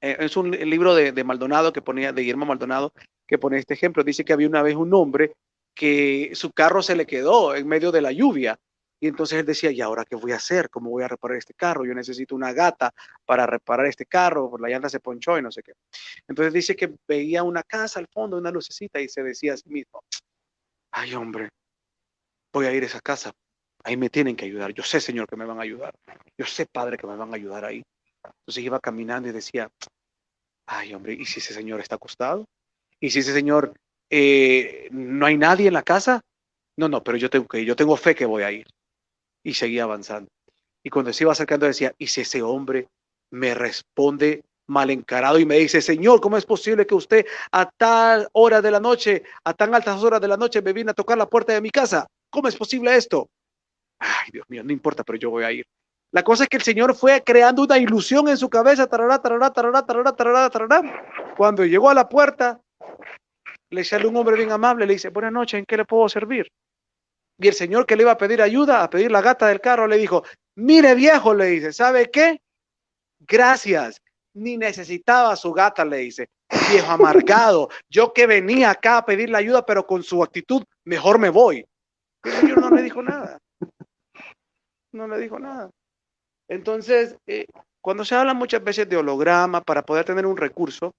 eh, 0.00 0.16
es 0.20 0.36
un 0.36 0.50
libro 0.50 0.94
de, 0.94 1.12
de, 1.12 1.24
Maldonado 1.24 1.72
que 1.72 1.82
ponía, 1.82 2.12
de 2.12 2.22
Guillermo 2.22 2.46
Maldonado, 2.46 2.92
que 3.26 3.38
pone 3.38 3.58
este 3.58 3.74
ejemplo. 3.74 4.04
Dice 4.04 4.24
que 4.24 4.32
había 4.32 4.48
una 4.48 4.62
vez 4.62 4.76
un 4.76 4.94
hombre 4.94 5.32
que 5.74 6.30
su 6.34 6.52
carro 6.52 6.82
se 6.82 6.96
le 6.96 7.06
quedó 7.06 7.54
en 7.54 7.66
medio 7.66 7.92
de 7.92 8.02
la 8.02 8.12
lluvia 8.12 8.58
y 9.02 9.08
entonces 9.08 9.38
él 9.38 9.46
decía, 9.46 9.70
¿y 9.70 9.80
ahora 9.80 10.04
qué 10.04 10.14
voy 10.14 10.32
a 10.32 10.36
hacer? 10.36 10.68
¿Cómo 10.68 10.90
voy 10.90 11.02
a 11.02 11.08
reparar 11.08 11.38
este 11.38 11.54
carro? 11.54 11.86
Yo 11.86 11.94
necesito 11.94 12.34
una 12.34 12.52
gata 12.52 12.92
para 13.24 13.46
reparar 13.46 13.86
este 13.86 14.04
carro, 14.04 14.52
la 14.58 14.68
llanta 14.68 14.90
se 14.90 15.00
ponchó 15.00 15.38
y 15.38 15.42
no 15.42 15.50
sé 15.50 15.62
qué. 15.62 15.72
Entonces 16.28 16.52
dice 16.52 16.76
que 16.76 16.94
veía 17.08 17.42
una 17.42 17.62
casa 17.62 17.98
al 17.98 18.08
fondo, 18.08 18.36
una 18.36 18.50
lucecita 18.50 19.00
y 19.00 19.08
se 19.08 19.22
decía 19.22 19.54
a 19.54 19.56
sí 19.56 19.70
mismo, 19.70 20.04
ay 20.92 21.14
hombre, 21.14 21.48
voy 22.52 22.66
a 22.66 22.72
ir 22.74 22.82
a 22.82 22.86
esa 22.86 23.00
casa, 23.00 23.32
ahí 23.84 23.96
me 23.96 24.10
tienen 24.10 24.36
que 24.36 24.44
ayudar. 24.44 24.72
Yo 24.72 24.82
sé, 24.82 25.00
Señor, 25.00 25.28
que 25.28 25.36
me 25.36 25.44
van 25.44 25.58
a 25.58 25.62
ayudar. 25.62 25.94
Yo 26.36 26.46
sé, 26.46 26.66
Padre, 26.66 26.96
que 26.96 27.06
me 27.06 27.16
van 27.16 27.32
a 27.32 27.36
ayudar 27.36 27.64
ahí. 27.64 27.82
Entonces 28.24 28.64
iba 28.64 28.80
caminando 28.80 29.28
y 29.28 29.32
decía, 29.32 29.70
ay 30.66 30.94
hombre, 30.94 31.14
¿y 31.14 31.24
si 31.24 31.40
ese 31.40 31.54
Señor 31.54 31.80
está 31.80 31.96
acostado? 31.96 32.46
¿Y 33.00 33.10
si 33.10 33.20
ese 33.20 33.32
Señor 33.32 33.74
eh, 34.10 34.88
no 34.90 35.26
hay 35.26 35.36
nadie 35.36 35.68
en 35.68 35.74
la 35.74 35.82
casa? 35.82 36.20
No, 36.76 36.88
no, 36.88 37.02
pero 37.02 37.16
yo 37.16 37.30
tengo 37.30 37.46
que 37.46 37.64
yo 37.64 37.76
tengo 37.76 37.96
fe 37.96 38.14
que 38.14 38.26
voy 38.26 38.42
a 38.42 38.52
ir 38.52 38.66
y 39.42 39.54
seguía 39.54 39.84
avanzando. 39.84 40.30
Y 40.82 40.90
cuando 40.90 41.12
se 41.12 41.24
iba 41.24 41.32
acercando 41.32 41.66
decía, 41.66 41.94
¿y 41.98 42.06
si 42.06 42.22
ese 42.22 42.42
hombre 42.42 42.88
me 43.30 43.54
responde 43.54 44.44
mal 44.66 44.90
encarado 44.90 45.38
y 45.38 45.44
me 45.44 45.58
dice, 45.58 45.82
Señor, 45.82 46.20
¿cómo 46.20 46.36
es 46.36 46.46
posible 46.46 46.86
que 46.86 46.94
usted 46.94 47.26
a 47.50 47.68
tal 47.70 48.28
hora 48.32 48.62
de 48.62 48.70
la 48.70 48.80
noche, 48.80 49.24
a 49.44 49.52
tan 49.52 49.74
altas 49.74 50.02
horas 50.02 50.20
de 50.20 50.28
la 50.28 50.36
noche, 50.36 50.62
me 50.62 50.72
viene 50.72 50.92
a 50.92 50.94
tocar 50.94 51.18
la 51.18 51.28
puerta 51.28 51.52
de 51.52 51.60
mi 51.60 51.70
casa? 51.70 52.06
¿Cómo 52.30 52.48
es 52.48 52.56
posible 52.56 52.94
esto? 52.94 53.28
Ay, 54.00 54.30
Dios 54.32 54.46
mío, 54.48 54.64
no 54.64 54.72
importa, 54.72 55.04
pero 55.04 55.18
yo 55.18 55.30
voy 55.30 55.44
a 55.44 55.52
ir. 55.52 55.66
La 56.12 56.24
cosa 56.24 56.42
es 56.42 56.48
que 56.48 56.56
el 56.56 56.62
Señor 56.62 56.96
fue 56.96 57.22
creando 57.22 57.62
una 57.62 57.78
ilusión 57.78 58.26
en 58.28 58.36
su 58.36 58.48
cabeza, 58.48 58.88
tarará, 58.88 59.22
tarará, 59.22 59.52
tarará, 59.52 59.86
tarará, 59.86 60.16
tarará, 60.16 60.50
tarará. 60.50 61.06
Cuando 61.36 61.64
llegó 61.64 61.88
a 61.88 61.94
la 61.94 62.08
puerta, 62.08 62.60
le 63.70 63.84
sale 63.84 64.08
un 64.08 64.16
hombre 64.16 64.36
bien 64.36 64.50
amable, 64.50 64.86
le 64.86 64.94
dice, 64.94 65.10
buenas 65.10 65.32
noches, 65.32 65.58
¿en 65.60 65.66
qué 65.66 65.76
le 65.76 65.84
puedo 65.84 66.08
servir? 66.08 66.48
Y 67.38 67.46
el 67.46 67.54
señor 67.54 67.86
que 67.86 67.94
le 67.94 68.02
iba 68.02 68.10
a 68.10 68.18
pedir 68.18 68.42
ayuda, 68.42 68.82
a 68.82 68.90
pedir 68.90 69.12
la 69.12 69.22
gata 69.22 69.46
del 69.46 69.60
carro, 69.60 69.86
le 69.86 69.98
dijo, 69.98 70.24
mire 70.56 70.94
viejo, 70.94 71.32
le 71.32 71.46
dice, 71.46 71.72
¿sabe 71.72 72.10
qué? 72.10 72.40
Gracias, 73.20 74.02
ni 74.34 74.56
necesitaba 74.56 75.36
su 75.36 75.52
gata, 75.52 75.84
le 75.84 75.98
dice, 75.98 76.28
viejo 76.70 76.90
amargado, 76.90 77.68
yo 77.88 78.12
que 78.12 78.26
venía 78.26 78.70
acá 78.70 78.98
a 78.98 79.04
pedirle 79.04 79.38
ayuda, 79.38 79.64
pero 79.64 79.86
con 79.86 80.02
su 80.02 80.22
actitud, 80.24 80.64
mejor 80.84 81.18
me 81.18 81.30
voy. 81.30 81.64
El 82.24 82.32
señor 82.32 82.60
no 82.60 82.70
le 82.70 82.82
dijo 82.82 83.00
nada. 83.00 83.38
No 84.92 85.06
le 85.08 85.18
dijo 85.18 85.38
nada. 85.38 85.70
Entonces, 86.48 87.16
eh, 87.26 87.46
cuando 87.80 88.04
se 88.04 88.14
habla 88.14 88.34
muchas 88.34 88.62
veces 88.62 88.88
de 88.88 88.96
holograma 88.96 89.60
para 89.60 89.82
poder 89.82 90.04
tener 90.04 90.26
un 90.26 90.36
recurso, 90.36 90.92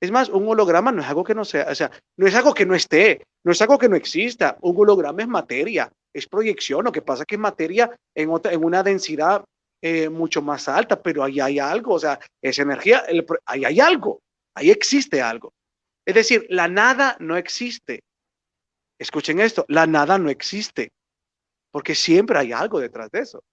es 0.00 0.10
más, 0.10 0.28
un 0.28 0.46
holograma 0.48 0.92
no 0.92 1.02
es 1.02 1.08
algo 1.08 1.24
que 1.24 1.34
no 1.34 1.44
sea, 1.44 1.66
o 1.70 1.74
sea, 1.74 1.90
no 2.16 2.26
es 2.26 2.34
algo 2.34 2.54
que 2.54 2.66
no 2.66 2.74
esté, 2.74 3.24
no 3.44 3.52
es 3.52 3.60
algo 3.62 3.78
que 3.78 3.88
no 3.88 3.96
exista. 3.96 4.56
Un 4.60 4.76
holograma 4.76 5.22
es 5.22 5.28
materia, 5.28 5.90
es 6.14 6.26
proyección. 6.26 6.84
Lo 6.84 6.92
que 6.92 7.02
pasa 7.02 7.22
es 7.22 7.26
que 7.26 7.34
es 7.34 7.40
materia 7.40 7.90
en, 8.14 8.30
otra, 8.30 8.52
en 8.52 8.64
una 8.64 8.82
densidad 8.82 9.44
eh, 9.82 10.08
mucho 10.08 10.42
más 10.42 10.68
alta, 10.68 11.00
pero 11.00 11.22
ahí 11.22 11.40
hay 11.40 11.58
algo, 11.58 11.94
o 11.94 11.98
sea, 11.98 12.18
esa 12.42 12.62
energía, 12.62 13.04
ahí 13.46 13.64
hay 13.64 13.80
algo, 13.80 14.20
ahí 14.54 14.70
existe 14.70 15.22
algo. 15.22 15.52
Es 16.04 16.14
decir, 16.14 16.46
la 16.48 16.68
nada 16.68 17.16
no 17.20 17.36
existe. 17.36 18.00
Escuchen 19.00 19.38
esto, 19.38 19.64
la 19.68 19.86
nada 19.86 20.18
no 20.18 20.30
existe, 20.30 20.90
porque 21.78 21.94
siempre 21.94 22.36
hay 22.36 22.50
algo 22.50 22.80
detrás 22.80 23.08
de 23.12 23.20
eso. 23.20 23.44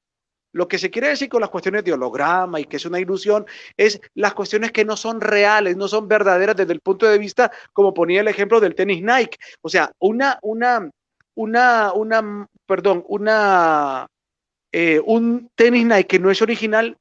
Lo 0.52 0.68
que 0.68 0.80
se 0.80 0.90
quiere 0.90 1.10
decir 1.10 1.30
con 1.30 1.42
las 1.42 1.52
cuestiones 1.52 1.84
de 1.84 1.94
holograma 1.94 2.60
y 2.60 2.66
que 2.66 2.78
es 2.78 2.86
una 2.88 3.00
ilusión 3.00 3.46
es 3.78 4.02
las 4.16 4.34
cuestiones 4.34 4.72
que 4.72 4.84
no 4.84 4.98
son 4.98 5.22
reales, 5.22 5.78
no 5.78 5.88
son 5.88 6.08
verdaderas 6.08 6.56
desde 6.56 6.74
el 6.74 6.80
punto 6.80 7.06
de 7.06 7.20
vista, 7.20 7.52
como 7.72 7.94
ponía 7.94 8.22
el 8.22 8.28
ejemplo 8.28 8.60
del 8.60 8.74
tenis 8.74 9.04
Nike. 9.04 9.38
O 9.62 9.70
sea, 9.70 9.92
una, 10.00 10.40
una, 10.42 10.90
una, 11.36 11.94
una, 11.94 12.48
perdón, 12.66 13.06
una, 13.08 14.08
eh, 14.72 15.00
un 15.06 15.52
tenis 15.54 15.86
Nike 15.86 16.08
que 16.08 16.20
no 16.20 16.32
es 16.32 16.42
original, 16.42 16.98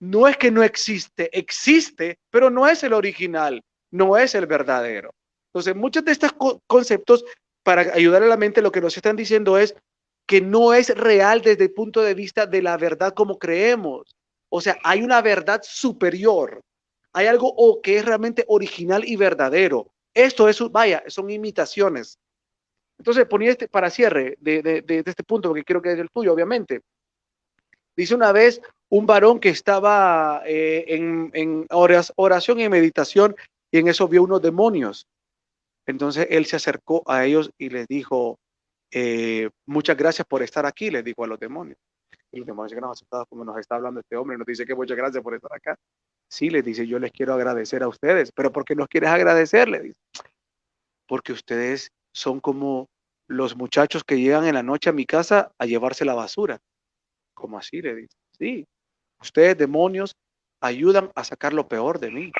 no 0.00 0.26
es 0.26 0.36
que 0.38 0.50
no 0.50 0.64
existe, 0.64 1.30
existe, 1.38 2.18
pero 2.32 2.50
no 2.50 2.66
es 2.66 2.82
el 2.82 2.94
original, 2.94 3.62
no 3.92 4.16
es 4.16 4.34
el 4.34 4.46
verdadero. 4.46 5.14
Entonces, 5.52 5.76
muchos 5.76 6.04
de 6.04 6.10
estos 6.10 6.32
conceptos, 6.66 7.24
para 7.62 7.82
ayudar 7.94 8.24
a 8.24 8.26
la 8.26 8.36
mente, 8.36 8.60
lo 8.60 8.72
que 8.72 8.80
nos 8.80 8.96
están 8.96 9.14
diciendo 9.14 9.56
es, 9.56 9.76
que 10.28 10.42
no 10.42 10.74
es 10.74 10.94
real 10.94 11.40
desde 11.40 11.64
el 11.64 11.72
punto 11.72 12.02
de 12.02 12.12
vista 12.12 12.44
de 12.44 12.60
la 12.60 12.76
verdad 12.76 13.14
como 13.14 13.38
creemos. 13.38 14.14
O 14.50 14.60
sea, 14.60 14.76
hay 14.84 15.02
una 15.02 15.22
verdad 15.22 15.62
superior. 15.64 16.60
Hay 17.14 17.26
algo 17.26 17.48
o 17.56 17.80
que 17.80 17.96
es 17.96 18.04
realmente 18.04 18.44
original 18.46 19.08
y 19.08 19.16
verdadero. 19.16 19.90
Esto 20.12 20.46
es, 20.46 20.60
vaya, 20.70 21.02
son 21.06 21.30
imitaciones. 21.30 22.18
Entonces, 22.98 23.24
ponía 23.24 23.52
este 23.52 23.68
para 23.68 23.88
cierre 23.88 24.36
de, 24.38 24.84
este 25.06 25.24
punto, 25.24 25.48
porque 25.48 25.64
quiero 25.64 25.80
que 25.80 25.92
es 25.92 25.98
el 25.98 26.10
tuyo, 26.10 26.34
obviamente. 26.34 26.82
Dice 27.96 28.14
una 28.14 28.30
vez 28.30 28.60
un 28.90 29.06
varón 29.06 29.40
que 29.40 29.48
estaba 29.48 30.42
eh, 30.44 30.84
en, 30.88 31.30
en 31.32 31.66
oración 31.70 32.60
y 32.60 32.68
meditación 32.68 33.34
y 33.70 33.78
en 33.78 33.88
eso 33.88 34.06
vio 34.08 34.24
unos 34.24 34.42
demonios. 34.42 35.06
Entonces 35.86 36.26
él 36.28 36.44
se 36.44 36.56
acercó 36.56 37.02
a 37.06 37.24
ellos 37.24 37.50
y 37.56 37.70
les 37.70 37.86
dijo, 37.88 38.38
eh, 38.90 39.50
muchas 39.66 39.96
gracias 39.96 40.26
por 40.26 40.42
estar 40.42 40.64
aquí, 40.66 40.90
le 40.90 41.02
dijo 41.02 41.24
a 41.24 41.26
los 41.26 41.38
demonios. 41.38 41.78
Y 42.30 42.38
los 42.38 42.46
demonios 42.46 42.72
que 42.72 42.84
aceptados 42.84 43.26
como 43.28 43.44
nos 43.44 43.58
está 43.58 43.76
hablando 43.76 44.00
este 44.00 44.16
hombre, 44.16 44.36
nos 44.36 44.46
dice 44.46 44.66
que 44.66 44.74
muchas 44.74 44.96
gracias 44.96 45.22
por 45.22 45.34
estar 45.34 45.52
acá. 45.54 45.76
Sí, 46.28 46.50
les 46.50 46.64
dice, 46.64 46.86
yo 46.86 46.98
les 46.98 47.10
quiero 47.10 47.34
agradecer 47.34 47.82
a 47.82 47.88
ustedes, 47.88 48.32
pero 48.32 48.52
¿por 48.52 48.64
qué 48.64 48.74
nos 48.74 48.88
quieres 48.88 49.10
agradecer? 49.10 49.68
Le 49.68 49.80
dice, 49.80 50.00
porque 51.06 51.32
ustedes 51.32 51.90
son 52.12 52.40
como 52.40 52.88
los 53.28 53.56
muchachos 53.56 54.04
que 54.04 54.20
llegan 54.20 54.46
en 54.46 54.54
la 54.54 54.62
noche 54.62 54.90
a 54.90 54.92
mi 54.92 55.06
casa 55.06 55.52
a 55.58 55.66
llevarse 55.66 56.04
la 56.04 56.14
basura. 56.14 56.58
¿Cómo 57.34 57.58
así? 57.58 57.80
Le 57.80 57.94
dice, 57.94 58.16
sí, 58.38 58.66
ustedes 59.20 59.56
demonios 59.56 60.14
ayudan 60.60 61.10
a 61.14 61.24
sacar 61.24 61.52
lo 61.52 61.68
peor 61.68 61.98
de 61.98 62.10
mí. 62.10 62.32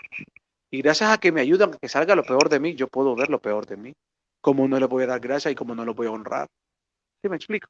Y 0.70 0.82
gracias 0.82 1.10
a 1.10 1.18
que 1.18 1.32
me 1.32 1.40
ayudan 1.40 1.72
a 1.72 1.78
que 1.78 1.88
salga 1.88 2.14
lo 2.14 2.24
peor 2.24 2.50
de 2.50 2.60
mí, 2.60 2.74
yo 2.74 2.88
puedo 2.88 3.14
ver 3.14 3.30
lo 3.30 3.40
peor 3.40 3.66
de 3.66 3.76
mí 3.78 3.94
cómo 4.40 4.68
no 4.68 4.78
le 4.78 4.86
voy 4.86 5.04
a 5.04 5.08
dar 5.08 5.20
gracia 5.20 5.50
y 5.50 5.54
cómo 5.54 5.74
no 5.74 5.84
lo 5.84 5.94
voy 5.94 6.06
a 6.06 6.12
honrar. 6.12 6.46
¿Sí 7.22 7.28
me 7.28 7.36
explico? 7.36 7.68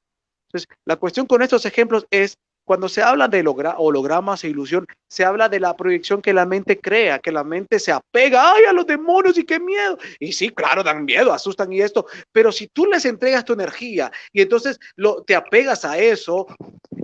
Entonces, 0.49 0.69
la 0.85 0.97
cuestión 0.97 1.27
con 1.27 1.43
estos 1.43 1.67
ejemplos 1.67 2.07
es, 2.11 2.37
cuando 2.65 2.89
se 2.89 3.03
habla 3.03 3.29
de 3.29 3.43
hologramas 3.79 4.45
e 4.45 4.49
ilusión, 4.49 4.87
se 5.09 5.25
habla 5.25 5.49
de 5.49 5.59
la 5.59 5.75
proyección 5.75 6.21
que 6.21 6.35
la 6.35 6.45
mente 6.45 6.79
crea, 6.79 7.19
que 7.19 7.33
la 7.33 7.43
mente 7.43 7.79
se 7.79 7.93
apega, 7.93 8.53
ay, 8.53 8.65
a 8.65 8.75
los 8.75 8.87
demonios 8.87 9.39
y 9.39 9.45
qué 9.45 9.59
miedo. 9.59 9.97
Y 10.21 10.33
sí, 10.33 10.51
claro, 10.51 10.83
dan 10.83 11.07
miedo, 11.07 11.33
asustan 11.33 11.73
y 11.73 11.81
esto, 11.81 12.07
pero 12.31 12.53
si 12.53 12.69
tú 12.69 12.85
les 12.85 13.07
entregas 13.07 13.47
tu 13.47 13.55
energía 13.55 14.13
y 14.33 14.43
entonces 14.43 14.79
lo, 14.97 15.23
te 15.23 15.35
apegas 15.35 15.87
a 15.87 15.97
eso 15.97 16.47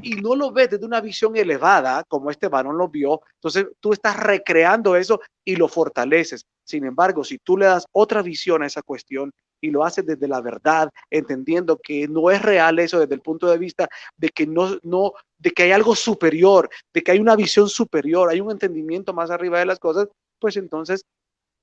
y 0.03 0.17
no 0.17 0.37
lo 0.37 0.53
ves 0.53 0.69
desde 0.69 0.85
una 0.85 1.01
visión 1.01 1.35
elevada, 1.35 2.05
como 2.09 2.31
este 2.31 2.49
varón 2.49 2.77
lo 2.77 2.89
vio, 2.89 3.23
entonces 3.37 3.67
tú 3.81 3.95
estás 3.95 4.19
recreando 4.19 4.97
eso 4.97 5.21
y 5.47 5.57
lo 5.57 5.69
fortaleces. 5.69 6.45
Sin 6.63 6.85
embargo, 6.85 7.25
si 7.25 7.39
tú 7.39 7.57
le 7.57 7.67
das 7.67 7.87
otra 7.93 8.21
visión 8.21 8.63
a 8.63 8.67
esa 8.67 8.83
cuestión, 8.83 9.33
y 9.61 9.71
lo 9.71 9.85
hace 9.85 10.03
desde 10.03 10.29
la 10.29 10.41
verdad, 10.41 10.91
entendiendo 11.11 11.79
que 11.79 12.07
no 12.09 12.31
es 12.31 12.43
real 12.43 12.79
eso 12.79 13.01
desde 13.01 13.15
el 13.15 13.21
punto 13.21 13.51
de 13.51 13.59
vista 13.59 13.89
de 14.17 14.29
que 14.29 14.47
no, 14.47 14.79
no, 14.83 15.13
de 15.39 15.51
que 15.51 15.65
hay 15.65 15.73
algo 15.73 15.95
superior, 15.95 16.69
de 16.93 17.03
que 17.03 17.13
hay 17.13 17.19
una 17.19 17.37
visión 17.37 17.69
superior, 17.69 18.29
hay 18.29 18.41
un 18.41 18.51
entendimiento 18.51 19.13
más 19.13 19.31
arriba 19.31 19.59
de 19.59 19.67
las 19.67 19.79
cosas, 19.79 20.09
pues 20.39 20.57
entonces 20.57 21.05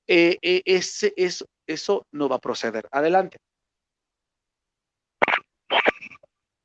eh, 0.08 0.38
eh, 0.42 0.62
ese, 0.66 1.14
eso, 1.16 1.46
eso 1.68 2.06
no 2.12 2.28
va 2.28 2.38
a 2.38 2.40
proceder. 2.40 2.88
Adelante. 2.92 3.38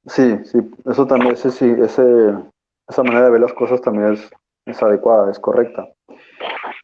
Sí, 0.06 0.38
sí, 0.44 0.58
eso 0.84 1.06
también, 1.06 1.34
ese, 1.34 1.50
sí, 1.50 1.66
ese, 1.82 2.02
esa 2.88 3.02
manera 3.02 3.24
de 3.24 3.30
ver 3.32 3.40
las 3.40 3.52
cosas 3.52 3.80
también 3.80 4.14
es, 4.14 4.30
es 4.64 4.82
adecuada, 4.82 5.30
es 5.30 5.38
correcta 5.38 5.88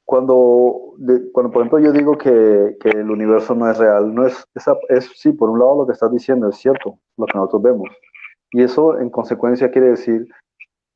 cuando, 0.05 0.95
cuando 1.33 1.53
por 1.53 1.63
ejemplo 1.63 1.79
yo 1.79 1.93
digo 1.93 2.19
que, 2.19 2.77
que, 2.81 2.91
el 2.91 3.11
universo 3.11 3.55
no 3.55 3.71
es 3.71 3.79
real, 3.79 4.15
no 4.15 4.27
es, 4.27 4.47
es, 4.89 5.11
sí, 5.17 5.33
por 5.33 5.49
un 5.49 5.59
lado 5.59 5.79
lo 5.79 5.87
que 5.87 5.93
estás 5.93 6.11
diciendo 6.11 6.49
es 6.49 6.57
cierto, 6.57 6.99
lo 7.17 7.27
que 7.27 7.39
nosotros 7.39 7.63
vemos. 7.63 7.89
Y 8.51 8.63
eso 8.63 8.99
en 8.99 9.11
consecuencia 9.11 9.71
quiere 9.71 9.91
decir 9.91 10.29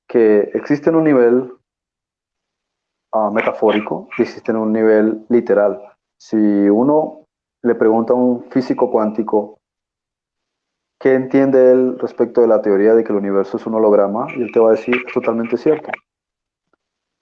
que 0.09 0.51
existe 0.55 0.91
en 0.91 0.97
un 0.97 1.05
nivel 1.05 1.53
uh, 3.15 3.31
metafórico 3.33 4.09
y 4.19 4.23
existe 4.23 4.53
en 4.53 4.59
un 4.59 4.73
nivel 4.73 5.25
literal. 5.29 5.81
Si 6.19 6.37
uno 6.37 7.25
le 7.63 7.75
pregunta 7.75 8.13
a 8.13 8.17
un 8.17 8.45
físico 8.51 8.91
cuántico 8.91 9.57
qué 11.01 11.15
entiende 11.15 11.73
él 11.73 11.99
respecto 11.99 12.41
de 12.41 12.49
la 12.49 12.63
teoría 12.63 12.95
de 12.95 13.05
que 13.05 13.13
el 13.13 13.19
universo 13.19 13.57
es 13.57 13.67
un 13.67 13.75
holograma, 13.75 14.27
y 14.35 14.43
él 14.43 14.53
te 14.53 14.61
va 14.61 14.69
a 14.69 14.73
decir, 14.73 14.97
es 15.07 15.13
totalmente 15.13 15.57
cierto. 15.57 15.91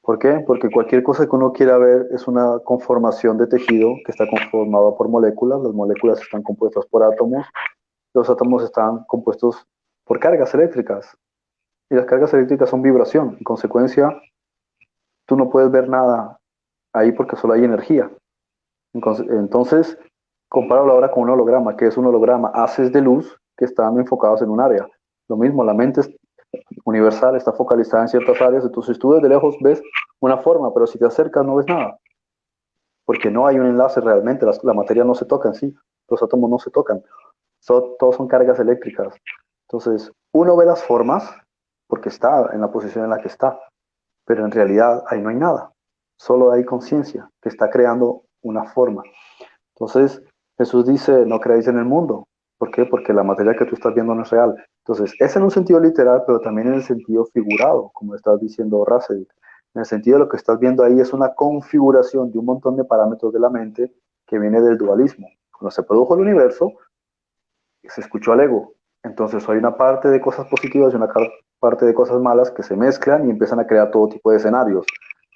¿Por 0.04 0.18
qué? 0.18 0.44
Porque 0.46 0.70
cualquier 0.70 1.02
cosa 1.02 1.24
que 1.26 1.34
uno 1.34 1.52
quiera 1.52 1.78
ver 1.78 2.08
es 2.10 2.28
una 2.28 2.58
conformación 2.58 3.38
de 3.38 3.46
tejido 3.46 3.94
que 4.04 4.12
está 4.12 4.28
conformado 4.28 4.94
por 4.98 5.08
moléculas. 5.08 5.62
Las 5.62 5.72
moléculas 5.72 6.20
están 6.20 6.42
compuestas 6.42 6.84
por 6.86 7.02
átomos. 7.02 7.46
Los 8.12 8.28
átomos 8.28 8.62
están 8.62 9.04
compuestos 9.06 9.66
por 10.04 10.20
cargas 10.20 10.52
eléctricas. 10.52 11.16
Y 11.90 11.94
las 11.94 12.04
cargas 12.04 12.34
eléctricas 12.34 12.68
son 12.68 12.82
vibración. 12.82 13.36
En 13.38 13.44
consecuencia, 13.44 14.14
tú 15.26 15.36
no 15.36 15.48
puedes 15.48 15.70
ver 15.70 15.88
nada 15.88 16.38
ahí 16.92 17.12
porque 17.12 17.36
solo 17.36 17.54
hay 17.54 17.64
energía. 17.64 18.10
Entonces, 18.92 19.98
compáralo 20.50 20.92
ahora 20.92 21.10
con 21.10 21.22
un 21.22 21.30
holograma. 21.30 21.78
que 21.78 21.86
es 21.86 21.96
un 21.96 22.06
holograma? 22.06 22.50
Haces 22.54 22.92
de 22.92 23.00
luz 23.00 23.40
que 23.56 23.64
están 23.64 23.96
enfocados 23.98 24.42
en 24.42 24.50
un 24.50 24.60
área. 24.60 24.86
Lo 25.28 25.38
mismo, 25.38 25.64
la 25.64 25.72
mente 25.72 26.02
universal, 26.84 27.36
está 27.36 27.52
focalizada 27.52 28.04
en 28.04 28.08
ciertas 28.08 28.40
áreas, 28.40 28.64
entonces 28.64 28.98
tú 28.98 29.12
desde 29.12 29.28
lejos 29.28 29.56
ves 29.60 29.82
una 30.20 30.38
forma, 30.38 30.72
pero 30.72 30.86
si 30.86 30.98
te 30.98 31.06
acercas 31.06 31.44
no 31.44 31.56
ves 31.56 31.66
nada, 31.66 31.98
porque 33.04 33.30
no 33.30 33.46
hay 33.46 33.58
un 33.58 33.66
enlace 33.66 34.00
realmente, 34.00 34.46
la, 34.46 34.74
materia 34.74 35.04
no 35.04 35.14
se 35.14 35.24
toca 35.24 35.48
en 35.48 35.54
sí, 35.54 35.74
los 36.08 36.22
átomos 36.22 36.50
no 36.50 36.58
se 36.58 36.70
tocan, 36.70 37.02
todos 37.66 38.16
son 38.16 38.28
cargas 38.28 38.58
eléctricas. 38.60 39.14
Entonces, 39.68 40.12
uno 40.32 40.56
ve 40.56 40.66
las 40.66 40.82
formas 40.82 41.30
porque 41.86 42.08
está 42.08 42.50
en 42.52 42.60
la 42.60 42.70
posición 42.70 43.04
en 43.04 43.10
la 43.10 43.18
que 43.18 43.28
está, 43.28 43.58
pero 44.24 44.44
en 44.44 44.50
realidad 44.50 45.02
ahí 45.08 45.20
no 45.20 45.30
hay 45.30 45.36
nada, 45.36 45.72
solo 46.16 46.52
hay 46.52 46.64
conciencia 46.64 47.30
que 47.40 47.48
está 47.48 47.70
creando 47.70 48.22
una 48.42 48.64
forma. 48.64 49.02
Entonces, 49.74 50.22
Jesús 50.56 50.86
dice, 50.86 51.26
no 51.26 51.40
creáis 51.40 51.66
en 51.66 51.78
el 51.78 51.84
mundo. 51.84 52.28
¿Por 52.58 52.70
qué? 52.70 52.86
Porque 52.86 53.12
la 53.12 53.24
materia 53.24 53.54
que 53.54 53.64
tú 53.64 53.74
estás 53.74 53.94
viendo 53.94 54.14
no 54.14 54.22
es 54.22 54.30
real. 54.30 54.54
Entonces, 54.86 55.14
es 55.18 55.34
en 55.34 55.42
un 55.42 55.50
sentido 55.50 55.80
literal, 55.80 56.24
pero 56.26 56.40
también 56.40 56.68
en 56.68 56.74
el 56.74 56.82
sentido 56.82 57.24
figurado, 57.32 57.90
como 57.94 58.14
estás 58.14 58.38
diciendo 58.38 58.84
Russell. 58.84 59.24
En 59.74 59.80
el 59.80 59.86
sentido 59.86 60.18
de 60.18 60.24
lo 60.24 60.28
que 60.28 60.36
estás 60.36 60.58
viendo 60.58 60.84
ahí 60.84 61.00
es 61.00 61.14
una 61.14 61.34
configuración 61.34 62.30
de 62.30 62.38
un 62.38 62.44
montón 62.44 62.76
de 62.76 62.84
parámetros 62.84 63.32
de 63.32 63.40
la 63.40 63.48
mente 63.48 63.94
que 64.26 64.38
viene 64.38 64.60
del 64.60 64.76
dualismo. 64.76 65.26
Cuando 65.58 65.70
se 65.70 65.82
produjo 65.82 66.14
el 66.14 66.20
universo, 66.20 66.70
se 67.82 68.02
escuchó 68.02 68.32
al 68.32 68.40
ego. 68.40 68.74
Entonces 69.02 69.48
hay 69.48 69.56
una 69.56 69.74
parte 69.74 70.08
de 70.08 70.20
cosas 70.20 70.46
positivas 70.48 70.92
y 70.92 70.96
una 70.96 71.08
parte 71.58 71.86
de 71.86 71.94
cosas 71.94 72.20
malas 72.20 72.50
que 72.50 72.62
se 72.62 72.76
mezclan 72.76 73.26
y 73.26 73.30
empiezan 73.30 73.60
a 73.60 73.66
crear 73.66 73.90
todo 73.90 74.08
tipo 74.08 74.30
de 74.30 74.36
escenarios, 74.36 74.86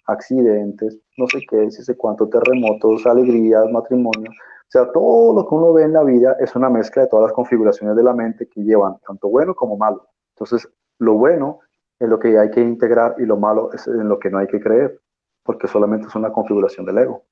accidentes, 0.07 0.99
no 1.17 1.27
sé 1.27 1.41
qué, 1.49 1.71
si 1.71 1.83
sé 1.83 1.97
cuánto, 1.97 2.29
terremotos, 2.29 3.07
alegrías, 3.07 3.65
matrimonio. 3.71 4.31
O 4.69 4.71
sea, 4.71 4.93
todo 4.93 5.35
lo 5.35 5.49
que 5.49 5.55
uno 5.55 5.73
ve 5.73 5.85
en 5.85 5.95
la 5.95 6.05
vida 6.05 6.37
es 6.39 6.55
una 6.55 6.69
mezcla 6.69 7.03
de 7.03 7.09
todas 7.09 7.25
las 7.25 7.33
configuraciones 7.33 7.97
de 7.97 8.03
la 8.03 8.13
mente 8.13 8.49
que 8.49 8.63
llevan 8.63 8.99
tanto 8.99 9.29
bueno 9.29 9.55
como 9.55 9.79
malo. 9.79 10.09
Entonces, 10.35 10.69
lo 10.99 11.15
bueno 11.15 11.61
es 11.99 12.07
lo 12.07 12.19
que 12.19 12.39
hay 12.39 12.51
que 12.51 12.61
integrar 12.61 13.17
y 13.19 13.25
lo 13.25 13.39
malo 13.39 13.73
es 13.73 13.87
en 13.87 14.09
lo 14.09 14.19
que 14.19 14.29
no 14.29 14.39
hay 14.39 14.47
que 14.47 14.61
creer, 14.61 15.01
porque 15.43 15.69
solamente 15.69 16.07
es 16.07 16.15
una 16.15 16.31
configuración 16.31 16.85
del 16.85 16.99
ego. 16.99 17.25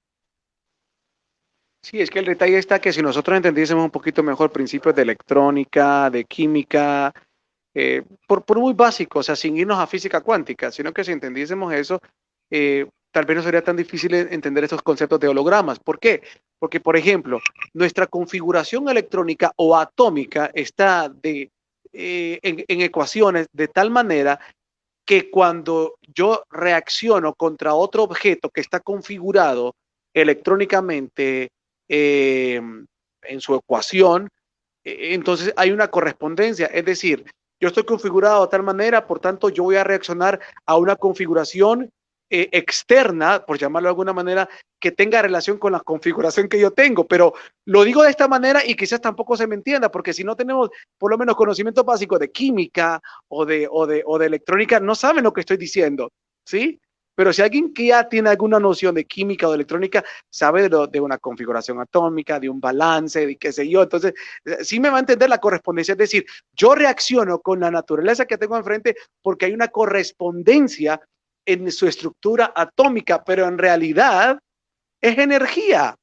Sí, 1.82 2.00
es 2.00 2.10
que 2.10 2.20
el 2.20 2.24
detalle 2.24 2.56
está 2.56 2.80
que 2.80 2.92
si 2.92 3.02
nosotros 3.02 3.36
entendiésemos 3.36 3.84
un 3.84 3.90
poquito 3.90 4.22
mejor 4.22 4.50
principios 4.50 4.94
de 4.94 5.02
electrónica, 5.02 6.08
de 6.08 6.24
química, 6.24 7.12
eh, 7.74 8.02
por, 8.26 8.58
muy 8.58 8.72
básico, 8.72 9.18
o 9.18 9.22
sea, 9.22 9.36
sin 9.36 9.58
irnos 9.58 9.78
a 9.78 9.86
física 9.86 10.22
cuántica, 10.22 10.70
sino 10.70 10.92
que 10.92 11.04
si 11.04 11.12
entendiésemos 11.12 11.72
eso, 11.74 12.00
eh, 12.50 12.88
tal 13.16 13.24
vez 13.24 13.38
no 13.38 13.42
sería 13.42 13.64
tan 13.64 13.76
difícil 13.76 14.12
entender 14.12 14.64
estos 14.64 14.82
conceptos 14.82 15.18
de 15.18 15.28
hologramas. 15.28 15.78
¿Por 15.78 15.98
qué? 15.98 16.20
Porque, 16.58 16.80
por 16.80 16.98
ejemplo, 16.98 17.40
nuestra 17.72 18.06
configuración 18.06 18.90
electrónica 18.90 19.52
o 19.56 19.74
atómica 19.74 20.50
está 20.52 21.08
de, 21.08 21.50
eh, 21.94 22.38
en, 22.42 22.80
ecuaciones 22.82 23.46
de 23.54 23.68
tal 23.68 23.90
manera 23.90 24.38
que 25.06 25.30
cuando 25.30 25.94
yo 26.14 26.42
reacciono 26.50 27.32
contra 27.32 27.72
otro 27.72 28.02
objeto 28.02 28.50
que 28.50 28.60
está 28.60 28.80
configurado 28.80 29.74
electrónicamente 30.12 31.48
eh, 31.88 32.60
en 33.22 33.40
su 33.40 33.54
ecuación, 33.54 34.28
e, 34.84 35.14
entonces 35.14 35.54
hay 35.56 35.70
una 35.70 35.88
correspondencia. 35.88 36.66
Es 36.66 36.84
decir, 36.84 37.24
yo 37.60 37.68
estoy 37.68 37.84
configurado 37.84 38.42
de 38.42 38.50
tal 38.50 38.62
manera, 38.62 39.06
por 39.06 39.20
tanto, 39.20 39.48
yo 39.48 39.62
voy 39.62 39.76
a 39.76 39.84
reaccionar 39.84 40.38
a 40.66 40.76
una 40.76 40.96
configuración 40.96 41.90
eh, 42.28 42.48
externa, 42.52 43.44
por 43.44 43.58
llamarlo 43.58 43.86
de 43.86 43.90
alguna 43.90 44.12
manera, 44.12 44.48
que 44.80 44.92
tenga 44.92 45.22
relación 45.22 45.58
con 45.58 45.72
la 45.72 45.80
configuración 45.80 46.48
que 46.48 46.58
yo 46.58 46.72
tengo. 46.72 47.06
Pero 47.06 47.34
lo 47.64 47.84
digo 47.84 48.02
de 48.02 48.10
esta 48.10 48.28
manera 48.28 48.62
y 48.64 48.74
quizás 48.74 49.00
tampoco 49.00 49.36
se 49.36 49.46
me 49.46 49.54
entienda, 49.54 49.90
porque 49.90 50.12
si 50.12 50.24
no 50.24 50.34
tenemos 50.36 50.70
por 50.98 51.10
lo 51.10 51.18
menos 51.18 51.36
conocimiento 51.36 51.84
básico 51.84 52.18
de 52.18 52.30
química 52.30 53.00
o 53.28 53.44
de, 53.44 53.68
o 53.70 53.86
de, 53.86 54.02
o 54.04 54.18
de 54.18 54.26
electrónica, 54.26 54.80
no 54.80 54.94
saben 54.94 55.24
lo 55.24 55.32
que 55.32 55.40
estoy 55.40 55.56
diciendo. 55.56 56.10
¿Sí? 56.44 56.80
Pero 57.16 57.32
si 57.32 57.42
alguien 57.42 57.72
que 57.72 57.86
ya 57.86 58.08
tiene 58.08 58.28
alguna 58.28 58.60
noción 58.60 58.94
de 58.94 59.06
química 59.06 59.48
o 59.48 59.50
de 59.50 59.56
electrónica, 59.56 60.04
sabe 60.30 60.68
de, 60.68 60.86
de, 60.90 61.00
una 61.00 61.16
configuración 61.16 61.80
atómica, 61.80 62.38
de 62.38 62.50
un 62.50 62.60
balance, 62.60 63.26
de 63.26 63.36
qué 63.36 63.52
sé 63.52 63.68
yo, 63.68 63.82
entonces 63.82 64.12
eh, 64.44 64.58
sí 64.62 64.78
me 64.78 64.90
va 64.90 64.98
a 64.98 65.00
entender 65.00 65.30
la 65.30 65.38
correspondencia. 65.38 65.92
Es 65.92 65.98
decir, 65.98 66.26
yo 66.52 66.74
reacciono 66.74 67.40
con 67.40 67.60
la 67.60 67.70
naturaleza 67.70 68.26
que 68.26 68.36
tengo 68.36 68.56
enfrente 68.56 68.96
porque 69.22 69.46
hay 69.46 69.54
una 69.54 69.68
correspondencia 69.68 71.00
en 71.46 71.70
su 71.70 71.86
estructura 71.86 72.52
atómica, 72.54 73.24
pero 73.24 73.46
en 73.46 73.56
realidad 73.56 74.38
es 75.00 75.16
energía. 75.18 75.94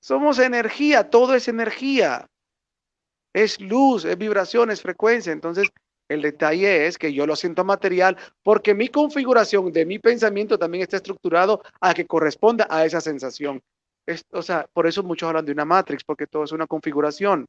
Somos 0.00 0.38
energía, 0.38 1.08
todo 1.08 1.34
es 1.34 1.48
energía. 1.48 2.26
Es 3.32 3.60
luz, 3.60 4.04
es 4.04 4.16
vibración, 4.16 4.70
es 4.70 4.82
frecuencia. 4.82 5.32
Entonces, 5.32 5.68
el 6.08 6.22
detalle 6.22 6.86
es 6.86 6.98
que 6.98 7.12
yo 7.12 7.26
lo 7.26 7.36
siento 7.36 7.64
material 7.64 8.16
porque 8.42 8.74
mi 8.74 8.88
configuración 8.88 9.72
de 9.72 9.86
mi 9.86 9.98
pensamiento 9.98 10.58
también 10.58 10.82
está 10.82 10.96
estructurado 10.96 11.62
a 11.80 11.94
que 11.94 12.06
corresponda 12.06 12.66
a 12.68 12.84
esa 12.84 13.00
sensación. 13.00 13.62
o 14.32 14.42
sea, 14.42 14.66
por 14.72 14.86
eso 14.86 15.02
muchos 15.02 15.28
hablan 15.28 15.46
de 15.46 15.52
una 15.52 15.64
matrix, 15.64 16.04
porque 16.04 16.26
todo 16.26 16.44
es 16.44 16.52
una 16.52 16.66
configuración 16.66 17.46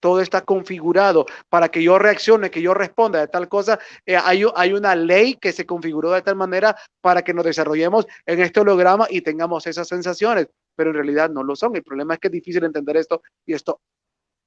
todo 0.00 0.20
está 0.20 0.42
configurado 0.42 1.26
para 1.48 1.68
que 1.68 1.82
yo 1.82 1.98
reaccione, 1.98 2.50
que 2.50 2.62
yo 2.62 2.74
responda 2.74 3.20
de 3.20 3.28
tal 3.28 3.48
cosa. 3.48 3.78
Eh, 4.04 4.16
hay, 4.16 4.44
hay, 4.54 4.72
una 4.72 4.94
ley 4.94 5.34
que 5.34 5.52
se 5.52 5.66
configuró 5.66 6.10
de 6.12 6.22
tal 6.22 6.36
manera 6.36 6.76
para 7.00 7.22
que 7.22 7.34
nos 7.34 7.44
desarrollemos 7.44 8.06
en 8.26 8.40
este 8.40 8.60
holograma 8.60 9.06
y 9.10 9.22
tengamos 9.22 9.66
esas 9.66 9.88
sensaciones, 9.88 10.48
pero 10.74 10.90
en 10.90 10.96
realidad 10.96 11.30
no 11.30 11.42
lo 11.42 11.56
son. 11.56 11.74
El 11.76 11.82
problema 11.82 12.14
es 12.14 12.20
que 12.20 12.28
es 12.28 12.32
difícil 12.32 12.64
entender 12.64 12.96
esto 12.96 13.22
y 13.44 13.54
esto 13.54 13.80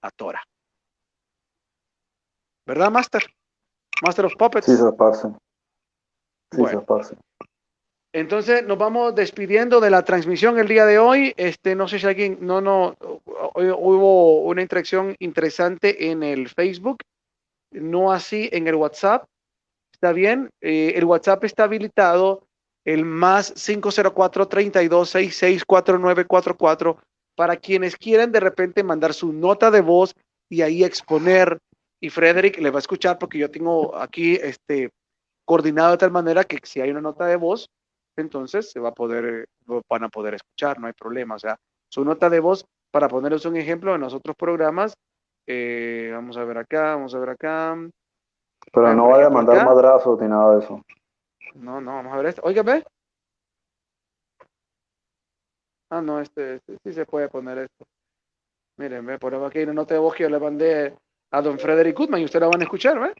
atora. 0.02 0.42
¿Verdad, 2.66 2.92
Master? 2.92 3.24
Master 4.04 4.26
of 4.26 4.36
Puppets. 4.38 4.66
Sí, 4.66 4.78
se 4.78 4.92
pasa. 4.94 5.38
Sí, 6.52 6.66
se 6.66 6.78
pasa. 6.80 7.16
Entonces 8.20 8.66
nos 8.66 8.78
vamos 8.78 9.16
despidiendo 9.16 9.80
de 9.80 9.90
la 9.90 10.04
transmisión 10.04 10.60
el 10.60 10.68
día 10.68 10.86
de 10.86 11.00
hoy. 11.00 11.34
Este, 11.38 11.74
no 11.74 11.88
sé 11.88 12.00
si 12.00 12.06
alguien, 12.06 12.38
no, 12.42 12.60
no, 12.60 12.98
hubo 13.56 14.42
una 14.42 14.62
interacción 14.62 15.16
interesante 15.20 16.12
en 16.12 16.24
el 16.24 16.50
Facebook, 16.50 16.98
no 17.72 18.12
así 18.12 18.50
en 18.52 18.68
el 18.68 18.76
WhatsApp. 18.76 19.24
Está 19.94 20.12
bien, 20.12 20.50
eh, 20.60 20.94
el 20.96 21.06
WhatsApp 21.06 21.46
está 21.46 21.64
habilitado, 21.64 22.44
el 22.84 23.06
más 23.06 23.54
504 23.54 24.50
3266 24.50 25.64
4944 25.64 26.98
para 27.38 27.56
quienes 27.56 27.96
quieran 27.96 28.34
de 28.34 28.42
repente 28.42 28.84
mandar 28.84 29.14
su 29.14 29.32
nota 29.32 29.72
de 29.72 29.80
voz 29.80 30.14
y 30.50 30.62
ahí 30.62 30.84
exponer. 30.84 31.58
Y 32.02 32.10
Frederick 32.10 32.60
le 32.60 32.70
va 32.70 32.80
a 32.80 32.82
escuchar 32.82 33.18
porque 33.18 33.38
yo 33.38 33.50
tengo 33.50 33.96
aquí 33.96 34.36
este 34.36 34.90
coordinado 35.46 35.92
de 35.92 35.98
tal 36.00 36.12
manera 36.12 36.44
que 36.44 36.60
si 36.64 36.82
hay 36.82 36.92
una 36.92 37.02
nota 37.02 37.26
de 37.26 37.38
voz, 37.38 37.70
entonces 38.20 38.72
se 38.72 38.80
va 38.80 38.90
a 38.90 38.94
poder, 38.94 39.48
van 39.90 40.04
a 40.04 40.10
poder 40.10 40.36
escuchar, 40.36 40.80
no 40.80 40.88
hay 40.88 40.94
problema. 40.94 41.36
O 41.36 41.40
sea, 41.40 41.58
su 41.90 42.04
nota 42.04 42.30
de 42.30 42.40
voz, 42.40 42.66
para 42.92 43.08
ponerles 43.08 43.46
un 43.46 43.56
ejemplo 43.56 43.96
en 43.96 44.02
los 44.02 44.14
otros 44.14 44.36
programas, 44.36 44.94
eh, 45.48 46.12
vamos 46.14 46.38
a 46.38 46.44
ver 46.44 46.58
acá, 46.58 46.96
vamos 46.96 47.14
a 47.16 47.20
ver 47.20 47.30
acá. 47.30 47.76
Pero 48.72 48.94
no 48.94 49.10
vaya 49.10 49.28
a 49.28 49.30
mandar 49.30 49.66
madrazos 49.66 50.20
ni 50.22 50.28
nada 50.28 50.56
de 50.56 50.64
eso. 50.64 50.82
No, 51.56 51.82
no, 51.82 51.94
vamos 51.94 52.14
a 52.14 52.18
ver 52.18 52.26
esto. 52.28 52.42
Oiga, 52.44 52.64
ve. 52.64 52.84
Ah, 55.90 56.02
no, 56.02 56.20
este, 56.20 56.56
este, 56.56 56.78
sí 56.84 56.94
se 56.94 57.06
puede 57.06 57.30
poner 57.30 57.58
esto. 57.60 57.86
Miren, 58.78 59.06
ve, 59.06 59.18
por 59.18 59.34
aquí 59.34 59.64
una 59.64 59.74
nota 59.74 59.96
de 59.96 60.00
voz 60.00 60.14
que 60.16 60.24
yo 60.24 60.30
le 60.30 60.40
mandé 60.40 60.96
a 61.32 61.42
don 61.42 61.58
Frederick 61.58 61.98
Goodman 61.98 62.22
y 62.22 62.26
ustedes 62.26 62.42
la 62.42 62.48
van 62.48 62.62
a 62.62 62.64
escuchar, 62.64 63.00
¿ve? 63.00 63.14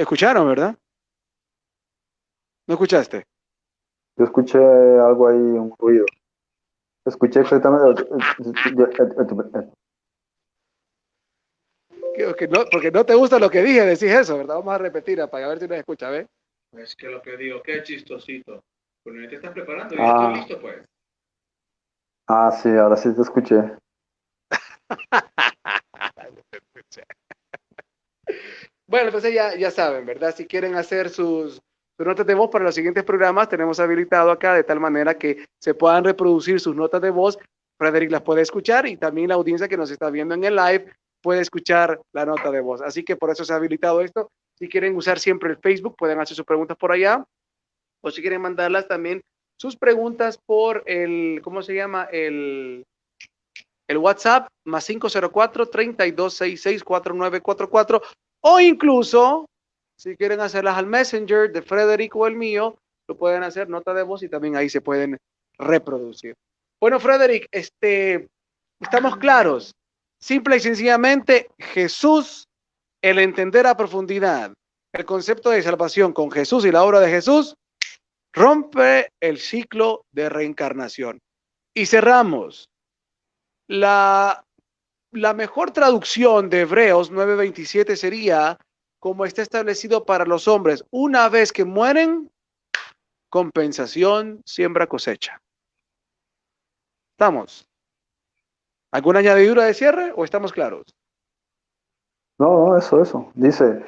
Escucharon, 0.00 0.48
¿verdad? 0.48 0.74
¿No 2.66 2.72
escuchaste? 2.72 3.22
Yo 4.16 4.24
escuché 4.24 4.56
algo 4.58 5.28
ahí, 5.28 5.36
un 5.36 5.74
ruido. 5.78 6.06
Escuché 7.04 7.40
exactamente. 7.40 8.04
no, 12.48 12.64
porque 12.72 12.90
no 12.90 13.04
te 13.04 13.14
gusta 13.14 13.38
lo 13.38 13.50
que 13.50 13.62
dije, 13.62 13.84
decís 13.84 14.04
eso, 14.04 14.38
¿verdad? 14.38 14.54
Vamos 14.54 14.72
a 14.72 14.78
repetir 14.78 15.18
para 15.28 15.48
ver 15.48 15.58
si 15.58 15.68
nos 15.68 15.76
escucha, 15.76 16.08
¿ves? 16.08 16.26
Es 16.78 16.96
que 16.96 17.08
lo 17.08 17.20
que 17.20 17.36
digo, 17.36 17.62
qué 17.62 17.82
chistosito. 17.82 18.62
Pues 19.04 19.28
te 19.28 19.34
estás 19.34 19.52
preparando 19.52 19.94
y 19.94 19.98
ah. 20.00 20.32
estoy 20.32 20.34
listo, 20.34 20.60
pues. 20.62 20.82
Ah, 22.26 22.50
sí, 22.52 22.70
ahora 22.70 22.96
sí 22.96 23.14
te 23.14 23.20
escuché. 23.20 23.76
Bueno, 28.90 29.06
entonces 29.06 29.32
ya, 29.32 29.54
ya 29.54 29.70
saben, 29.70 30.04
¿verdad? 30.04 30.34
Si 30.34 30.46
quieren 30.46 30.74
hacer 30.74 31.10
sus, 31.10 31.62
notas 31.96 32.26
de 32.26 32.34
voz 32.34 32.50
para 32.50 32.64
los 32.64 32.74
siguientes 32.74 33.04
programas, 33.04 33.48
tenemos 33.48 33.78
habilitado 33.78 34.32
acá 34.32 34.52
de 34.52 34.64
tal 34.64 34.80
manera 34.80 35.16
que 35.16 35.46
se 35.60 35.74
puedan 35.74 36.02
reproducir 36.02 36.58
sus 36.58 36.74
notas 36.74 37.00
de 37.00 37.10
voz. 37.10 37.38
Frederick 37.78 38.10
las 38.10 38.22
puede 38.22 38.42
escuchar 38.42 38.88
y 38.88 38.96
también 38.96 39.28
la 39.28 39.36
audiencia 39.36 39.68
que 39.68 39.76
nos 39.76 39.92
está 39.92 40.10
viendo 40.10 40.34
en 40.34 40.42
el 40.42 40.56
live 40.56 40.92
puede 41.22 41.40
escuchar 41.40 42.00
la 42.12 42.26
nota 42.26 42.50
de 42.50 42.60
voz. 42.60 42.82
Así 42.82 43.04
que 43.04 43.14
por 43.14 43.30
eso 43.30 43.44
se 43.44 43.52
ha 43.52 43.56
habilitado 43.56 44.00
esto. 44.00 44.32
Si 44.58 44.68
quieren 44.68 44.96
usar 44.96 45.20
siempre 45.20 45.50
el 45.50 45.58
Facebook, 45.58 45.94
pueden 45.96 46.18
hacer 46.18 46.36
sus 46.36 46.44
preguntas 46.44 46.76
por 46.76 46.90
allá. 46.90 47.24
O 48.02 48.10
si 48.10 48.20
quieren 48.22 48.42
mandarlas 48.42 48.88
también 48.88 49.22
sus 49.56 49.76
preguntas 49.76 50.36
por 50.44 50.82
el, 50.86 51.40
¿cómo 51.44 51.62
se 51.62 51.76
llama? 51.76 52.08
El, 52.10 52.84
el 53.86 53.98
WhatsApp 53.98 54.48
más 54.64 54.84
504 54.84 55.66
3266 55.66 56.82
4944 56.82 58.02
o 58.42 58.60
incluso, 58.60 59.46
si 59.96 60.16
quieren 60.16 60.40
hacerlas 60.40 60.76
al 60.76 60.86
Messenger 60.86 61.52
de 61.52 61.62
Federico 61.62 62.20
o 62.20 62.26
el 62.26 62.36
mío, 62.36 62.76
lo 63.08 63.16
pueden 63.16 63.42
hacer 63.42 63.68
nota 63.68 63.92
de 63.94 64.02
voz 64.02 64.22
y 64.22 64.28
también 64.28 64.56
ahí 64.56 64.68
se 64.68 64.80
pueden 64.80 65.18
reproducir. 65.58 66.34
Bueno, 66.80 66.98
Frederick, 67.00 67.46
este, 67.50 68.28
estamos 68.80 69.16
claros. 69.16 69.72
Simple 70.20 70.56
y 70.56 70.60
sencillamente, 70.60 71.48
Jesús, 71.58 72.44
el 73.02 73.18
entender 73.18 73.66
a 73.66 73.76
profundidad 73.76 74.52
el 74.92 75.04
concepto 75.04 75.50
de 75.50 75.62
salvación 75.62 76.12
con 76.12 76.30
Jesús 76.30 76.64
y 76.64 76.72
la 76.72 76.82
obra 76.82 77.00
de 77.00 77.10
Jesús, 77.10 77.54
rompe 78.32 79.08
el 79.20 79.38
ciclo 79.38 80.04
de 80.12 80.28
reencarnación. 80.28 81.20
Y 81.74 81.86
cerramos. 81.86 82.68
La 83.68 84.44
la 85.12 85.34
mejor 85.34 85.72
traducción 85.72 86.50
de 86.50 86.60
Hebreos 86.60 87.10
9:27 87.10 87.96
sería 87.96 88.58
como 89.00 89.24
está 89.24 89.42
establecido 89.42 90.04
para 90.04 90.24
los 90.26 90.46
hombres, 90.46 90.84
una 90.90 91.28
vez 91.28 91.52
que 91.52 91.64
mueren, 91.64 92.30
compensación, 93.30 94.42
siembra, 94.44 94.86
cosecha. 94.86 95.40
¿Estamos? 97.12 97.66
¿Alguna 98.92 99.20
añadidura 99.20 99.64
de 99.64 99.74
cierre 99.74 100.12
o 100.16 100.24
estamos 100.24 100.52
claros? 100.52 100.84
No, 102.38 102.68
no, 102.68 102.76
eso, 102.76 103.00
eso. 103.00 103.30
Dice, 103.34 103.84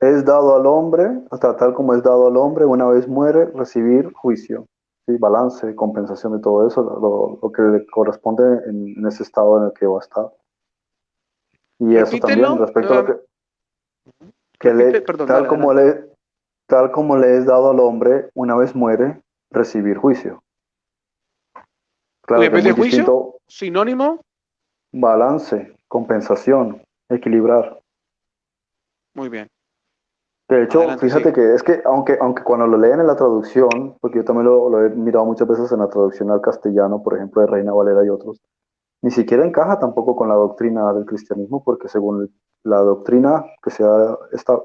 es 0.00 0.24
dado 0.24 0.56
al 0.56 0.66
hombre, 0.66 1.22
hasta 1.30 1.56
tal 1.56 1.74
como 1.74 1.94
es 1.94 2.02
dado 2.02 2.28
al 2.28 2.36
hombre, 2.36 2.64
una 2.64 2.86
vez 2.86 3.08
muere, 3.08 3.46
recibir 3.46 4.12
juicio, 4.12 4.66
¿sí? 5.06 5.16
balance, 5.18 5.74
compensación 5.74 6.34
de 6.34 6.40
todo 6.40 6.66
eso, 6.66 6.82
lo, 6.82 7.52
que 7.52 7.62
le 7.62 7.86
corresponde 7.86 8.44
en, 8.66 8.94
en, 8.96 9.06
ese 9.06 9.22
estado 9.22 9.58
en 9.58 9.64
el 9.64 9.72
que 9.72 9.86
va 9.86 9.98
a 9.98 10.02
estar. 10.02 10.30
Y 11.78 11.96
eso 11.96 12.18
también 12.18 12.58
respecto 12.58 12.92
a 12.92 12.96
lo 12.96 13.06
que, 13.06 13.12
que 14.58 14.72
repite, 14.72 14.92
le, 14.92 15.00
perdón, 15.02 15.26
tal, 15.26 15.36
dale, 15.36 15.48
como 15.48 15.74
le, 15.74 16.10
tal 16.66 16.92
como 16.92 17.16
le 17.16 17.36
es 17.38 17.46
dado 17.46 17.70
al 17.70 17.80
hombre, 17.80 18.30
una 18.34 18.54
vez 18.56 18.74
muere, 18.74 19.20
recibir 19.50 19.96
juicio. 19.98 20.42
Claro 22.22 22.42
Y 22.42 22.46
en 22.46 22.52
que 22.52 22.56
vez 22.56 22.64
es 22.64 22.64
de 22.64 22.72
muy 22.72 22.80
juicio, 22.80 22.98
distinto. 22.98 23.36
Sinónimo, 23.46 24.20
balance, 24.92 25.76
compensación, 25.88 26.82
equilibrar. 27.08 27.80
muy 29.14 29.28
bien. 29.28 29.48
De 30.48 30.62
hecho, 30.62 30.80
Adelante, 30.80 31.06
fíjate 31.06 31.32
que 31.32 31.54
es 31.54 31.62
que 31.62 31.80
aunque, 31.86 32.18
aunque 32.20 32.42
cuando 32.42 32.66
lo 32.66 32.76
leen 32.76 33.00
en 33.00 33.06
la 33.06 33.16
traducción, 33.16 33.96
porque 34.00 34.18
yo 34.18 34.24
también 34.24 34.44
lo, 34.44 34.68
lo 34.68 34.84
he 34.84 34.90
mirado 34.90 35.24
muchas 35.24 35.48
veces 35.48 35.72
en 35.72 35.78
la 35.78 35.88
traducción 35.88 36.30
al 36.30 36.42
castellano, 36.42 37.02
por 37.02 37.14
ejemplo, 37.14 37.40
de 37.40 37.48
Reina 37.48 37.72
Valera 37.72 38.04
y 38.04 38.10
otros, 38.10 38.42
ni 39.04 39.10
siquiera 39.10 39.44
encaja 39.44 39.78
tampoco 39.78 40.16
con 40.16 40.30
la 40.30 40.34
doctrina 40.34 40.90
del 40.94 41.04
cristianismo, 41.04 41.62
porque 41.62 41.88
según 41.88 42.34
la 42.62 42.78
doctrina 42.78 43.44
que 43.62 43.70
se 43.70 43.84
ha 43.84 44.16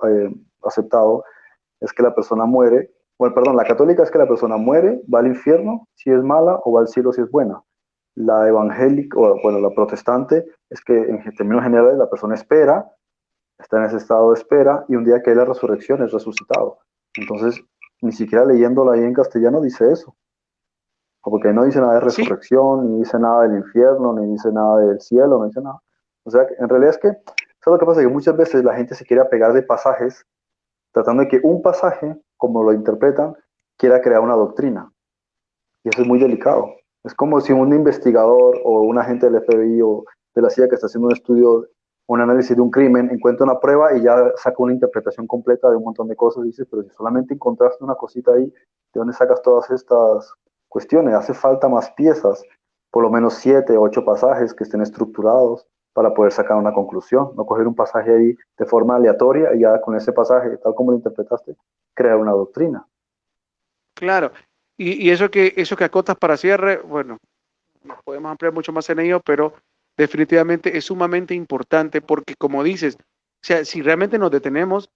eh, 0.07 0.33
aceptado, 0.63 1.25
es 1.81 1.91
que 1.91 2.03
la 2.03 2.15
persona 2.15 2.45
muere, 2.45 2.89
bueno, 3.17 3.35
perdón, 3.35 3.57
la 3.57 3.65
católica 3.65 4.01
es 4.01 4.09
que 4.09 4.17
la 4.17 4.29
persona 4.29 4.55
muere, 4.55 5.01
va 5.13 5.19
al 5.19 5.27
infierno 5.27 5.89
si 5.93 6.09
es 6.09 6.23
mala 6.23 6.57
o 6.63 6.71
va 6.71 6.79
al 6.79 6.87
cielo 6.87 7.11
si 7.11 7.19
es 7.19 7.29
buena. 7.29 7.61
La 8.15 8.47
evangélica, 8.47 9.19
o 9.19 9.41
bueno, 9.43 9.59
la 9.59 9.71
protestante 9.71 10.45
es 10.69 10.79
que 10.85 10.97
en 10.97 11.21
términos 11.35 11.61
generales 11.61 11.97
la 11.97 12.09
persona 12.09 12.35
espera, 12.35 12.89
está 13.57 13.79
en 13.79 13.87
ese 13.87 13.97
estado 13.97 14.31
de 14.31 14.39
espera 14.39 14.85
y 14.87 14.95
un 14.95 15.03
día 15.03 15.21
que 15.21 15.31
hay 15.31 15.35
la 15.35 15.43
resurrección 15.43 16.01
es 16.01 16.13
resucitado. 16.13 16.79
Entonces, 17.17 17.61
ni 18.01 18.13
siquiera 18.13 18.45
leyéndolo 18.45 18.91
ahí 18.91 19.03
en 19.03 19.13
castellano 19.13 19.59
dice 19.59 19.91
eso. 19.91 20.15
Porque 21.21 21.51
no 21.53 21.65
dice 21.65 21.79
nada 21.79 21.95
de 21.99 22.09
Sí. 22.09 22.21
resurrección, 22.21 22.91
ni 22.91 22.99
dice 22.99 23.19
nada 23.19 23.43
del 23.47 23.57
infierno, 23.57 24.13
ni 24.13 24.25
dice 24.31 24.51
nada 24.51 24.77
del 24.79 24.99
cielo, 25.01 25.39
no 25.39 25.45
dice 25.45 25.61
nada. 25.61 25.79
O 26.23 26.31
sea, 26.31 26.47
en 26.57 26.69
realidad 26.69 26.91
es 26.91 26.97
que, 26.97 27.07
¿sabes 27.09 27.65
lo 27.65 27.77
que 27.79 27.85
pasa? 27.85 28.01
Que 28.01 28.07
muchas 28.07 28.35
veces 28.37 28.63
la 28.63 28.75
gente 28.75 28.95
se 28.95 29.05
quiere 29.05 29.21
apegar 29.21 29.53
de 29.53 29.61
pasajes, 29.63 30.25
tratando 30.93 31.23
de 31.23 31.27
que 31.29 31.39
un 31.43 31.61
pasaje, 31.61 32.17
como 32.37 32.63
lo 32.63 32.73
interpretan, 32.73 33.35
quiera 33.77 34.01
crear 34.01 34.21
una 34.21 34.35
doctrina. 34.35 34.91
Y 35.83 35.89
eso 35.89 36.01
es 36.01 36.07
muy 36.07 36.19
delicado. 36.19 36.67
Es 37.03 37.13
como 37.13 37.39
si 37.41 37.53
un 37.53 37.73
investigador 37.73 38.57
o 38.63 38.81
un 38.81 38.97
agente 38.97 39.29
del 39.29 39.41
FBI 39.43 39.81
o 39.81 40.03
de 40.35 40.41
la 40.41 40.49
CIA 40.49 40.67
que 40.67 40.75
está 40.75 40.87
haciendo 40.87 41.07
un 41.07 41.13
estudio, 41.13 41.67
un 42.07 42.21
análisis 42.21 42.55
de 42.55 42.61
un 42.61 42.71
crimen, 42.71 43.09
encuentra 43.11 43.45
una 43.45 43.59
prueba 43.59 43.93
y 43.95 44.01
ya 44.01 44.31
saca 44.35 44.55
una 44.57 44.73
interpretación 44.73 45.27
completa 45.27 45.69
de 45.69 45.77
un 45.77 45.83
montón 45.83 46.07
de 46.07 46.15
cosas. 46.15 46.43
Dices, 46.43 46.67
pero 46.69 46.83
si 46.83 46.89
solamente 46.89 47.33
encontraste 47.33 47.83
una 47.83 47.95
cosita 47.95 48.31
ahí, 48.33 48.45
¿de 48.45 48.53
dónde 48.95 49.13
sacas 49.13 49.41
todas 49.41 49.69
estas 49.71 50.33
cuestiones? 50.69 51.15
Hace 51.15 51.33
falta 51.33 51.67
más 51.67 51.91
piezas, 51.91 52.43
por 52.91 53.03
lo 53.03 53.09
menos 53.09 53.35
siete, 53.35 53.77
ocho 53.77 54.05
pasajes 54.05 54.53
que 54.53 54.63
estén 54.63 54.81
estructurados 54.81 55.67
para 55.93 56.13
poder 56.13 56.31
sacar 56.31 56.57
una 56.57 56.73
conclusión, 56.73 57.31
no 57.35 57.45
coger 57.45 57.67
un 57.67 57.75
pasaje 57.75 58.13
ahí 58.13 58.37
de 58.57 58.65
forma 58.65 58.95
aleatoria 58.95 59.53
y 59.53 59.61
ya 59.61 59.81
con 59.81 59.95
ese 59.95 60.13
pasaje, 60.13 60.57
tal 60.57 60.73
como 60.75 60.91
lo 60.91 60.97
interpretaste, 60.97 61.55
crear 61.93 62.15
una 62.15 62.31
doctrina. 62.31 62.87
Claro. 63.95 64.31
Y, 64.77 65.09
eso 65.09 65.29
que 65.29 65.53
eso 65.57 65.75
que 65.75 65.83
acotas 65.83 66.15
para 66.15 66.37
cierre, 66.37 66.77
bueno, 66.77 67.17
no 67.83 67.99
podemos 68.05 68.31
ampliar 68.31 68.53
mucho 68.53 68.71
más 68.71 68.89
en 68.89 68.99
ello, 68.99 69.19
pero 69.19 69.53
definitivamente 69.97 70.77
es 70.77 70.85
sumamente 70.85 71.35
importante 71.35 72.01
porque 72.01 72.35
como 72.35 72.63
dices, 72.63 72.95
o 72.97 73.45
sea, 73.45 73.65
si 73.65 73.81
realmente 73.81 74.17
nos 74.17 74.31
detenemos 74.31 74.89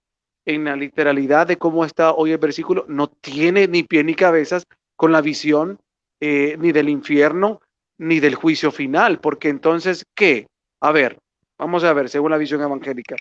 en 0.46 0.64
la 0.64 0.76
literalidad 0.76 1.46
de 1.46 1.58
cómo 1.58 1.84
está 1.84 2.12
hoy 2.12 2.32
el 2.32 2.38
versículo, 2.38 2.86
no 2.88 3.08
tiene 3.08 3.68
ni 3.68 3.82
pie 3.82 4.04
ni 4.04 4.14
cabezas 4.14 4.66
con 4.96 5.12
la 5.12 5.20
visión 5.20 5.78
eh, 6.20 6.56
ni 6.58 6.72
del 6.72 6.88
infierno 6.88 7.60
ni 7.98 8.20
del 8.20 8.34
juicio 8.34 8.72
final, 8.72 9.20
porque 9.20 9.48
entonces, 9.48 10.04
¿qué? 10.14 10.46
A 10.80 10.92
ver, 10.92 11.18
vamos 11.58 11.84
a 11.84 11.92
ver, 11.92 12.08
según 12.08 12.30
la 12.30 12.38
visión 12.38 12.60
evangélica. 12.60 13.16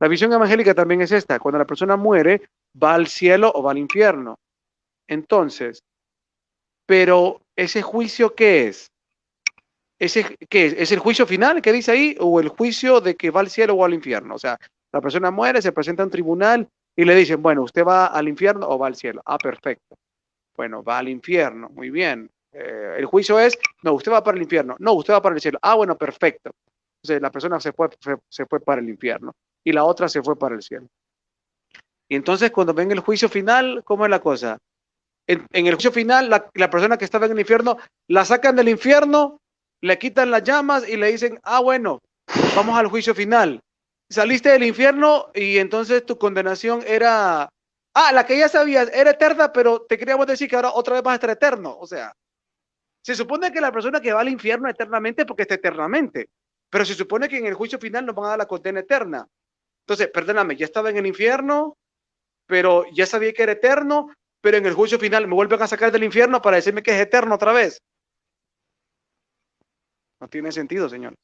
La 0.00 0.08
visión 0.08 0.32
evangélica 0.32 0.74
también 0.74 1.00
es 1.00 1.12
esta, 1.12 1.38
cuando 1.38 1.58
la 1.58 1.66
persona 1.66 1.96
muere, 1.96 2.42
va 2.82 2.94
al 2.94 3.06
cielo 3.06 3.52
o 3.54 3.62
va 3.62 3.70
al 3.70 3.78
infierno. 3.78 4.38
Entonces, 5.08 5.82
pero 6.86 7.40
ese 7.56 7.82
juicio, 7.82 8.34
¿qué 8.34 8.68
es? 8.68 8.90
¿Ese, 9.98 10.36
¿Qué 10.48 10.66
es? 10.66 10.72
¿Es 10.74 10.92
el 10.92 10.98
juicio 10.98 11.26
final 11.26 11.62
que 11.62 11.72
dice 11.72 11.92
ahí 11.92 12.16
o 12.20 12.40
el 12.40 12.48
juicio 12.48 13.00
de 13.00 13.16
que 13.16 13.30
va 13.30 13.40
al 13.40 13.48
cielo 13.48 13.74
o 13.74 13.84
al 13.84 13.94
infierno? 13.94 14.34
O 14.34 14.38
sea, 14.38 14.58
la 14.92 15.00
persona 15.00 15.30
muere, 15.30 15.62
se 15.62 15.72
presenta 15.72 16.02
a 16.02 16.06
un 16.06 16.12
tribunal 16.12 16.68
y 16.94 17.04
le 17.04 17.14
dicen, 17.14 17.42
bueno, 17.42 17.62
¿usted 17.62 17.84
va 17.84 18.06
al 18.06 18.28
infierno 18.28 18.68
o 18.68 18.78
va 18.78 18.88
al 18.88 18.96
cielo? 18.96 19.22
Ah, 19.24 19.38
perfecto. 19.38 19.96
Bueno, 20.56 20.82
va 20.82 20.98
al 20.98 21.08
infierno, 21.08 21.68
muy 21.70 21.90
bien. 21.90 22.30
Eh, 22.52 22.96
el 22.98 23.06
juicio 23.06 23.38
es, 23.38 23.58
no, 23.82 23.92
usted 23.92 24.12
va 24.12 24.24
para 24.24 24.36
el 24.36 24.42
infierno, 24.42 24.76
no, 24.78 24.92
usted 24.94 25.12
va 25.12 25.22
para 25.22 25.34
el 25.34 25.40
cielo. 25.40 25.58
Ah, 25.62 25.74
bueno, 25.74 25.96
perfecto. 25.96 26.50
Entonces 27.02 27.20
la 27.22 27.30
persona 27.30 27.60
se 27.60 27.72
fue, 27.72 27.88
fue 28.48 28.60
para 28.60 28.80
el 28.80 28.88
infierno 28.88 29.32
y 29.62 29.72
la 29.72 29.84
otra 29.84 30.08
se 30.08 30.22
fue 30.22 30.38
para 30.38 30.54
el 30.54 30.62
cielo. 30.62 30.86
Y 32.08 32.16
entonces 32.16 32.50
cuando 32.50 32.72
ven 32.72 32.90
el 32.92 33.00
juicio 33.00 33.28
final, 33.28 33.82
¿cómo 33.84 34.04
es 34.04 34.10
la 34.10 34.20
cosa? 34.20 34.58
En, 35.26 35.44
en 35.52 35.66
el 35.66 35.74
juicio 35.74 35.92
final, 35.92 36.30
la, 36.30 36.48
la 36.54 36.70
persona 36.70 36.96
que 36.96 37.04
estaba 37.04 37.26
en 37.26 37.32
el 37.32 37.40
infierno, 37.40 37.78
la 38.08 38.24
sacan 38.24 38.56
del 38.56 38.68
infierno, 38.68 39.40
le 39.82 39.98
quitan 39.98 40.30
las 40.30 40.44
llamas 40.44 40.88
y 40.88 40.96
le 40.96 41.10
dicen, 41.10 41.38
ah, 41.42 41.60
bueno, 41.60 42.00
vamos 42.54 42.78
al 42.78 42.86
juicio 42.86 43.14
final. 43.14 43.60
Saliste 44.08 44.50
del 44.50 44.62
infierno 44.62 45.30
y 45.34 45.58
entonces 45.58 46.06
tu 46.06 46.16
condenación 46.16 46.82
era, 46.86 47.48
ah, 47.96 48.12
la 48.12 48.26
que 48.26 48.38
ya 48.38 48.48
sabías, 48.48 48.90
era 48.92 49.12
eterna, 49.12 49.52
pero 49.52 49.82
te 49.82 49.96
queríamos 49.96 50.26
decir 50.26 50.48
que 50.48 50.56
ahora 50.56 50.70
otra 50.72 50.94
vez 50.94 51.02
vas 51.02 51.12
a 51.12 51.14
estar 51.14 51.30
eterno. 51.30 51.76
O 51.78 51.86
sea, 51.86 52.14
se 53.02 53.14
supone 53.14 53.50
que 53.50 53.60
la 53.60 53.72
persona 53.72 54.00
que 54.00 54.12
va 54.12 54.20
al 54.20 54.28
infierno 54.28 54.68
eternamente 54.68 55.24
porque 55.24 55.42
está 55.42 55.54
eternamente, 55.54 56.28
pero 56.68 56.84
se 56.84 56.94
supone 56.94 57.28
que 57.28 57.38
en 57.38 57.46
el 57.46 57.54
juicio 57.54 57.78
final 57.78 58.04
nos 58.04 58.14
van 58.14 58.26
a 58.26 58.28
dar 58.30 58.38
la 58.38 58.46
condena 58.46 58.80
eterna. 58.80 59.26
Entonces, 59.84 60.08
perdóname, 60.08 60.56
ya 60.56 60.66
estaba 60.66 60.90
en 60.90 60.98
el 60.98 61.06
infierno, 61.06 61.78
pero 62.46 62.84
ya 62.92 63.06
sabía 63.06 63.32
que 63.32 63.44
era 63.44 63.52
eterno, 63.52 64.10
pero 64.42 64.58
en 64.58 64.66
el 64.66 64.74
juicio 64.74 64.98
final 64.98 65.26
me 65.26 65.34
vuelven 65.34 65.62
a 65.62 65.66
sacar 65.66 65.90
del 65.90 66.04
infierno 66.04 66.42
para 66.42 66.56
decirme 66.56 66.82
que 66.82 66.90
es 66.90 67.00
eterno 67.00 67.34
otra 67.36 67.52
vez. 67.52 67.80
No 70.20 70.28
tiene 70.28 70.52
sentido, 70.52 70.88
señor. 70.88 71.14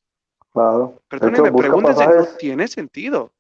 Claro. 0.53 1.03
Perdóneme, 1.09 1.51
busca 1.51 1.68
pregúntense, 1.68 2.07
no 2.07 2.25
tiene 2.39 2.68
sentido. 2.68 3.33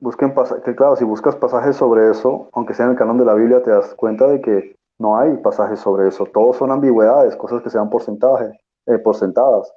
Busquen 0.00 0.34
que 0.64 0.74
claro, 0.76 0.96
si 0.96 1.04
buscas 1.04 1.36
pasajes 1.36 1.76
sobre 1.76 2.10
eso, 2.10 2.48
aunque 2.52 2.74
sea 2.74 2.86
en 2.86 2.92
el 2.92 2.98
canon 2.98 3.18
de 3.18 3.24
la 3.24 3.34
Biblia, 3.34 3.62
te 3.62 3.70
das 3.70 3.94
cuenta 3.94 4.26
de 4.26 4.40
que 4.40 4.76
no 4.98 5.16
hay 5.18 5.36
pasajes 5.38 5.80
sobre 5.80 6.08
eso. 6.08 6.24
Todos 6.26 6.56
son 6.56 6.70
ambigüedades, 6.70 7.36
cosas 7.36 7.62
que 7.62 7.70
se 7.70 7.78
dan 7.78 7.90
por, 7.90 8.02
sentaje, 8.02 8.58
eh, 8.86 8.98
por 8.98 9.14
sentadas. 9.16 9.72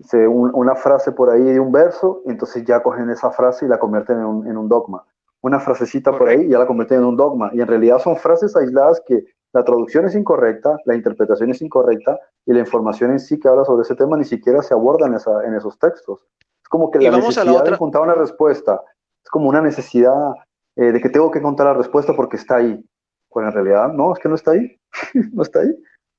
Se, 0.00 0.26
un- 0.26 0.50
una 0.54 0.74
frase 0.74 1.12
por 1.12 1.30
ahí 1.30 1.42
de 1.44 1.60
un 1.60 1.72
verso, 1.72 2.22
entonces 2.26 2.64
ya 2.64 2.82
cogen 2.82 3.08
esa 3.10 3.30
frase 3.30 3.64
y 3.64 3.68
la 3.68 3.78
convierten 3.78 4.18
en 4.18 4.24
un, 4.24 4.46
en 4.46 4.56
un 4.56 4.68
dogma. 4.68 5.04
Una 5.42 5.58
frasecita 5.60 6.16
por 6.16 6.28
ahí 6.28 6.42
y 6.42 6.48
ya 6.50 6.58
la 6.58 6.66
convierten 6.66 6.98
en 6.98 7.04
un 7.04 7.16
dogma. 7.16 7.50
Y 7.52 7.60
en 7.60 7.66
realidad 7.66 7.98
son 7.98 8.16
frases 8.16 8.54
aisladas 8.56 9.02
que 9.06 9.24
la 9.52 9.64
traducción 9.64 10.06
es 10.06 10.14
incorrecta, 10.14 10.76
la 10.86 10.94
interpretación 10.94 11.50
es 11.50 11.60
incorrecta 11.62 12.18
y 12.46 12.52
la 12.52 12.60
información 12.60 13.10
en 13.10 13.18
sí 13.20 13.38
que 13.38 13.48
habla 13.48 13.64
sobre 13.64 13.82
ese 13.82 13.94
tema 13.94 14.16
ni 14.16 14.24
siquiera 14.24 14.62
se 14.62 14.72
aborda 14.74 15.06
en, 15.06 15.14
esa, 15.14 15.44
en 15.44 15.54
esos 15.54 15.78
textos. 15.78 16.26
Es 16.62 16.68
como 16.68 16.90
que 16.90 16.98
Y 17.00 17.04
la 17.04 17.10
vamos 17.10 17.36
a 17.36 17.40
la 17.40 17.50
necesidad 17.50 17.64
de 17.64 17.74
encontrar 17.74 18.02
una 18.04 18.14
respuesta 18.14 18.80
es 19.22 19.30
como 19.30 19.48
una 19.48 19.60
necesidad 19.60 20.34
eh, 20.76 20.92
de 20.92 21.00
que 21.00 21.08
tengo 21.08 21.30
que 21.30 21.38
encontrar 21.38 21.68
la 21.68 21.74
respuesta 21.74 22.14
porque 22.14 22.36
está 22.36 22.56
ahí. 22.56 22.84
Cuando 23.28 23.50
en 23.50 23.54
realidad 23.54 23.92
no, 23.92 24.12
es 24.12 24.18
que 24.18 24.28
no 24.28 24.34
está 24.34 24.52
ahí. 24.52 24.78
no 25.32 25.42
está 25.42 25.60
ahí. 25.60 25.74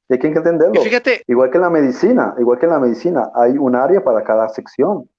Y 0.10 0.14
hay 0.14 0.20
que 0.20 0.28
entenderlo. 0.28 0.82
Fíjate, 0.82 1.24
Igual 1.28 1.50
que 1.50 1.58
en 1.58 1.64
la 1.64 1.70
medicina, 1.70 2.36
igual 2.38 2.60
que 2.60 2.66
en 2.66 2.72
la 2.72 2.80
medicina, 2.80 3.32
hay 3.36 3.58
un 3.58 3.76
área 3.76 4.04
para 4.04 4.24
cada 4.24 4.50
sección 4.50 5.10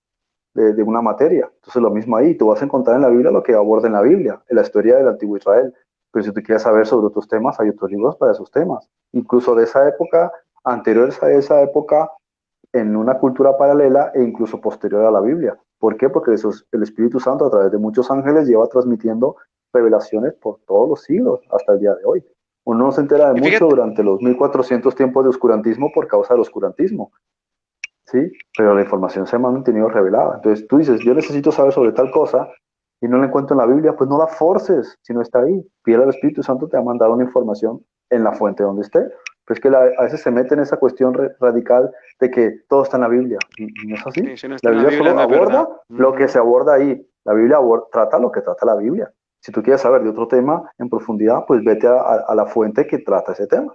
de, 0.55 0.72
de 0.72 0.82
una 0.82 1.01
materia. 1.01 1.51
Entonces 1.55 1.82
lo 1.82 1.91
mismo 1.91 2.16
ahí, 2.16 2.35
tú 2.35 2.49
vas 2.49 2.61
a 2.61 2.64
encontrar 2.64 2.97
en 2.97 3.03
la 3.03 3.09
Biblia 3.09 3.30
lo 3.30 3.43
que 3.43 3.55
aborda 3.55 3.87
en 3.87 3.95
la 3.95 4.03
Biblia, 4.03 4.43
en 4.49 4.57
la 4.57 4.62
historia 4.62 4.97
del 4.97 5.09
antiguo 5.09 5.37
Israel. 5.37 5.72
Pero 6.12 6.24
si 6.24 6.32
tú 6.32 6.43
quieres 6.43 6.62
saber 6.62 6.87
sobre 6.87 7.09
otros 7.09 7.26
temas, 7.26 7.59
hay 7.59 7.70
otros 7.70 7.91
libros 7.91 8.16
para 8.16 8.32
esos 8.32 8.51
temas. 8.51 8.89
Incluso 9.12 9.55
de 9.55 9.64
esa 9.64 9.89
época, 9.89 10.30
anteriores 10.62 11.20
a 11.22 11.32
esa 11.32 11.61
época, 11.61 12.09
en 12.72 12.97
una 12.97 13.18
cultura 13.18 13.57
paralela 13.57 14.12
e 14.14 14.22
incluso 14.22 14.61
posterior 14.61 15.05
a 15.05 15.11
la 15.11 15.20
Biblia. 15.20 15.59
¿Por 15.85 15.99
qué? 15.99 16.09
Porque 16.09 16.32
eso 16.32 16.49
es- 16.49 16.64
el 16.72 16.82
Espíritu 16.82 17.20
Santo 17.20 17.45
a 17.45 17.51
través 17.51 17.70
de 17.70 17.76
muchos 17.76 18.11
ángeles 18.11 18.49
lleva 18.49 18.66
transmitiendo 18.68 19.37
revelaciones 19.70 20.32
por 20.32 20.61
todos 20.66 20.89
los 20.89 21.03
siglos 21.03 21.41
hasta 21.51 21.74
el 21.74 21.80
día 21.80 21.95
de 21.95 22.03
hoy. 22.07 22.24
Uno 22.64 22.87
no 22.87 22.91
se 22.91 23.03
entera 23.03 23.35
de 23.35 23.39
mucho 23.39 23.66
durante 23.68 24.03
los 24.03 24.18
1400 24.22 24.95
tiempos 24.95 25.24
de 25.24 25.28
oscurantismo 25.28 25.91
por 25.95 26.07
causa 26.07 26.32
del 26.32 26.41
oscurantismo. 26.41 27.12
¿Sí? 28.07 28.32
Pero 28.57 28.74
la 28.74 28.80
información 28.80 29.26
se 29.26 29.37
ha 29.37 29.39
mantenido 29.39 29.91
revelada. 29.91 30.37
Entonces 30.37 30.66
tú 30.68 30.78
dices, 30.78 31.03
yo 31.05 31.12
necesito 31.12 31.53
saber 31.53 31.74
sobre 31.74 31.93
tal 31.93 32.11
cosa 32.11 32.49
y 33.03 33.07
no 33.07 33.18
la 33.18 33.26
encuentro 33.26 33.53
en 33.55 33.59
la 33.59 33.66
Biblia, 33.66 33.95
pues 33.95 34.09
no 34.09 34.16
la 34.16 34.26
forces 34.26 34.97
si 35.03 35.12
no 35.12 35.20
está 35.20 35.41
ahí. 35.41 35.70
Pide 35.82 36.03
al 36.03 36.09
Espíritu 36.09 36.43
Santo 36.43 36.66
te 36.66 36.78
ha 36.78 36.82
mandado 36.82 37.12
una 37.12 37.24
información 37.24 37.85
en 38.09 38.24
la 38.24 38.32
fuente 38.32 38.62
donde 38.62 38.80
esté. 38.80 39.01
Pero 39.47 39.55
es 39.55 39.61
que 39.61 39.68
a 39.68 40.03
veces 40.03 40.22
se 40.22 40.30
mete 40.30 40.55
en 40.55 40.61
esa 40.61 40.78
cuestión 40.78 41.14
radical 41.38 41.90
de 42.20 42.30
que 42.30 42.61
todo 42.68 42.82
está 42.82 42.97
en 42.97 43.03
la 43.03 43.09
Biblia. 43.09 43.38
Y, 43.59 43.66
no 43.86 43.97
es 43.97 44.07
así. 44.07 44.22
la, 44.62 44.70
Biblia 44.70 44.99
solo 44.99 45.20
aborda 45.20 45.68
lo 45.88 46.14
que 46.14 46.28
se 46.28 46.38
aborda 46.38 46.74
ahí. 46.74 47.07
La 47.24 47.34
Biblia 47.34 47.59
trata 47.92 48.18
lo 48.18 48.32
que 48.32 48.40
trata 48.40 48.66
la 48.66 48.76
Biblia. 48.76 49.12
Si 49.40 49.53
tú 49.53 49.62
quieres 49.62 49.82
saber 49.82 50.03
de 50.03 50.09
otro 50.09 50.26
tema 50.26 50.72
en 50.78 50.88
profundidad, 50.88 51.45
pues 51.47 51.62
vete 51.62 51.86
a, 51.86 52.34
la 52.34 52.47
fuente 52.47 52.86
que 52.86 52.99
trata 52.99 53.32
ese 53.32 53.47
tema. 53.47 53.74